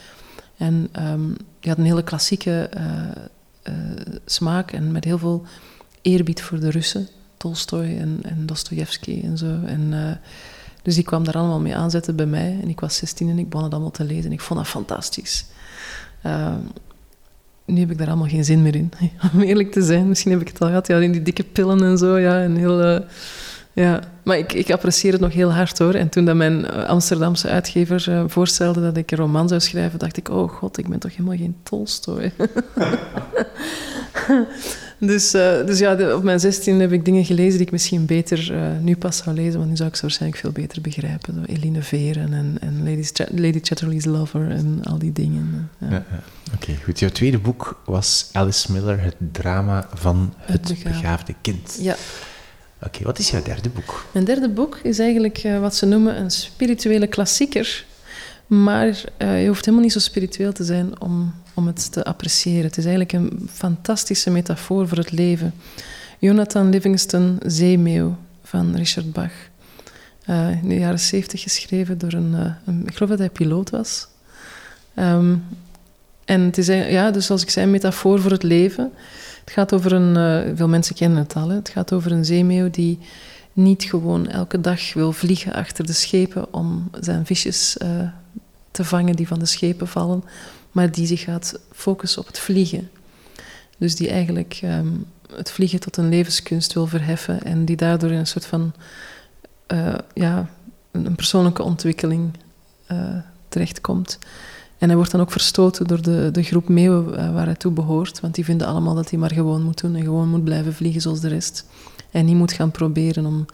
En 0.57 0.89
um, 1.01 1.37
die 1.61 1.71
had 1.71 1.79
een 1.79 1.85
hele 1.85 2.03
klassieke 2.03 2.71
uh, 2.77 2.85
uh, 3.75 3.75
smaak 4.25 4.73
en 4.73 4.93
met 4.93 5.05
heel 5.05 5.19
veel 5.19 5.45
eerbied 6.03 6.43
voor 6.43 6.61
de 6.61 6.71
Russen, 6.71 7.09
Tolstoy 7.37 7.99
en, 7.99 8.19
en 8.23 8.47
Dostoevsky 8.47 9.21
en 9.25 9.39
zo. 9.39 9.61
En, 9.65 9.81
uh, 9.93 10.11
dus 10.83 10.95
die 10.95 11.05
kwam 11.05 11.25
daar 11.25 11.35
allemaal 11.35 11.61
mee 11.61 11.77
aanzetten 11.77 12.17
bij 12.17 12.27
mij. 12.27 12.59
En 12.63 12.69
ik 12.69 12.81
was 12.81 12.97
16 12.97 13.29
en 13.29 13.39
ik 13.39 13.49
begon 13.49 13.65
het 13.65 13.73
allemaal 13.73 13.91
te 13.91 14.05
lezen. 14.05 14.25
En 14.25 14.33
ik 14.33 14.41
vond 14.41 14.59
dat 14.59 14.69
fantastisch. 14.69 15.45
Nu 17.67 17.81
heb 17.81 17.91
ik 17.91 17.99
daar 17.99 18.07
allemaal 18.07 18.29
geen 18.29 18.45
zin 18.45 18.63
meer 18.63 18.75
in, 18.75 18.93
om 19.35 19.41
eerlijk 19.41 19.73
te 19.73 19.83
zijn. 19.83 20.09
Misschien 20.09 20.33
heb 20.33 20.41
ik 20.41 20.49
het 20.49 20.61
al 20.61 20.69
gehad, 20.69 20.87
ja, 20.87 20.99
in 20.99 21.13
die 21.13 21.23
dikke 21.23 21.45
pillen 21.45 21.83
en 21.83 21.99
zo, 21.99 22.19
ja, 22.19 22.43
en 22.43 22.57
heel... 22.57 23.05
Ja, 23.73 24.01
maar 24.25 24.39
ik, 24.39 24.53
ik 24.53 24.71
apprecieer 24.71 25.13
het 25.13 25.21
nog 25.21 25.33
heel 25.33 25.53
hard 25.53 25.79
hoor. 25.79 25.95
En 25.95 26.09
toen 26.09 26.25
dat 26.25 26.37
mijn 26.37 26.71
Amsterdamse 26.71 27.49
uitgever 27.49 28.07
uh, 28.09 28.25
voorstelde 28.27 28.81
dat 28.81 28.97
ik 28.97 29.11
een 29.11 29.19
roman 29.19 29.49
zou 29.49 29.61
schrijven, 29.61 29.99
dacht 29.99 30.17
ik, 30.17 30.29
oh 30.29 30.51
god, 30.51 30.79
ik 30.79 30.89
ben 30.89 30.99
toch 30.99 31.11
helemaal 31.11 31.37
geen 31.37 31.57
Tolstoy. 31.63 32.33
dus, 34.99 35.35
uh, 35.35 35.67
dus 35.67 35.79
ja, 35.79 35.95
de, 35.95 36.17
op 36.17 36.23
mijn 36.23 36.41
16 36.41 36.81
heb 36.81 36.93
ik 36.93 37.05
dingen 37.05 37.25
gelezen 37.25 37.53
die 37.53 37.67
ik 37.67 37.73
misschien 37.73 38.07
beter 38.07 38.53
uh, 38.53 38.79
nu 38.81 38.97
pas 38.97 39.17
zou 39.17 39.37
lezen, 39.37 39.59
want 39.59 39.71
nu 39.71 39.77
zou 39.77 39.89
ik 39.89 39.97
ze 39.97 40.03
waarschijnlijk 40.03 40.41
veel 40.41 40.53
beter 40.53 40.81
begrijpen. 40.81 41.35
Zo 41.35 41.53
Eline 41.53 41.83
Veren 41.83 42.33
en, 42.33 42.57
en 42.61 42.79
Lady, 42.79 43.09
Lady 43.35 43.61
Chatterley's 43.63 44.05
Lover 44.05 44.51
en 44.51 44.81
al 44.83 44.99
die 44.99 45.13
dingen. 45.13 45.71
Ja. 45.79 45.87
Ja, 45.87 45.93
ja. 45.93 46.23
Oké, 46.55 46.71
okay, 46.71 46.83
goed. 46.85 46.99
Jouw 46.99 47.11
tweede 47.11 47.39
boek 47.39 47.83
was 47.85 48.29
Alice 48.33 48.73
Miller, 48.73 49.01
het 49.03 49.17
drama 49.33 49.89
van 49.95 50.35
het, 50.39 50.69
het 50.69 50.83
begaafde. 50.83 51.35
kind. 51.41 51.79
Ja. 51.81 51.97
Oké, 52.77 52.87
okay, 52.87 53.03
wat 53.03 53.19
is 53.19 53.31
jouw 53.31 53.43
derde 53.43 53.69
boek? 53.69 54.07
Mijn 54.13 54.25
derde 54.25 54.49
boek 54.49 54.79
is 54.83 54.99
eigenlijk 54.99 55.45
uh, 55.45 55.61
wat 55.61 55.75
ze 55.75 55.87
noemen 55.87 56.21
een 56.21 56.31
spirituele 56.31 57.07
klassieker. 57.07 57.85
Maar 58.47 58.87
je 59.19 59.47
hoeft 59.47 59.65
helemaal 59.65 59.85
niet 59.85 59.93
zo 59.93 59.99
spiritueel 59.99 60.53
te 60.53 60.65
zijn 60.65 61.01
om, 61.01 61.35
om 61.57 61.67
het 61.67 61.93
te 61.93 62.05
appreciëren. 62.05 62.65
Het 62.65 62.77
is 62.77 62.85
eigenlijk 62.85 63.13
een 63.13 63.49
fantastische 63.53 64.31
metafoor 64.31 64.89
voor 64.89 64.99
het 64.99 65.13
leven. 65.13 65.55
Jonathan 66.19 66.71
Livingston 66.71 67.39
Zeemeeuw 67.47 68.17
van 68.43 68.75
Richard 68.75 69.13
Bach. 69.13 69.33
Uh, 70.29 70.63
in 70.63 70.69
de 70.69 70.79
jaren 70.79 71.01
zeventig 71.01 71.43
geschreven 71.43 71.99
door 71.99 72.13
een, 72.13 72.55
een, 72.65 72.87
Ik 72.87 72.95
geloof 72.95 73.11
dat 73.11 73.19
hij 73.19 73.31
piloot 73.31 73.71
was. 73.71 74.07
Um, 74.99 75.45
en 76.25 76.41
het 76.41 76.59
is, 76.59 76.67
ja, 76.67 77.11
dus 77.11 77.27
zoals 77.27 77.43
ik 77.43 77.51
zei, 77.51 77.67
een 77.67 77.73
metafoor 77.73 78.21
voor 78.21 78.31
het 78.31 78.43
leven. 78.43 78.93
Het 79.45 79.51
gaat 79.51 79.73
over 79.73 79.93
een, 79.93 80.57
veel 80.57 80.69
mensen 80.69 80.95
kennen 80.95 81.19
het 81.19 81.37
al, 81.37 81.49
het 81.49 81.69
gaat 81.69 81.93
over 81.93 82.13
een 82.13 82.25
zeemeeuw 82.25 82.71
die 82.71 82.99
niet 83.53 83.85
gewoon 83.85 84.29
elke 84.29 84.61
dag 84.61 84.95
wil 84.95 85.13
vliegen 85.13 85.53
achter 85.53 85.87
de 85.87 85.93
schepen 85.93 86.53
om 86.53 86.91
zijn 87.01 87.27
visjes 87.27 87.77
te 88.71 88.85
vangen 88.85 89.17
die 89.17 89.29
van 89.29 89.39
de 89.39 89.47
schepen 89.47 89.89
vallen, 89.89 90.25
maar 90.77 90.91
die 90.91 91.07
zich 91.07 91.21
gaat 91.21 91.59
focussen 91.73 92.21
op 92.21 92.27
het 92.27 92.39
vliegen. 92.39 92.91
Dus 93.79 93.97
die 93.97 94.09
eigenlijk 94.09 94.61
um, 94.65 95.05
het 95.35 95.51
vliegen 95.51 95.81
tot 95.81 95.97
een 95.97 96.09
levenskunst 96.09 96.73
wil 96.73 96.87
verheffen 96.87 97.43
en 97.43 97.65
die 97.65 97.77
daardoor 97.77 98.11
in 98.11 98.19
een 98.19 98.27
soort 98.27 98.47
van 98.47 98.73
uh, 99.73 99.95
ja, 100.15 100.51
een, 100.91 101.15
persoonlijke 101.15 101.63
ontwikkeling 101.63 102.31
terechtkomt. 103.49 104.19
En 104.79 104.87
hij 104.89 104.97
wordt 104.97 105.11
dan 105.11 105.21
ook 105.21 105.31
verstoten 105.31 105.87
door 105.87 106.03
de, 106.03 106.29
de 106.33 106.43
groep 106.43 106.69
meeuwen 106.69 107.19
uh, 107.19 107.33
waar 107.33 107.47
hij 107.47 107.55
toe 107.55 107.73
behoort. 107.73 108.21
Want 108.21 108.35
die 108.35 108.45
vinden 108.45 108.67
allemaal 108.67 108.95
dat 108.95 109.11
hij 109.11 109.19
maar 109.19 109.33
gewoon 109.33 109.63
moet 109.63 109.81
doen 109.81 109.95
en 109.95 110.03
gewoon 110.03 110.29
moet 110.29 110.45
blijven 110.45 110.75
vliegen 110.75 111.01
zoals 111.01 111.21
de 111.21 111.29
rest. 111.29 111.67
En 112.11 112.25
niet 112.25 112.37
moet 112.37 112.53
gaan 112.53 112.71
proberen 112.71 113.27
om 113.27 113.47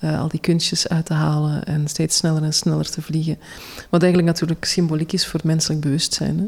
uh, 0.00 0.20
al 0.20 0.28
die 0.28 0.40
kunstjes 0.40 0.88
uit 0.88 1.06
te 1.06 1.14
halen 1.14 1.64
en 1.64 1.88
steeds 1.88 2.16
sneller 2.16 2.42
en 2.42 2.54
sneller 2.54 2.90
te 2.90 3.02
vliegen. 3.02 3.38
Wat 3.90 4.02
eigenlijk 4.02 4.32
natuurlijk 4.32 4.64
symboliek 4.64 5.12
is 5.12 5.26
voor 5.26 5.40
menselijk 5.44 5.80
bewustzijn. 5.80 6.38
Hè? 6.38 6.46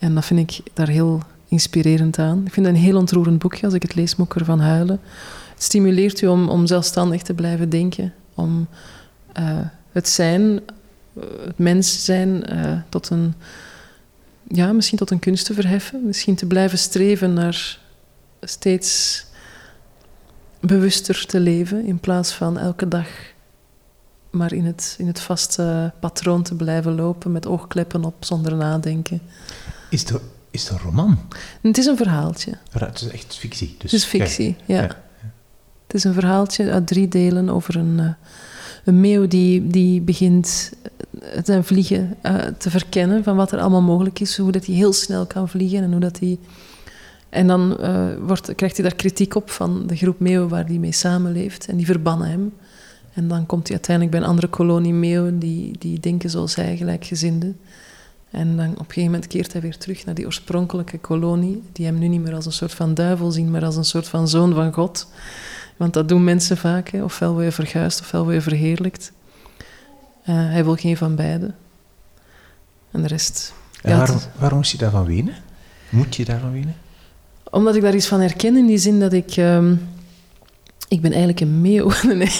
En 0.00 0.14
dat 0.14 0.24
vind 0.24 0.50
ik 0.50 0.70
daar 0.74 0.88
heel 0.88 1.22
inspirerend 1.48 2.18
aan. 2.18 2.42
Ik 2.46 2.52
vind 2.52 2.66
het 2.66 2.74
een 2.74 2.80
heel 2.80 2.96
ontroerend 2.96 3.38
boekje. 3.38 3.64
Als 3.64 3.74
ik 3.74 3.82
het 3.82 3.94
lees, 3.94 4.16
moet 4.16 4.26
ik 4.26 4.40
ervan 4.40 4.60
huilen. 4.60 5.00
Het 5.54 5.62
stimuleert 5.62 6.20
u 6.20 6.26
om, 6.26 6.48
om 6.48 6.66
zelfstandig 6.66 7.22
te 7.22 7.34
blijven 7.34 7.68
denken. 7.68 8.12
Om 8.34 8.68
uh, 9.38 9.58
het 9.92 10.08
zijn 10.08 10.60
het 11.46 11.58
mens 11.58 12.04
zijn 12.04 12.52
uh, 12.52 12.78
tot 12.88 13.10
een, 13.10 13.34
ja, 14.48 14.72
misschien 14.72 14.98
tot 14.98 15.10
een 15.10 15.18
kunst 15.18 15.46
te 15.46 15.54
verheffen. 15.54 16.06
Misschien 16.06 16.34
te 16.34 16.46
blijven 16.46 16.78
streven 16.78 17.32
naar 17.32 17.78
steeds 18.40 19.24
bewuster 20.60 21.26
te 21.26 21.40
leven 21.40 21.84
in 21.84 21.98
plaats 21.98 22.32
van 22.32 22.58
elke 22.58 22.88
dag 22.88 23.08
maar 24.30 24.52
in 24.52 24.64
het, 24.64 24.94
in 24.98 25.06
het 25.06 25.20
vaste 25.20 25.92
patroon 26.00 26.42
te 26.42 26.54
blijven 26.54 26.94
lopen 26.94 27.32
met 27.32 27.46
oogkleppen 27.46 28.04
op 28.04 28.14
zonder 28.20 28.56
nadenken. 28.56 29.20
Is 29.90 30.00
het, 30.00 30.20
is 30.50 30.62
het 30.62 30.72
een 30.72 30.84
roman? 30.84 31.18
Het 31.62 31.78
is 31.78 31.86
een 31.86 31.96
verhaaltje. 31.96 32.52
Het 32.70 33.00
is 33.00 33.08
echt 33.08 33.36
fictie. 33.36 33.74
Dus, 33.78 33.92
het 33.92 34.00
is 34.00 34.06
fictie, 34.06 34.56
ja. 34.66 34.74
ja. 34.74 34.82
ja. 34.82 35.02
Het 35.86 35.94
is 35.94 36.04
een 36.04 36.14
verhaaltje 36.14 36.70
uit 36.70 36.86
drie 36.86 37.08
delen 37.08 37.48
over 37.48 37.76
een, 37.76 37.98
uh, 37.98 38.10
een 38.84 39.00
meeuw 39.00 39.26
die, 39.26 39.66
die 39.66 40.00
begint 40.00 40.72
zijn 41.44 41.64
vliegen 41.64 42.16
uh, 42.22 42.34
te 42.58 42.70
verkennen 42.70 43.24
van 43.24 43.36
wat 43.36 43.52
er 43.52 43.60
allemaal 43.60 43.82
mogelijk 43.82 44.20
is, 44.20 44.36
hoe 44.36 44.52
dat 44.52 44.66
hij 44.66 44.74
heel 44.74 44.92
snel 44.92 45.26
kan 45.26 45.48
vliegen 45.48 45.82
en 45.82 45.90
hoe 45.90 46.00
dat 46.00 46.18
hij... 46.18 46.38
En 47.28 47.46
dan 47.46 47.76
uh, 47.80 48.06
wordt, 48.26 48.54
krijgt 48.54 48.76
hij 48.76 48.88
daar 48.88 48.96
kritiek 48.96 49.34
op 49.34 49.50
van 49.50 49.86
de 49.86 49.96
groep 49.96 50.20
meeuwen 50.20 50.48
waar 50.48 50.64
hij 50.64 50.78
mee 50.78 50.92
samenleeft 50.92 51.66
en 51.66 51.76
die 51.76 51.86
verbannen 51.86 52.28
hem. 52.28 52.52
En 53.12 53.28
dan 53.28 53.46
komt 53.46 53.68
hij 53.68 53.76
uiteindelijk 53.76 54.16
bij 54.16 54.24
een 54.24 54.32
andere 54.32 54.48
kolonie 54.48 54.92
meeuwen 54.92 55.38
die, 55.38 55.78
die 55.78 56.00
denken 56.00 56.30
zoals 56.30 56.54
hij, 56.54 56.76
gelijkgezinden. 56.76 57.58
En 58.30 58.56
dan 58.56 58.70
op 58.70 58.78
een 58.78 58.84
gegeven 58.84 59.10
moment 59.10 59.26
keert 59.26 59.52
hij 59.52 59.60
weer 59.60 59.78
terug 59.78 60.04
naar 60.04 60.14
die 60.14 60.26
oorspronkelijke 60.26 60.98
kolonie, 60.98 61.62
die 61.72 61.86
hem 61.86 61.98
nu 61.98 62.08
niet 62.08 62.20
meer 62.20 62.34
als 62.34 62.46
een 62.46 62.52
soort 62.52 62.74
van 62.74 62.94
duivel 62.94 63.30
zien, 63.30 63.50
maar 63.50 63.64
als 63.64 63.76
een 63.76 63.84
soort 63.84 64.08
van 64.08 64.28
zoon 64.28 64.54
van 64.54 64.72
God. 64.72 65.08
Want 65.76 65.94
dat 65.94 66.08
doen 66.08 66.24
mensen 66.24 66.56
vaak, 66.56 66.88
hè. 66.88 67.02
ofwel 67.02 67.32
word 67.32 67.44
je 67.44 67.52
verguisd, 67.52 68.00
ofwel 68.00 68.22
word 68.22 68.34
je 68.34 68.40
verheerlijkt. 68.40 69.12
Uh, 69.58 70.50
hij 70.50 70.64
wil 70.64 70.74
geen 70.74 70.96
van 70.96 71.14
beide. 71.14 71.54
En 72.90 73.02
de 73.02 73.08
rest... 73.08 73.54
En 73.82 73.96
waarom, 73.96 74.18
waarom 74.38 74.58
moest 74.58 74.72
je 74.72 74.78
daarvan 74.78 75.04
wenen? 75.04 75.34
Moet 75.88 76.16
je 76.16 76.24
daarvan 76.24 76.52
wenen? 76.52 76.76
Omdat 77.50 77.74
ik 77.74 77.82
daar 77.82 77.94
iets 77.94 78.06
van 78.06 78.20
herken 78.20 78.56
in 78.56 78.66
die 78.66 78.78
zin 78.78 79.00
dat 79.00 79.12
ik... 79.12 79.36
Um, 79.36 79.88
ik 80.90 81.00
ben 81.00 81.10
eigenlijk 81.10 81.40
een 81.40 81.60
meeuw. 81.60 81.90
Nee. 82.14 82.30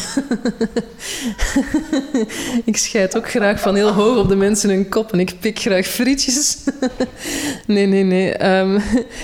ik 2.65 2.77
scheid 2.77 3.17
ook 3.17 3.31
graag 3.31 3.61
van 3.61 3.75
heel 3.75 3.93
hoog 3.93 4.19
op 4.19 4.29
de 4.29 4.37
mensen 4.37 4.71
hun 4.71 4.89
kop 4.89 5.13
en 5.13 5.21
ik 5.21 5.35
pik 5.41 5.59
graag 5.59 5.87
frietjes. 5.87 6.59
nee, 7.67 7.87
nee, 7.87 8.03
nee. 8.03 8.59
Um, 8.59 8.81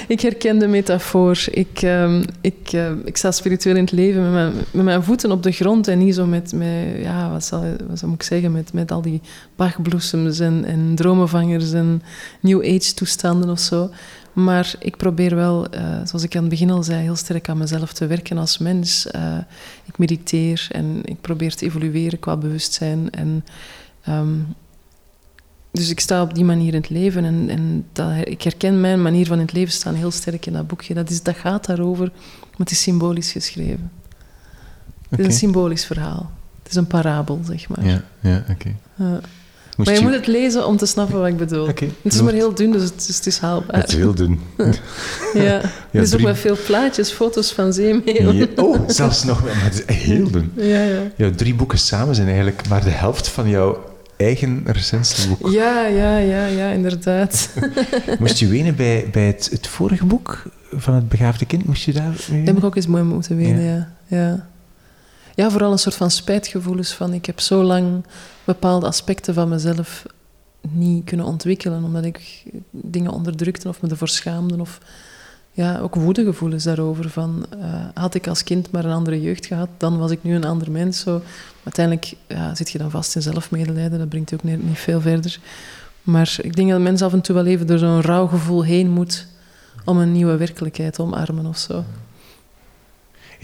ik 0.08 0.20
herken 0.20 0.58
de 0.58 0.66
metafoor. 0.66 1.44
Ik, 1.50 1.82
um, 1.82 2.22
ik, 2.40 2.72
uh, 2.72 2.90
ik 3.04 3.16
sta 3.16 3.30
spiritueel 3.30 3.76
in 3.76 3.82
het 3.82 3.92
leven 3.92 4.22
met 4.22 4.32
mijn, 4.32 4.52
met 4.70 4.84
mijn 4.84 5.02
voeten 5.02 5.30
op 5.30 5.42
de 5.42 5.52
grond 5.52 5.88
en 5.88 5.98
niet 5.98 6.14
zo 6.14 6.26
met, 6.26 6.52
met 6.52 6.86
ja, 7.02 7.30
wat, 7.30 7.44
zal, 7.44 7.64
wat 7.88 8.02
moet 8.02 8.14
ik 8.14 8.22
zeggen, 8.22 8.52
met, 8.52 8.72
met 8.72 8.92
al 8.92 9.02
die 9.02 9.20
bachbloesems 9.56 10.38
en, 10.38 10.64
en 10.64 10.92
dromenvangers 10.94 11.72
en 11.72 12.02
New 12.40 12.60
Age 12.60 12.94
toestanden 12.94 13.50
of 13.50 13.58
zo. 13.58 13.90
Maar 14.36 14.74
ik 14.78 14.96
probeer 14.96 15.34
wel, 15.34 15.74
uh, 15.74 15.80
zoals 16.04 16.22
ik 16.22 16.34
aan 16.34 16.40
het 16.40 16.50
begin 16.50 16.70
al 16.70 16.82
zei, 16.82 17.02
heel 17.02 17.16
sterk 17.16 17.48
aan 17.48 17.58
mezelf 17.58 17.92
te 17.92 18.06
werken 18.06 18.38
als 18.38 18.58
mens. 18.58 19.06
Uh, 19.14 19.38
ik 19.84 19.98
mediteer 19.98 20.68
en 20.70 21.00
ik 21.04 21.20
probeer 21.20 21.54
te 21.54 21.64
evolueren 21.64 22.18
qua 22.18 22.36
bewustzijn. 22.36 23.10
En, 23.10 23.44
um, 24.08 24.54
dus 25.70 25.90
ik 25.90 26.00
sta 26.00 26.22
op 26.22 26.34
die 26.34 26.44
manier 26.44 26.74
in 26.74 26.80
het 26.80 26.90
leven. 26.90 27.24
En, 27.24 27.48
en 27.48 27.86
dat, 27.92 28.12
ik 28.24 28.42
herken 28.42 28.80
mijn 28.80 29.02
manier 29.02 29.26
van 29.26 29.36
in 29.36 29.44
het 29.44 29.52
leven 29.52 29.72
staan 29.72 29.94
heel 29.94 30.10
sterk 30.10 30.46
in 30.46 30.52
dat 30.52 30.66
boekje. 30.66 30.94
Dat, 30.94 31.10
is, 31.10 31.22
dat 31.22 31.36
gaat 31.36 31.66
daarover, 31.66 32.10
maar 32.40 32.56
het 32.56 32.70
is 32.70 32.82
symbolisch 32.82 33.32
geschreven. 33.32 33.90
Het 35.08 35.18
is 35.18 35.26
een 35.26 35.32
symbolisch 35.32 35.84
verhaal. 35.84 36.30
Het 36.62 36.70
is 36.70 36.76
een 36.76 36.86
parabel, 36.86 37.40
zeg 37.44 37.68
maar. 37.68 37.84
Ja, 37.84 38.02
ja 38.20 38.38
oké. 38.38 38.52
Okay. 38.52 38.76
Uh, 38.96 39.18
Moest 39.76 39.88
maar 39.88 39.98
je, 39.98 40.04
je, 40.04 40.06
moet 40.06 40.16
het 40.16 40.26
lezen 40.26 40.66
om 40.66 40.76
te 40.76 40.86
snappen 40.86 41.18
wat 41.18 41.28
ik 41.28 41.36
bedoel. 41.36 41.68
Okay, 41.68 41.92
het 42.02 42.14
is 42.14 42.22
maar 42.22 42.32
heel 42.32 42.54
dun, 42.54 42.72
dus 42.72 42.82
het 42.82 43.06
is, 43.08 43.16
het 43.16 43.26
is 43.26 43.38
haalbaar. 43.38 43.76
Het 43.80 43.88
is 43.88 43.94
heel 43.94 44.14
dun. 44.14 44.40
ja, 45.34 45.42
ja 45.42 45.60
het 45.90 46.02
is 46.02 46.14
ook 46.14 46.20
met 46.20 46.38
veel 46.38 46.56
plaatjes, 46.66 47.10
foto's 47.10 47.52
van 47.52 47.72
zeemeeuwen. 47.72 48.36
Ja, 48.36 48.46
oh, 48.56 48.80
zelfs 48.86 49.24
nog 49.24 49.40
wel, 49.40 49.54
maar 49.54 49.64
het 49.64 49.84
is 49.86 49.96
heel 49.96 50.30
dun. 50.30 50.52
Ja, 50.74 50.82
ja. 50.82 51.02
Jouw 51.16 51.30
drie 51.30 51.54
boeken 51.54 51.78
samen 51.78 52.14
zijn 52.14 52.26
eigenlijk 52.26 52.68
maar 52.68 52.84
de 52.84 52.90
helft 52.90 53.28
van 53.28 53.48
jouw 53.48 53.84
eigen 54.16 54.62
recensieboek. 54.64 55.50
Ja, 55.50 55.86
ja, 55.86 56.18
ja, 56.18 56.46
ja, 56.46 56.70
inderdaad. 56.70 57.50
Moest 58.18 58.38
je 58.38 58.46
wenen 58.46 58.76
bij, 58.76 59.08
bij 59.12 59.26
het, 59.26 59.48
het 59.50 59.66
vorige 59.66 60.04
boek, 60.04 60.42
van 60.72 60.94
het 60.94 61.08
begaafde 61.08 61.46
kind, 61.46 61.66
moest 61.66 61.84
je 61.84 61.92
daar? 61.92 62.12
Dat 62.12 62.46
heb 62.46 62.56
ik 62.56 62.64
ook 62.64 62.76
eens 62.76 62.86
mooi 62.86 63.02
moeten 63.02 63.36
weten, 63.36 63.62
ja. 63.62 63.88
ja. 64.06 64.16
Ja, 64.16 64.46
vooral 65.36 65.72
een 65.72 65.78
soort 65.78 65.94
van 65.94 66.10
spijtgevoelens 66.10 66.92
van 66.92 67.12
ik 67.12 67.26
heb 67.26 67.40
zo 67.40 67.62
lang 67.62 68.04
bepaalde 68.44 68.86
aspecten 68.86 69.34
van 69.34 69.48
mezelf 69.48 70.06
niet 70.60 71.04
kunnen 71.04 71.26
ontwikkelen, 71.26 71.84
omdat 71.84 72.04
ik 72.04 72.44
dingen 72.70 73.10
onderdrukte 73.10 73.68
of 73.68 73.82
me 73.82 73.88
ervoor 73.88 74.08
schaamde 74.08 74.60
of 74.60 74.80
ja, 75.56 75.78
ook 75.78 75.94
woedegevoelens 75.94 76.64
daarover. 76.64 77.10
Van, 77.10 77.46
uh, 77.58 77.84
had 77.94 78.14
ik 78.14 78.26
als 78.26 78.42
kind 78.42 78.70
maar 78.70 78.84
een 78.84 78.92
andere 78.92 79.20
jeugd 79.20 79.46
gehad, 79.46 79.68
dan 79.76 79.98
was 79.98 80.10
ik 80.10 80.22
nu 80.22 80.34
een 80.34 80.44
ander 80.44 80.70
mens. 80.70 81.00
Zo. 81.00 81.22
Uiteindelijk 81.64 82.14
ja, 82.26 82.54
zit 82.54 82.70
je 82.70 82.78
dan 82.78 82.90
vast 82.90 83.16
in 83.16 83.22
zelfmedelijden, 83.22 83.98
dat 83.98 84.08
brengt 84.08 84.30
je 84.30 84.36
ook 84.36 84.42
niet, 84.42 84.60
veel 84.72 85.00
verder. 85.00 85.38
Maar 86.02 86.36
ik 86.42 86.56
denk 86.56 86.70
dat 86.70 86.80
mens 86.80 87.02
af 87.02 87.12
en 87.12 87.20
toe 87.20 87.34
wel 87.34 87.46
even 87.46 87.66
door 87.66 87.78
zo'n 87.78 88.00
rouwgevoel 88.00 88.64
heen 88.64 88.90
moet 88.90 89.26
om 89.84 89.98
een 89.98 90.12
nieuwe 90.12 90.36
werkelijkheid 90.36 90.94
te 90.94 91.02
omarmen 91.02 91.46
of 91.46 91.58
zo. 91.58 91.84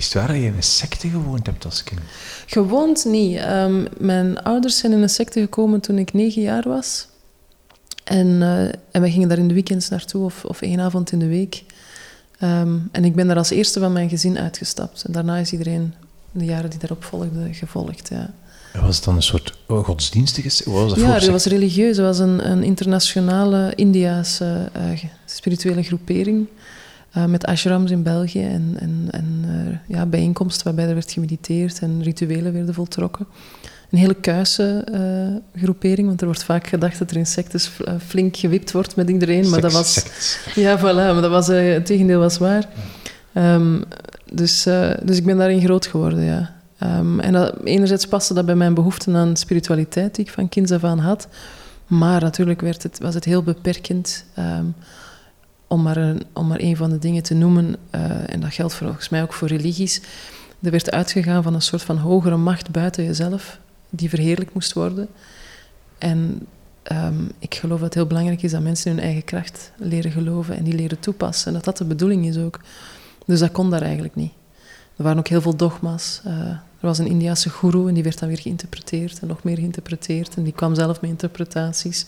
Is 0.02 0.08
het 0.08 0.16
waar 0.16 0.26
dat 0.26 0.36
je 0.36 0.42
in 0.42 0.56
een 0.56 0.62
secte 0.62 1.08
gewoond 1.08 1.46
hebt 1.46 1.64
als 1.64 1.82
kind? 1.82 2.00
Gewoond 2.46 3.04
niet. 3.04 3.40
Um, 3.40 3.86
mijn 3.98 4.42
ouders 4.42 4.78
zijn 4.78 4.92
in 4.92 5.02
een 5.02 5.08
secte 5.08 5.40
gekomen 5.40 5.80
toen 5.80 5.98
ik 5.98 6.12
negen 6.12 6.42
jaar 6.42 6.68
was. 6.68 7.06
En, 8.04 8.26
uh, 8.26 8.62
en 8.62 9.00
wij 9.00 9.10
gingen 9.10 9.28
daar 9.28 9.38
in 9.38 9.48
de 9.48 9.54
weekends 9.54 9.88
naartoe, 9.88 10.24
of, 10.24 10.44
of 10.44 10.62
één 10.62 10.80
avond 10.80 11.12
in 11.12 11.18
de 11.18 11.26
week. 11.26 11.64
Um, 12.40 12.88
en 12.92 13.04
ik 13.04 13.14
ben 13.14 13.26
daar 13.26 13.36
als 13.36 13.50
eerste 13.50 13.80
van 13.80 13.92
mijn 13.92 14.08
gezin 14.08 14.38
uitgestapt. 14.38 15.04
En 15.04 15.12
daarna 15.12 15.36
is 15.36 15.52
iedereen 15.52 15.94
de 16.30 16.44
jaren 16.44 16.70
die 16.70 16.78
daarop 16.78 17.04
volgden 17.04 17.54
gevolgd. 17.54 18.08
Ja. 18.08 18.30
Was 18.80 18.96
het 18.96 19.04
dan 19.04 19.16
een 19.16 19.22
soort 19.22 19.58
godsdienstige... 19.66 20.70
Was 20.70 20.88
dat 20.88 20.98
ja, 20.98 21.12
het 21.12 21.28
was 21.28 21.44
religieus. 21.44 21.96
Het 21.96 22.06
was 22.06 22.18
een, 22.18 22.50
een 22.50 22.62
internationale 22.62 23.72
Indiaanse 23.74 24.70
uh, 24.76 25.02
spirituele 25.24 25.82
groepering. 25.82 26.46
Uh, 27.16 27.24
met 27.24 27.46
ashrams 27.46 27.90
in 27.90 28.02
België 28.02 28.42
en, 28.42 28.76
en, 28.78 29.08
en 29.10 29.44
uh, 29.46 29.96
ja, 29.96 30.06
bijeenkomsten 30.06 30.64
waarbij 30.64 30.86
er 30.86 30.94
werd 30.94 31.12
gemediteerd 31.12 31.78
en 31.78 32.02
rituelen 32.02 32.52
werden 32.52 32.74
voltrokken. 32.74 33.26
Een 33.90 33.98
hele 33.98 34.14
kuise 34.14 34.84
groepering, 35.56 36.06
want 36.06 36.20
er 36.20 36.26
wordt 36.26 36.44
vaak 36.44 36.66
gedacht 36.66 36.98
dat 36.98 37.10
er 37.10 37.16
in 37.16 37.26
sectes 37.26 37.70
flink 38.06 38.36
gewipt 38.36 38.72
wordt 38.72 38.96
met 38.96 39.08
iedereen. 39.10 39.50
Maar 39.50 39.60
dat 39.60 39.72
was... 39.72 40.04
Ja, 40.54 40.78
voilà, 40.78 40.82
maar 40.82 41.20
dat 41.20 41.30
was, 41.30 41.46
het 41.46 41.86
tegendeel 41.86 42.18
was 42.18 42.38
waar. 42.38 42.68
Um, 43.34 43.84
dus, 44.32 44.62
dus 45.02 45.16
ik 45.16 45.24
ben 45.24 45.36
daarin 45.36 45.60
groot 45.60 45.86
geworden, 45.86 46.22
ja. 46.22 46.54
Um, 46.82 47.20
en 47.20 47.32
dat, 47.32 47.54
enerzijds 47.64 48.06
paste 48.06 48.34
dat 48.34 48.46
bij 48.46 48.54
mijn 48.54 48.74
behoeften 48.74 49.16
aan 49.16 49.36
spiritualiteit 49.36 50.14
die 50.14 50.24
ik 50.24 50.30
van 50.30 50.48
kinds 50.48 50.72
af 50.72 50.84
aan 50.84 50.98
had. 50.98 51.28
Maar 51.86 52.20
natuurlijk 52.20 52.60
werd 52.60 52.82
het, 52.82 52.98
was 52.98 53.14
het 53.14 53.24
heel 53.24 53.42
beperkend. 53.42 54.24
Um, 54.38 54.74
om, 55.72 55.82
maar 55.82 55.96
een, 55.96 56.22
om 56.32 56.46
maar 56.46 56.60
van 56.74 56.90
de 56.90 56.98
dingen 56.98 57.22
te 57.22 57.34
noemen, 57.34 57.76
uh, 57.94 58.32
en 58.32 58.40
dat 58.40 58.54
geldt 58.54 58.74
volgens 58.74 59.08
mij 59.08 59.22
ook 59.22 59.32
voor 59.32 59.48
religies. 59.48 60.00
Er 60.62 60.70
werd 60.70 60.90
uitgegaan 60.90 61.42
van 61.42 61.54
een 61.54 61.62
soort 61.62 61.82
van 61.82 61.96
hogere 61.96 62.36
macht 62.36 62.70
buiten 62.70 63.04
jezelf, 63.04 63.58
die 63.90 64.08
verheerlijk 64.08 64.54
moest 64.54 64.72
worden. 64.72 65.08
En 65.98 66.46
um, 66.92 67.30
ik 67.38 67.54
geloof 67.54 67.78
dat 67.78 67.86
het 67.86 67.94
heel 67.94 68.06
belangrijk 68.06 68.42
is 68.42 68.50
dat 68.50 68.62
mensen 68.62 68.90
hun 68.90 69.00
eigen 69.00 69.24
kracht 69.24 69.72
leren 69.76 70.10
geloven 70.10 70.56
en 70.56 70.64
die 70.64 70.74
leren 70.74 71.00
toepassen. 71.00 71.46
En 71.46 71.52
dat 71.52 71.64
dat 71.64 71.76
de 71.76 71.84
bedoeling 71.84 72.26
is 72.26 72.36
ook. 72.36 72.60
Dus 73.26 73.38
dat 73.38 73.52
kon 73.52 73.70
daar 73.70 73.82
eigenlijk 73.82 74.14
niet. 74.14 74.32
Er 74.96 75.04
waren 75.04 75.18
ook 75.18 75.28
heel 75.28 75.40
veel 75.40 75.56
dogma's. 75.56 76.20
Uh, 76.26 76.32
er 76.48 76.88
was 76.88 76.98
een 76.98 77.06
Indiase 77.06 77.50
guru 77.50 77.88
en 77.88 77.94
die 77.94 78.02
werd 78.02 78.18
dan 78.18 78.28
weer 78.28 78.40
geïnterpreteerd 78.40 79.20
en 79.20 79.28
nog 79.28 79.42
meer 79.42 79.56
geïnterpreteerd. 79.56 80.34
En 80.34 80.42
die 80.42 80.52
kwam 80.52 80.74
zelf 80.74 81.00
met 81.00 81.10
interpretaties. 81.10 82.06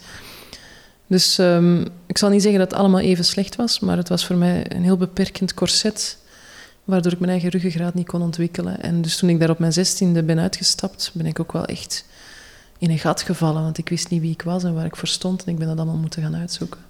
Dus 1.15 1.39
um, 1.39 1.87
ik 2.07 2.19
zal 2.19 2.31
niet 2.31 2.43
zeggen 2.43 2.61
dat 2.61 2.71
het 2.71 2.81
allemaal 2.81 3.01
even 3.01 3.25
slecht 3.25 3.57
was, 3.57 3.81
maar 3.81 3.97
het 3.97 4.09
was 4.09 4.27
voor 4.27 4.37
mij 4.37 4.73
een 4.73 4.83
heel 4.83 4.97
beperkend 4.97 5.55
corset, 5.55 6.19
waardoor 6.85 7.13
ik 7.13 7.19
mijn 7.19 7.31
eigen 7.31 7.49
ruggengraat 7.49 7.95
niet 7.95 8.07
kon 8.07 8.23
ontwikkelen. 8.23 8.81
En 8.81 9.03
dus 9.03 9.17
toen 9.17 9.29
ik 9.29 9.41
daar 9.41 9.51
op 9.51 9.59
mijn 9.59 9.73
zestiende 9.73 10.23
ben 10.23 10.39
uitgestapt, 10.39 11.11
ben 11.15 11.27
ik 11.27 11.41
ook 11.41 11.53
wel 11.53 11.65
echt 11.65 12.05
in 12.79 12.91
een 12.91 12.99
gat 12.99 13.23
gevallen, 13.23 13.63
want 13.63 13.79
ik 13.79 13.89
wist 13.89 14.11
niet 14.11 14.21
wie 14.21 14.31
ik 14.31 14.43
was 14.43 14.65
en 14.65 14.75
waar 14.75 14.85
ik 14.85 14.97
voor 14.97 15.09
stond 15.09 15.45
en 15.45 15.53
ik 15.53 15.59
ben 15.59 15.69
dat 15.69 15.77
allemaal 15.77 15.97
moeten 15.97 16.23
gaan 16.23 16.37
uitzoeken. 16.37 16.81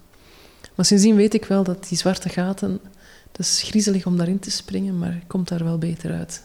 Maar 0.75 0.85
sindsdien 0.85 1.15
weet 1.15 1.33
ik 1.33 1.45
wel 1.45 1.63
dat 1.63 1.87
die 1.87 1.97
zwarte 1.97 2.29
gaten, 2.29 2.79
dat 3.31 3.45
is 3.45 3.61
griezelig 3.65 4.05
om 4.05 4.17
daarin 4.17 4.39
te 4.39 4.51
springen, 4.51 4.97
maar 4.97 5.15
ik 5.15 5.27
kom 5.27 5.43
daar 5.43 5.63
wel 5.63 5.77
beter 5.77 6.13
uit. 6.13 6.43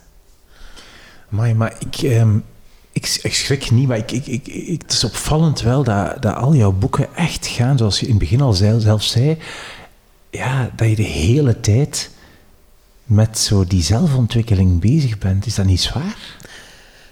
Maar, 1.28 1.56
maar 1.56 1.76
ik, 1.78 2.02
um, 2.02 2.44
ik, 3.00 3.18
ik, 3.22 3.34
schrik 3.34 3.70
niet, 3.70 3.88
maar 3.88 3.96
ik, 3.96 4.10
ik, 4.10 4.26
ik, 4.26 4.78
het 4.80 4.92
is 4.92 5.04
opvallend 5.04 5.60
wel 5.60 5.84
dat, 5.84 6.22
dat 6.22 6.34
al 6.34 6.54
jouw 6.54 6.72
boeken 6.72 7.16
echt 7.16 7.46
gaan, 7.46 7.78
zoals 7.78 8.00
je 8.00 8.06
in 8.06 8.10
het 8.10 8.20
begin 8.20 8.40
al 8.40 8.52
zelf 8.52 9.02
zei, 9.02 9.38
ja, 10.30 10.70
dat 10.76 10.88
je 10.88 10.96
de 10.96 11.02
hele 11.02 11.60
tijd 11.60 12.10
met 13.04 13.38
zo 13.38 13.64
die 13.64 13.82
zelfontwikkeling 13.82 14.80
bezig 14.80 15.18
bent. 15.18 15.46
Is 15.46 15.54
dat 15.54 15.66
niet 15.66 15.80
zwaar? 15.80 16.38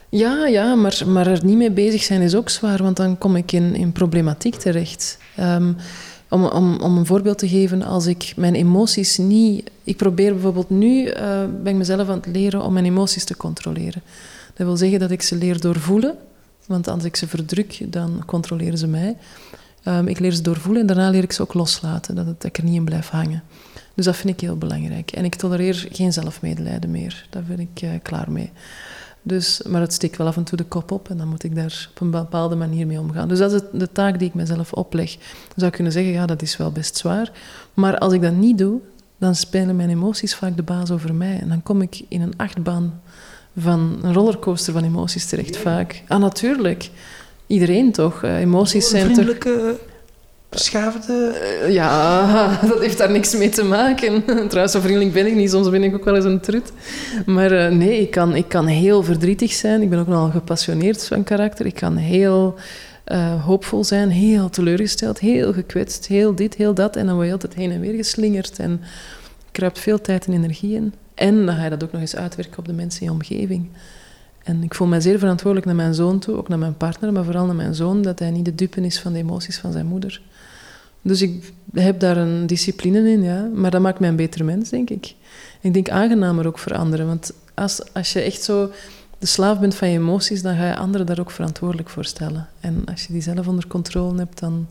Ja, 0.08 0.46
ja 0.46 0.74
maar, 0.74 1.02
maar 1.06 1.26
er 1.26 1.44
niet 1.44 1.56
mee 1.56 1.70
bezig 1.70 2.02
zijn 2.02 2.20
is 2.20 2.34
ook 2.34 2.48
zwaar, 2.48 2.82
want 2.82 2.96
dan 2.96 3.18
kom 3.18 3.36
ik 3.36 3.52
in, 3.52 3.74
in 3.74 3.92
problematiek 3.92 4.54
terecht. 4.54 5.18
Um, 5.40 5.76
om, 6.28 6.44
om, 6.44 6.80
om 6.80 6.96
een 6.96 7.06
voorbeeld 7.06 7.38
te 7.38 7.48
geven, 7.48 7.82
als 7.82 8.06
ik 8.06 8.32
mijn 8.36 8.54
emoties 8.54 9.16
niet... 9.16 9.70
Ik 9.84 9.96
probeer 9.96 10.32
bijvoorbeeld 10.32 10.70
nu, 10.70 11.06
uh, 11.06 11.12
ben 11.62 11.72
ik 11.72 11.74
mezelf 11.74 12.08
aan 12.08 12.16
het 12.16 12.26
leren 12.26 12.62
om 12.62 12.72
mijn 12.72 12.84
emoties 12.84 13.24
te 13.24 13.36
controleren. 13.36 14.02
Dat 14.58 14.66
wil 14.66 14.76
zeggen 14.76 14.98
dat 14.98 15.10
ik 15.10 15.22
ze 15.22 15.36
leer 15.36 15.60
doorvoelen, 15.60 16.14
want 16.66 16.88
als 16.88 17.04
ik 17.04 17.16
ze 17.16 17.28
verdruk, 17.28 17.92
dan 17.92 18.22
controleren 18.26 18.78
ze 18.78 18.86
mij. 18.86 19.16
Um, 19.84 20.08
ik 20.08 20.18
leer 20.18 20.32
ze 20.32 20.42
doorvoelen 20.42 20.80
en 20.80 20.86
daarna 20.86 21.10
leer 21.10 21.22
ik 21.22 21.32
ze 21.32 21.42
ook 21.42 21.54
loslaten, 21.54 22.14
dat, 22.14 22.26
het, 22.26 22.44
ik 22.44 22.58
er 22.58 22.64
niet 22.64 22.74
in 22.74 22.84
blijf 22.84 23.08
hangen. 23.08 23.42
Dus 23.94 24.04
dat 24.04 24.16
vind 24.16 24.34
ik 24.34 24.40
heel 24.40 24.56
belangrijk. 24.56 25.10
En 25.10 25.24
ik 25.24 25.34
tolereer 25.34 25.86
geen 25.92 26.12
zelfmedelijden 26.12 26.90
meer. 26.90 27.26
Daar 27.30 27.42
ben 27.42 27.60
ik 27.60 27.82
uh, 27.82 27.90
klaar 28.02 28.30
mee. 28.30 28.50
Dus, 29.22 29.62
maar 29.66 29.80
het 29.80 29.92
steekt 29.92 30.16
wel 30.16 30.26
af 30.26 30.36
en 30.36 30.44
toe 30.44 30.56
de 30.56 30.64
kop 30.64 30.90
op 30.90 31.10
en 31.10 31.16
dan 31.16 31.28
moet 31.28 31.44
ik 31.44 31.54
daar 31.54 31.88
op 31.90 32.00
een 32.00 32.10
bepaalde 32.10 32.54
manier 32.54 32.86
mee 32.86 33.00
omgaan. 33.00 33.28
Dus 33.28 33.38
dat 33.38 33.52
is 33.52 33.60
de 33.72 33.92
taak 33.92 34.18
die 34.18 34.28
ik 34.28 34.34
mezelf 34.34 34.72
opleg. 34.72 35.14
Dan 35.16 35.54
zou 35.54 35.66
ik 35.66 35.72
kunnen 35.72 35.92
zeggen, 35.92 36.12
ja, 36.12 36.26
dat 36.26 36.42
is 36.42 36.56
wel 36.56 36.72
best 36.72 36.96
zwaar. 36.96 37.32
Maar 37.74 37.98
als 37.98 38.12
ik 38.12 38.22
dat 38.22 38.34
niet 38.34 38.58
doe, 38.58 38.80
dan 39.18 39.34
spelen 39.34 39.76
mijn 39.76 39.90
emoties 39.90 40.34
vaak 40.34 40.56
de 40.56 40.62
baas 40.62 40.90
over 40.90 41.14
mij. 41.14 41.38
En 41.40 41.48
dan 41.48 41.62
kom 41.62 41.82
ik 41.82 42.04
in 42.08 42.20
een 42.20 42.36
achtbaan 42.36 43.00
van 43.58 43.98
een 44.02 44.12
rollercoaster 44.14 44.72
van 44.72 44.84
emoties 44.84 45.26
terecht 45.26 45.56
vaak. 45.56 46.02
Ah, 46.08 46.20
natuurlijk. 46.20 46.90
Iedereen 47.46 47.92
toch? 47.92 48.22
Uh, 48.22 48.38
emoties 48.38 48.88
zijn 48.88 49.12
toch 49.12 49.36
beschaafde... 50.48 51.40
Uh, 51.64 51.72
ja, 51.72 52.58
dat 52.68 52.80
heeft 52.80 52.98
daar 52.98 53.10
niks 53.10 53.36
mee 53.36 53.48
te 53.48 53.64
maken. 53.64 54.24
Trouwens, 54.48 54.72
zo 54.72 54.80
vriendelijk 54.80 55.12
ben 55.12 55.26
ik 55.26 55.34
niet. 55.34 55.50
Soms 55.50 55.70
ben 55.70 55.84
ik 55.84 55.94
ook 55.94 56.04
wel 56.04 56.16
eens 56.16 56.24
een 56.24 56.40
trut. 56.40 56.72
Maar 57.26 57.52
uh, 57.52 57.68
nee, 57.68 58.00
ik 58.00 58.10
kan, 58.10 58.34
ik 58.34 58.48
kan 58.48 58.66
heel 58.66 59.02
verdrietig 59.02 59.52
zijn. 59.52 59.82
Ik 59.82 59.90
ben 59.90 59.98
ook 59.98 60.06
nogal 60.06 60.30
gepassioneerd 60.30 61.06
van 61.06 61.24
karakter. 61.24 61.66
Ik 61.66 61.74
kan 61.74 61.96
heel 61.96 62.54
uh, 63.06 63.44
hoopvol 63.44 63.84
zijn, 63.84 64.10
heel 64.10 64.50
teleurgesteld, 64.50 65.18
heel 65.18 65.52
gekwetst, 65.52 66.06
heel 66.06 66.34
dit, 66.34 66.54
heel 66.54 66.74
dat. 66.74 66.96
En 66.96 67.06
dan 67.06 67.14
word 67.14 67.26
je 67.26 67.32
altijd 67.32 67.54
heen 67.54 67.70
en 67.70 67.80
weer 67.80 67.94
geslingerd 67.94 68.58
en 68.58 68.80
kruipt 69.52 69.78
veel 69.78 70.00
tijd 70.00 70.26
en 70.26 70.32
energie 70.32 70.74
in. 70.74 70.94
En 71.18 71.46
dan 71.46 71.56
ga 71.56 71.64
je 71.64 71.70
dat 71.70 71.84
ook 71.84 71.92
nog 71.92 72.00
eens 72.00 72.16
uitwerken 72.16 72.58
op 72.58 72.66
de 72.66 72.72
mensen 72.72 73.00
in 73.00 73.06
je 73.06 73.12
omgeving. 73.12 73.68
En 74.44 74.62
ik 74.62 74.74
voel 74.74 74.86
mij 74.86 75.00
zeer 75.00 75.18
verantwoordelijk 75.18 75.66
naar 75.66 75.76
mijn 75.76 75.94
zoon 75.94 76.18
toe, 76.18 76.36
ook 76.36 76.48
naar 76.48 76.58
mijn 76.58 76.76
partner, 76.76 77.12
maar 77.12 77.24
vooral 77.24 77.46
naar 77.46 77.54
mijn 77.54 77.74
zoon, 77.74 78.02
dat 78.02 78.18
hij 78.18 78.30
niet 78.30 78.44
de 78.44 78.54
dupe 78.54 78.80
is 78.80 79.00
van 79.00 79.12
de 79.12 79.18
emoties 79.18 79.58
van 79.58 79.72
zijn 79.72 79.86
moeder. 79.86 80.20
Dus 81.02 81.22
ik 81.22 81.52
heb 81.72 82.00
daar 82.00 82.16
een 82.16 82.46
discipline 82.46 83.10
in, 83.10 83.22
ja. 83.22 83.48
Maar 83.54 83.70
dat 83.70 83.80
maakt 83.80 84.00
mij 84.00 84.08
een 84.08 84.16
betere 84.16 84.44
mens, 84.44 84.68
denk 84.70 84.90
ik. 84.90 85.14
Ik 85.60 85.74
denk 85.74 85.88
aangenamer 85.88 86.46
ook 86.46 86.58
voor 86.58 86.74
anderen. 86.74 87.06
Want 87.06 87.32
als, 87.54 87.94
als 87.94 88.12
je 88.12 88.20
echt 88.20 88.42
zo 88.42 88.70
de 89.18 89.26
slaaf 89.26 89.60
bent 89.60 89.74
van 89.74 89.88
je 89.88 89.98
emoties, 89.98 90.42
dan 90.42 90.56
ga 90.56 90.66
je 90.66 90.76
anderen 90.76 91.06
daar 91.06 91.20
ook 91.20 91.30
verantwoordelijk 91.30 91.88
voor 91.88 92.04
stellen. 92.04 92.48
En 92.60 92.84
als 92.84 93.06
je 93.06 93.12
die 93.12 93.22
zelf 93.22 93.48
onder 93.48 93.66
controle 93.66 94.18
hebt, 94.18 94.38
dan 94.38 94.68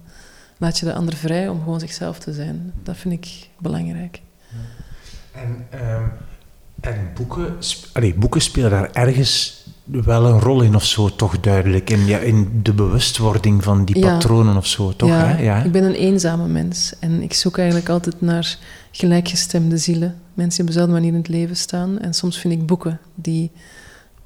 laat 0.57 0.79
je 0.79 0.85
de 0.85 0.93
ander 0.93 1.15
vrij 1.15 1.49
om 1.49 1.59
gewoon 1.63 1.79
zichzelf 1.79 2.19
te 2.19 2.33
zijn. 2.33 2.73
Dat 2.83 2.97
vind 2.97 3.13
ik 3.13 3.49
belangrijk. 3.57 4.21
En, 5.31 5.65
uh, 5.73 6.03
en 6.80 7.11
boeken, 7.15 7.55
allee, 7.93 8.13
boeken 8.13 8.41
spelen 8.41 8.69
daar 8.69 8.91
ergens 8.91 9.65
wel 9.84 10.25
een 10.25 10.39
rol 10.39 10.61
in 10.61 10.75
of 10.75 10.86
zo, 10.86 11.15
toch 11.15 11.39
duidelijk. 11.39 11.89
In, 11.89 12.05
ja, 12.05 12.17
in 12.17 12.59
de 12.63 12.73
bewustwording 12.73 13.63
van 13.63 13.86
die 13.86 13.99
patronen 13.99 14.57
of 14.57 14.67
zo, 14.67 14.95
toch? 14.95 15.09
Ja, 15.09 15.25
hè? 15.25 15.41
ja, 15.43 15.63
ik 15.63 15.71
ben 15.71 15.84
een 15.84 15.93
eenzame 15.93 16.47
mens. 16.47 16.93
En 16.99 17.21
ik 17.21 17.34
zoek 17.34 17.57
eigenlijk 17.57 17.89
altijd 17.89 18.21
naar 18.21 18.57
gelijkgestemde 18.91 19.78
zielen. 19.78 20.15
Mensen 20.34 20.55
die 20.55 20.61
op 20.61 20.67
dezelfde 20.67 20.93
manier 20.93 21.11
in 21.11 21.17
het 21.17 21.28
leven 21.28 21.55
staan. 21.55 21.99
En 21.99 22.13
soms 22.13 22.39
vind 22.39 22.53
ik 22.53 22.65
boeken 22.65 22.99
die 23.15 23.51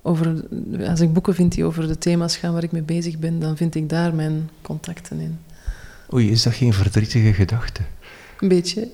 over... 0.02 0.43
Als 0.88 0.99
ik 0.99 1.14
boeken 1.14 1.36
vind 1.36 1.54
die 1.54 1.64
over 1.64 1.88
de 1.88 1.97
thema's 1.97 2.38
gaan 2.38 2.54
waar 2.54 2.64
ik 2.64 2.72
mee 2.72 2.82
bezig 2.82 3.18
ben, 3.18 3.39
dan 3.39 3.58
vind 3.58 3.76
ik 3.76 3.89
daar 3.89 4.14
mijn 4.14 4.49
contacten 4.62 5.20
in. 5.20 5.39
Oei, 6.14 6.32
is 6.32 6.43
dat 6.43 6.54
geen 6.54 6.74
verdrietige 6.74 7.34
gedachte? 7.34 7.82
Een 8.42 8.48
beetje. 8.48 8.88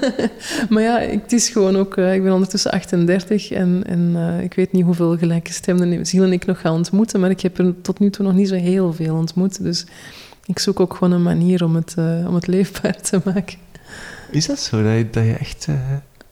maar 0.70 0.82
ja, 0.82 0.98
het 0.98 1.32
is 1.32 1.48
gewoon 1.48 1.76
ook... 1.76 1.96
Uh, 1.96 2.14
ik 2.14 2.22
ben 2.22 2.32
ondertussen 2.32 2.70
38 2.70 3.50
en, 3.50 3.82
en 3.86 4.12
uh, 4.14 4.42
ik 4.42 4.54
weet 4.54 4.72
niet 4.72 4.84
hoeveel 4.84 5.18
gelijkgestemde 5.18 6.04
zielen 6.04 6.32
ik 6.32 6.46
nog 6.46 6.60
ga 6.60 6.72
ontmoeten, 6.72 7.20
maar 7.20 7.30
ik 7.30 7.40
heb 7.40 7.58
er 7.58 7.74
tot 7.80 7.98
nu 7.98 8.10
toe 8.10 8.24
nog 8.24 8.34
niet 8.34 8.48
zo 8.48 8.54
heel 8.54 8.92
veel 8.92 9.16
ontmoet. 9.16 9.62
Dus 9.62 9.86
ik 10.46 10.58
zoek 10.58 10.80
ook 10.80 10.94
gewoon 10.94 11.12
een 11.12 11.22
manier 11.22 11.64
om 11.64 11.74
het, 11.74 11.94
uh, 11.98 12.28
om 12.28 12.34
het 12.34 12.46
leefbaar 12.46 13.00
te 13.00 13.20
maken. 13.24 13.58
Is 14.30 14.46
dat 14.46 14.58
zo? 14.58 14.82
Dat 14.82 14.96
je, 14.96 15.10
dat 15.10 15.24
je 15.24 15.34
echt 15.34 15.66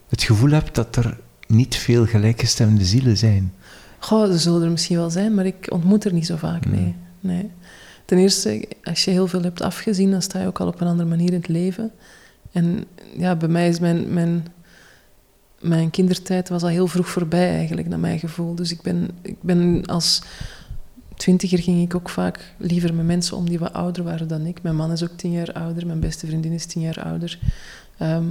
het 0.08 0.22
gevoel 0.22 0.50
hebt 0.50 0.74
dat 0.74 0.96
er 0.96 1.16
niet 1.46 1.76
veel 1.76 2.06
gelijkgestemde 2.06 2.84
zielen 2.84 3.16
zijn? 3.16 3.52
Goh, 3.98 4.32
er 4.32 4.38
zullen 4.38 4.62
er 4.62 4.70
misschien 4.70 4.96
wel 4.96 5.10
zijn, 5.10 5.34
maar 5.34 5.46
ik 5.46 5.66
ontmoet 5.68 6.04
er 6.04 6.12
niet 6.12 6.26
zo 6.26 6.36
vaak, 6.36 6.66
nee. 6.66 6.80
Hmm. 6.80 6.96
nee. 7.20 7.50
Ten 8.04 8.18
eerste, 8.18 8.68
als 8.82 9.04
je 9.04 9.10
heel 9.10 9.26
veel 9.26 9.42
hebt 9.42 9.60
afgezien, 9.60 10.10
dan 10.10 10.22
sta 10.22 10.40
je 10.40 10.46
ook 10.46 10.60
al 10.60 10.66
op 10.66 10.80
een 10.80 10.86
andere 10.86 11.08
manier 11.08 11.28
in 11.28 11.38
het 11.38 11.48
leven. 11.48 11.92
En 12.58 12.84
ja, 13.16 13.36
bij 13.36 13.48
mij 13.48 13.68
is 13.68 13.80
mijn, 13.80 14.12
mijn, 14.12 14.46
mijn 15.60 15.90
kindertijd 15.90 16.48
was 16.48 16.62
al 16.62 16.68
heel 16.68 16.86
vroeg 16.86 17.08
voorbij 17.08 17.54
eigenlijk, 17.54 17.88
naar 17.88 17.98
mijn 17.98 18.18
gevoel. 18.18 18.54
Dus 18.54 18.72
ik 18.72 18.82
ben, 18.82 19.10
ik 19.22 19.36
ben 19.42 19.86
als 19.86 20.22
twintiger 21.16 21.58
ging 21.58 21.82
ik 21.82 21.94
ook 21.94 22.08
vaak 22.08 22.54
liever 22.56 22.94
met 22.94 23.06
mensen 23.06 23.36
om 23.36 23.48
die 23.48 23.58
wat 23.58 23.72
ouder 23.72 24.02
waren 24.02 24.28
dan 24.28 24.46
ik. 24.46 24.62
Mijn 24.62 24.76
man 24.76 24.92
is 24.92 25.02
ook 25.02 25.16
tien 25.16 25.32
jaar 25.32 25.52
ouder, 25.52 25.86
mijn 25.86 26.00
beste 26.00 26.26
vriendin 26.26 26.52
is 26.52 26.66
tien 26.66 26.82
jaar 26.82 27.02
ouder. 27.02 27.38
Ehm, 27.98 28.28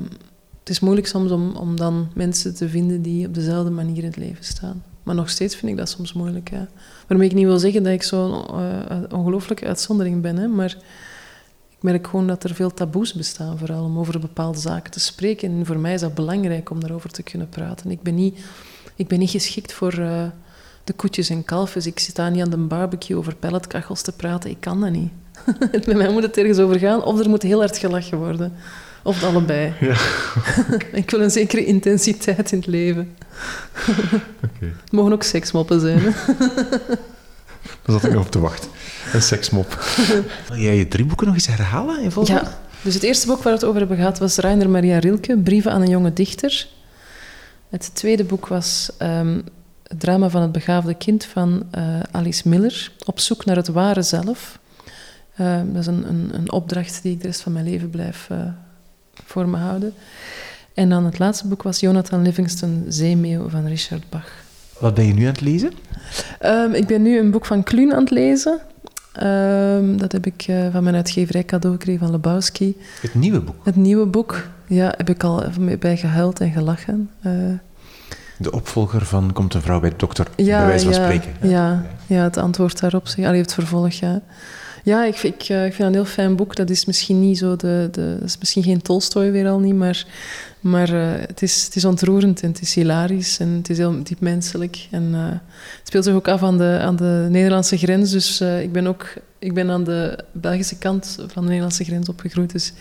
het 0.59 0.69
is 0.69 0.79
moeilijk 0.79 1.07
soms 1.07 1.31
om, 1.31 1.55
om 1.55 1.75
dan 1.75 2.11
mensen 2.13 2.55
te 2.55 2.69
vinden 2.69 3.01
die 3.01 3.27
op 3.27 3.33
dezelfde 3.33 3.71
manier 3.71 3.97
in 3.97 4.09
het 4.09 4.17
leven 4.17 4.45
staan. 4.45 4.83
Maar 5.03 5.15
nog 5.15 5.29
steeds 5.29 5.55
vind 5.55 5.71
ik 5.71 5.77
dat 5.77 5.89
soms 5.89 6.13
moeilijk. 6.13 6.49
Ja. 6.49 6.67
Waarmee 7.07 7.29
ik 7.29 7.35
niet 7.35 7.45
wil 7.45 7.59
zeggen 7.59 7.83
dat 7.83 7.93
ik 7.93 8.03
zo'n 8.03 8.31
uh, 8.31 9.01
ongelooflijke 9.11 9.65
uitzondering 9.65 10.21
ben, 10.21 10.37
hè, 10.37 10.47
maar 10.47 10.77
ik 11.77 11.83
merk 11.83 12.07
gewoon 12.07 12.27
dat 12.27 12.43
er 12.43 12.55
veel 12.55 12.73
taboes 12.73 13.13
bestaan, 13.13 13.57
vooral 13.57 13.83
om 13.83 13.99
over 13.99 14.19
bepaalde 14.19 14.59
zaken 14.59 14.91
te 14.91 14.99
spreken. 14.99 15.51
En 15.51 15.65
voor 15.65 15.79
mij 15.79 15.93
is 15.93 16.01
dat 16.01 16.13
belangrijk 16.13 16.69
om 16.69 16.79
daarover 16.79 17.09
te 17.09 17.23
kunnen 17.23 17.49
praten. 17.49 17.91
Ik 17.91 18.01
ben 18.01 18.15
niet, 18.15 18.39
ik 18.95 19.07
ben 19.07 19.19
niet 19.19 19.29
geschikt 19.29 19.73
voor 19.73 19.99
uh, 19.99 20.23
de 20.83 20.93
koetjes 20.93 21.29
en 21.29 21.45
kalfjes. 21.45 21.85
Ik 21.85 21.99
zit 21.99 22.15
daar 22.15 22.31
niet 22.31 22.41
aan 22.41 22.49
de 22.49 22.57
barbecue 22.57 23.17
over 23.17 23.35
pelletkachels 23.35 24.01
te 24.01 24.11
praten. 24.11 24.49
Ik 24.49 24.59
kan 24.59 24.81
dat 24.81 24.91
niet. 24.91 25.11
Bij 25.85 25.95
mij 25.95 26.11
moet 26.11 26.23
het 26.23 26.37
ergens 26.37 26.59
over 26.59 26.79
gaan, 26.79 27.03
of 27.03 27.19
er 27.19 27.29
moet 27.29 27.43
heel 27.43 27.59
hard 27.59 27.77
gelachen 27.77 28.17
worden. 28.17 28.53
Of 29.03 29.23
allebei. 29.23 29.73
Ja. 29.79 29.95
ik 31.01 31.11
wil 31.11 31.21
een 31.21 31.31
zekere 31.31 31.65
intensiteit 31.65 32.51
in 32.51 32.57
het 32.57 32.67
leven. 32.67 33.15
Okay. 34.37 34.73
Het 34.81 34.91
mogen 34.91 35.13
ook 35.13 35.23
seksmoppen 35.23 35.79
zijn. 35.79 36.15
Daar 37.85 37.99
zat 37.99 38.03
ik 38.03 38.13
nog 38.13 38.25
op 38.25 38.31
te 38.31 38.39
wachten. 38.39 38.69
Een 39.13 39.21
seksmop. 39.21 39.85
Wil 40.49 40.57
jij 40.57 40.77
je 40.77 40.87
drie 40.87 41.05
boeken 41.05 41.25
nog 41.25 41.35
eens 41.35 41.47
herhalen 41.47 42.01
in 42.01 42.11
Ja. 42.23 42.59
Dus 42.81 42.93
het 42.93 43.03
eerste 43.03 43.27
boek 43.27 43.35
waar 43.35 43.53
we 43.53 43.59
het 43.59 43.67
over 43.67 43.79
hebben 43.79 43.97
gehad 43.97 44.19
was 44.19 44.37
Rainer 44.37 44.69
Maria 44.69 44.99
Rilke, 44.99 45.37
Brieven 45.37 45.71
aan 45.71 45.81
een 45.81 45.89
jonge 45.89 46.13
dichter. 46.13 46.67
Het 47.69 47.95
tweede 47.95 48.23
boek 48.23 48.47
was 48.47 48.89
um, 49.01 49.43
het 49.83 49.99
drama 49.99 50.29
van 50.29 50.41
het 50.41 50.51
begaafde 50.51 50.93
kind 50.93 51.25
van 51.25 51.63
uh, 51.77 51.99
Alice 52.11 52.49
Miller, 52.49 52.91
Op 53.05 53.19
zoek 53.19 53.45
naar 53.45 53.55
het 53.55 53.67
ware 53.67 54.01
zelf. 54.01 54.59
Uh, 55.39 55.59
dat 55.65 55.81
is 55.81 55.87
een, 55.87 56.09
een, 56.09 56.29
een, 56.33 56.51
opdracht 56.51 57.01
die 57.01 57.13
ik 57.13 57.21
de 57.21 57.27
rest 57.27 57.41
van 57.41 57.51
mijn 57.51 57.65
leven 57.65 57.89
blijf 57.89 58.27
uh, 58.31 58.37
voor 59.25 59.49
me 59.49 59.57
houden. 59.57 59.93
En 60.73 60.89
dan 60.89 61.05
het 61.05 61.19
laatste 61.19 61.47
boek 61.47 61.63
was 61.63 61.79
Jonathan 61.79 62.21
Livingston, 62.21 62.85
Zeemeeuw 62.87 63.49
van 63.49 63.65
Richard 63.65 64.09
Bach. 64.09 64.45
Wat 64.79 64.93
ben 64.93 65.05
je 65.05 65.13
nu 65.13 65.21
aan 65.21 65.31
het 65.31 65.41
lezen? 65.41 65.71
Um, 66.45 66.73
ik 66.73 66.87
ben 66.87 67.01
nu 67.01 67.19
een 67.19 67.31
boek 67.31 67.45
van 67.45 67.63
Kluun 67.63 67.93
aan 67.93 67.99
het 67.99 68.11
lezen. 68.11 68.59
Um, 69.23 69.97
dat 69.97 70.11
heb 70.11 70.25
ik 70.25 70.47
uh, 70.49 70.67
van 70.71 70.83
mijn 70.83 70.95
uitgeverij 70.95 71.45
cadeau 71.45 71.75
gekregen 71.75 71.99
van 71.99 72.11
Lebowski. 72.11 72.77
Het 73.01 73.13
nieuwe 73.13 73.39
boek? 73.39 73.55
Het 73.63 73.75
nieuwe 73.75 74.05
boek, 74.05 74.47
ja, 74.67 74.93
heb 74.97 75.09
ik 75.09 75.23
al 75.23 75.43
bij 75.79 75.97
gehuild 75.97 76.39
en 76.39 76.51
gelachen. 76.51 77.09
Uh, 77.25 77.33
de 78.37 78.51
opvolger 78.51 79.05
van 79.05 79.33
Komt 79.33 79.53
een 79.53 79.61
vrouw 79.61 79.79
bij 79.79 79.89
de 79.89 79.95
dokter, 79.95 80.27
ja, 80.35 80.57
bij 80.57 80.67
wijze 80.67 80.85
van 80.85 80.93
ja, 80.93 81.03
spreken. 81.03 81.49
Ja, 81.49 81.85
ja, 82.07 82.23
het 82.23 82.37
antwoord 82.37 82.79
daarop. 82.79 83.07
Allee, 83.17 83.41
het 83.41 83.53
vervolg, 83.53 83.91
ja. 83.91 84.21
Ja, 84.83 85.05
ik, 85.05 85.23
ik, 85.23 85.41
eh, 85.41 85.65
ik 85.65 85.73
vind 85.73 85.77
het 85.77 85.87
een 85.87 85.93
heel 85.93 86.05
fijn 86.05 86.35
boek. 86.35 86.55
Dat 86.55 86.69
is 86.69 86.85
misschien 86.85 87.19
niet 87.19 87.37
zo 87.37 87.55
de... 87.55 87.87
de 87.91 88.15
dat 88.19 88.27
is 88.27 88.37
misschien 88.37 88.63
geen 88.63 88.81
Tolstoy 88.81 89.31
weer 89.31 89.47
al 89.47 89.59
niet, 89.59 89.75
maar, 89.75 90.05
maar 90.69 90.93
uh, 90.93 91.11
het, 91.27 91.41
is, 91.41 91.65
het 91.65 91.75
is 91.75 91.85
ontroerend 91.85 92.41
en 92.41 92.49
het 92.49 92.61
is 92.61 92.73
hilarisch 92.73 93.39
en 93.39 93.49
het 93.49 93.69
is 93.69 93.77
heel 93.77 94.03
diep 94.03 94.19
menselijk. 94.19 94.87
En 94.91 95.03
uh, 95.03 95.29
het 95.29 95.87
speelt 95.87 96.03
zich 96.03 96.13
ook 96.13 96.27
af 96.27 96.43
aan 96.43 96.57
de, 96.57 96.79
aan 96.81 96.95
de 96.95 97.27
Nederlandse 97.29 97.77
grens, 97.77 98.11
dus 98.11 98.41
ik 98.41 98.71
ben 98.71 98.87
ook... 98.87 99.13
Ik 99.39 99.53
ben 99.53 99.69
aan 99.69 99.83
de 99.83 100.19
Belgische 100.31 100.77
kant 100.77 101.17
van 101.27 101.41
de 101.41 101.47
Nederlandse 101.47 101.83
grens 101.83 102.09
opgegroeid, 102.09 102.51
dus 102.51 102.73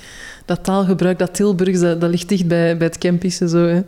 dat 0.44 0.64
taalgebruik, 0.64 1.18
dat 1.18 1.34
Tilburgs, 1.34 1.80
dat, 1.80 2.02
ligt 2.02 2.28
dicht 2.28 2.46
bij, 2.46 2.76
bij 2.76 2.86
het 2.86 2.98
Kempische 2.98 3.48
zo, 3.48 3.66
hè. 3.66 3.82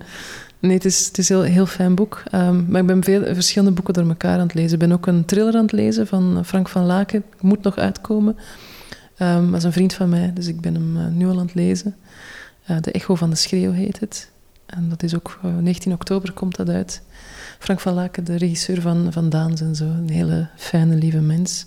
Nee, 0.59 0.72
het 0.74 0.84
is, 0.84 1.07
het 1.07 1.18
is 1.18 1.28
een 1.28 1.36
heel, 1.36 1.53
heel 1.53 1.66
fijn 1.66 1.94
boek. 1.94 2.22
Um, 2.34 2.66
maar 2.68 2.80
ik 2.80 2.86
ben 2.86 3.05
veel 3.05 3.34
verschillende 3.34 3.74
boeken 3.74 3.94
door 3.94 4.09
elkaar 4.09 4.38
aan 4.38 4.46
het 4.46 4.55
lezen. 4.55 4.72
Ik 4.72 4.78
ben 4.78 4.92
ook 4.92 5.07
een 5.07 5.24
thriller 5.24 5.55
aan 5.55 5.62
het 5.62 5.72
lezen 5.72 6.07
van 6.07 6.42
Frank 6.44 6.68
van 6.68 6.84
Laken. 6.84 7.24
Moet 7.40 7.62
nog 7.62 7.76
uitkomen. 7.76 8.36
Um, 9.22 9.51
dat 9.51 9.59
is 9.59 9.64
een 9.64 9.72
vriend 9.72 9.94
van 9.94 10.09
mij, 10.09 10.30
dus 10.34 10.46
ik 10.46 10.61
ben 10.61 10.74
hem 10.74 11.16
nu 11.16 11.26
al 11.26 11.38
aan 11.38 11.46
het 11.46 11.55
lezen. 11.55 11.94
Uh, 12.70 12.76
de 12.80 12.92
Echo 12.92 13.14
van 13.14 13.30
de 13.30 13.36
Schreeuw 13.36 13.72
heet 13.72 14.00
het. 14.00 14.30
En 14.66 14.88
dat 14.88 15.02
is 15.02 15.14
ook 15.14 15.38
uh, 15.44 15.50
eh, 15.50 15.58
19 15.58 15.92
oktober 15.92 16.32
komt 16.32 16.56
dat 16.56 16.68
uit. 16.68 17.02
Frank 17.58 17.80
van 17.80 17.94
Laken, 17.94 18.24
de 18.24 18.36
regisseur 18.36 18.80
van, 18.80 19.12
van 19.12 19.30
Daans 19.30 19.60
en 19.60 19.74
zo. 19.74 19.84
Een 19.84 20.10
hele 20.10 20.48
fijne, 20.56 20.94
lieve 20.94 21.20
mens. 21.20 21.66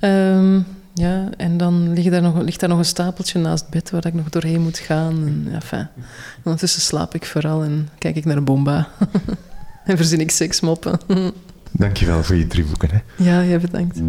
Um, 0.00 0.66
ja, 0.94 1.28
en 1.36 1.56
dan 1.56 1.92
ligt 1.92 2.10
daar, 2.10 2.22
nog, 2.22 2.42
ligt 2.42 2.60
daar 2.60 2.68
nog 2.68 2.78
een 2.78 2.84
stapeltje 2.84 3.38
naast 3.38 3.62
het 3.62 3.70
bed 3.70 3.90
waar 3.90 4.06
ik 4.06 4.14
nog 4.14 4.28
doorheen 4.28 4.60
moet 4.60 4.78
gaan. 4.78 5.26
En, 5.26 5.48
enfin, 5.54 5.88
ondertussen 6.42 6.82
slaap 6.82 7.14
ik 7.14 7.26
vooral 7.26 7.62
en 7.62 7.88
kijk 7.98 8.16
ik 8.16 8.24
naar 8.24 8.42
Bomba. 8.42 8.88
en 9.84 9.96
verzin 9.96 10.20
ik 10.20 10.30
seksmoppen. 10.30 11.00
Dankjewel 11.72 12.22
voor 12.22 12.36
je 12.36 12.46
drie 12.46 12.64
boeken. 12.64 12.88
Hè. 12.90 13.24
Ja, 13.24 13.44
jij 13.44 13.60
bedankt. 13.60 14.00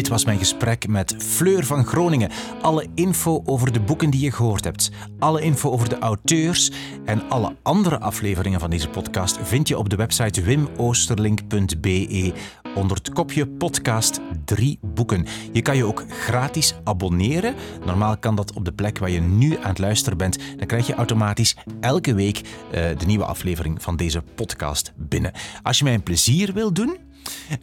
Dit 0.00 0.08
was 0.08 0.24
mijn 0.24 0.38
gesprek 0.38 0.88
met 0.88 1.14
Fleur 1.18 1.64
van 1.64 1.84
Groningen. 1.84 2.30
Alle 2.62 2.86
info 2.94 3.42
over 3.44 3.72
de 3.72 3.80
boeken 3.80 4.10
die 4.10 4.20
je 4.20 4.32
gehoord 4.32 4.64
hebt, 4.64 4.90
alle 5.18 5.40
info 5.40 5.70
over 5.70 5.88
de 5.88 5.98
auteurs 5.98 6.70
en 7.04 7.28
alle 7.28 7.56
andere 7.62 7.98
afleveringen 7.98 8.60
van 8.60 8.70
deze 8.70 8.88
podcast 8.88 9.38
vind 9.42 9.68
je 9.68 9.78
op 9.78 9.88
de 9.88 9.96
website 9.96 10.42
wimoosterlink.be 10.42 12.32
onder 12.74 12.96
het 12.96 13.12
kopje 13.12 13.46
podcast 13.46 14.20
drie 14.44 14.78
boeken. 14.82 15.26
Je 15.52 15.62
kan 15.62 15.76
je 15.76 15.84
ook 15.84 16.04
gratis 16.08 16.74
abonneren. 16.84 17.54
Normaal 17.84 18.18
kan 18.18 18.34
dat 18.34 18.52
op 18.52 18.64
de 18.64 18.72
plek 18.72 18.98
waar 18.98 19.10
je 19.10 19.20
nu 19.20 19.56
aan 19.56 19.68
het 19.68 19.78
luisteren 19.78 20.18
bent. 20.18 20.38
Dan 20.56 20.66
krijg 20.66 20.86
je 20.86 20.94
automatisch 20.94 21.56
elke 21.80 22.14
week 22.14 22.38
uh, 22.38 22.72
de 22.72 23.06
nieuwe 23.06 23.24
aflevering 23.24 23.82
van 23.82 23.96
deze 23.96 24.22
podcast 24.34 24.92
binnen. 24.96 25.32
Als 25.62 25.78
je 25.78 25.84
mij 25.84 25.94
een 25.94 26.02
plezier 26.02 26.52
wil 26.52 26.72
doen 26.72 27.08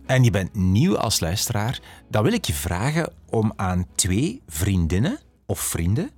en 0.06 0.24
je 0.24 0.32
bent 0.32 0.56
nieuw 0.56 0.98
als 0.98 1.20
luisteraar, 1.20 1.80
dan 2.10 2.24
wil 2.24 2.34
ik 2.34 2.46
je 2.46 2.54
vragen 2.54 3.14
om 3.30 3.54
aan 3.56 3.88
twee 3.96 4.42
vriendinnen 4.48 5.20
of 5.46 5.60
vrienden 5.60 6.12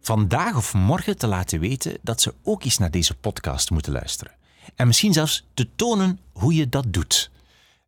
vandaag 0.00 0.56
of 0.56 0.74
morgen 0.74 1.18
te 1.18 1.26
laten 1.26 1.60
weten 1.60 1.98
dat 2.02 2.20
ze 2.20 2.34
ook 2.42 2.64
eens 2.64 2.78
naar 2.78 2.90
deze 2.90 3.14
podcast 3.14 3.70
moeten 3.70 3.92
luisteren. 3.92 4.36
En 4.74 4.86
misschien 4.86 5.12
zelfs 5.12 5.46
te 5.54 5.68
tonen 5.76 6.20
hoe 6.32 6.54
je 6.54 6.68
dat 6.68 6.92
doet. 6.92 7.30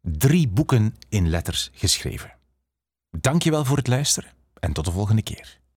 Drie 0.03 0.48
boeken 0.48 0.96
in 1.09 1.28
letters 1.28 1.70
geschreven. 1.72 2.34
Dankjewel 3.11 3.64
voor 3.64 3.76
het 3.76 3.86
luisteren 3.86 4.30
en 4.61 4.72
tot 4.72 4.84
de 4.84 4.92
volgende 4.92 5.22
keer. 5.22 5.59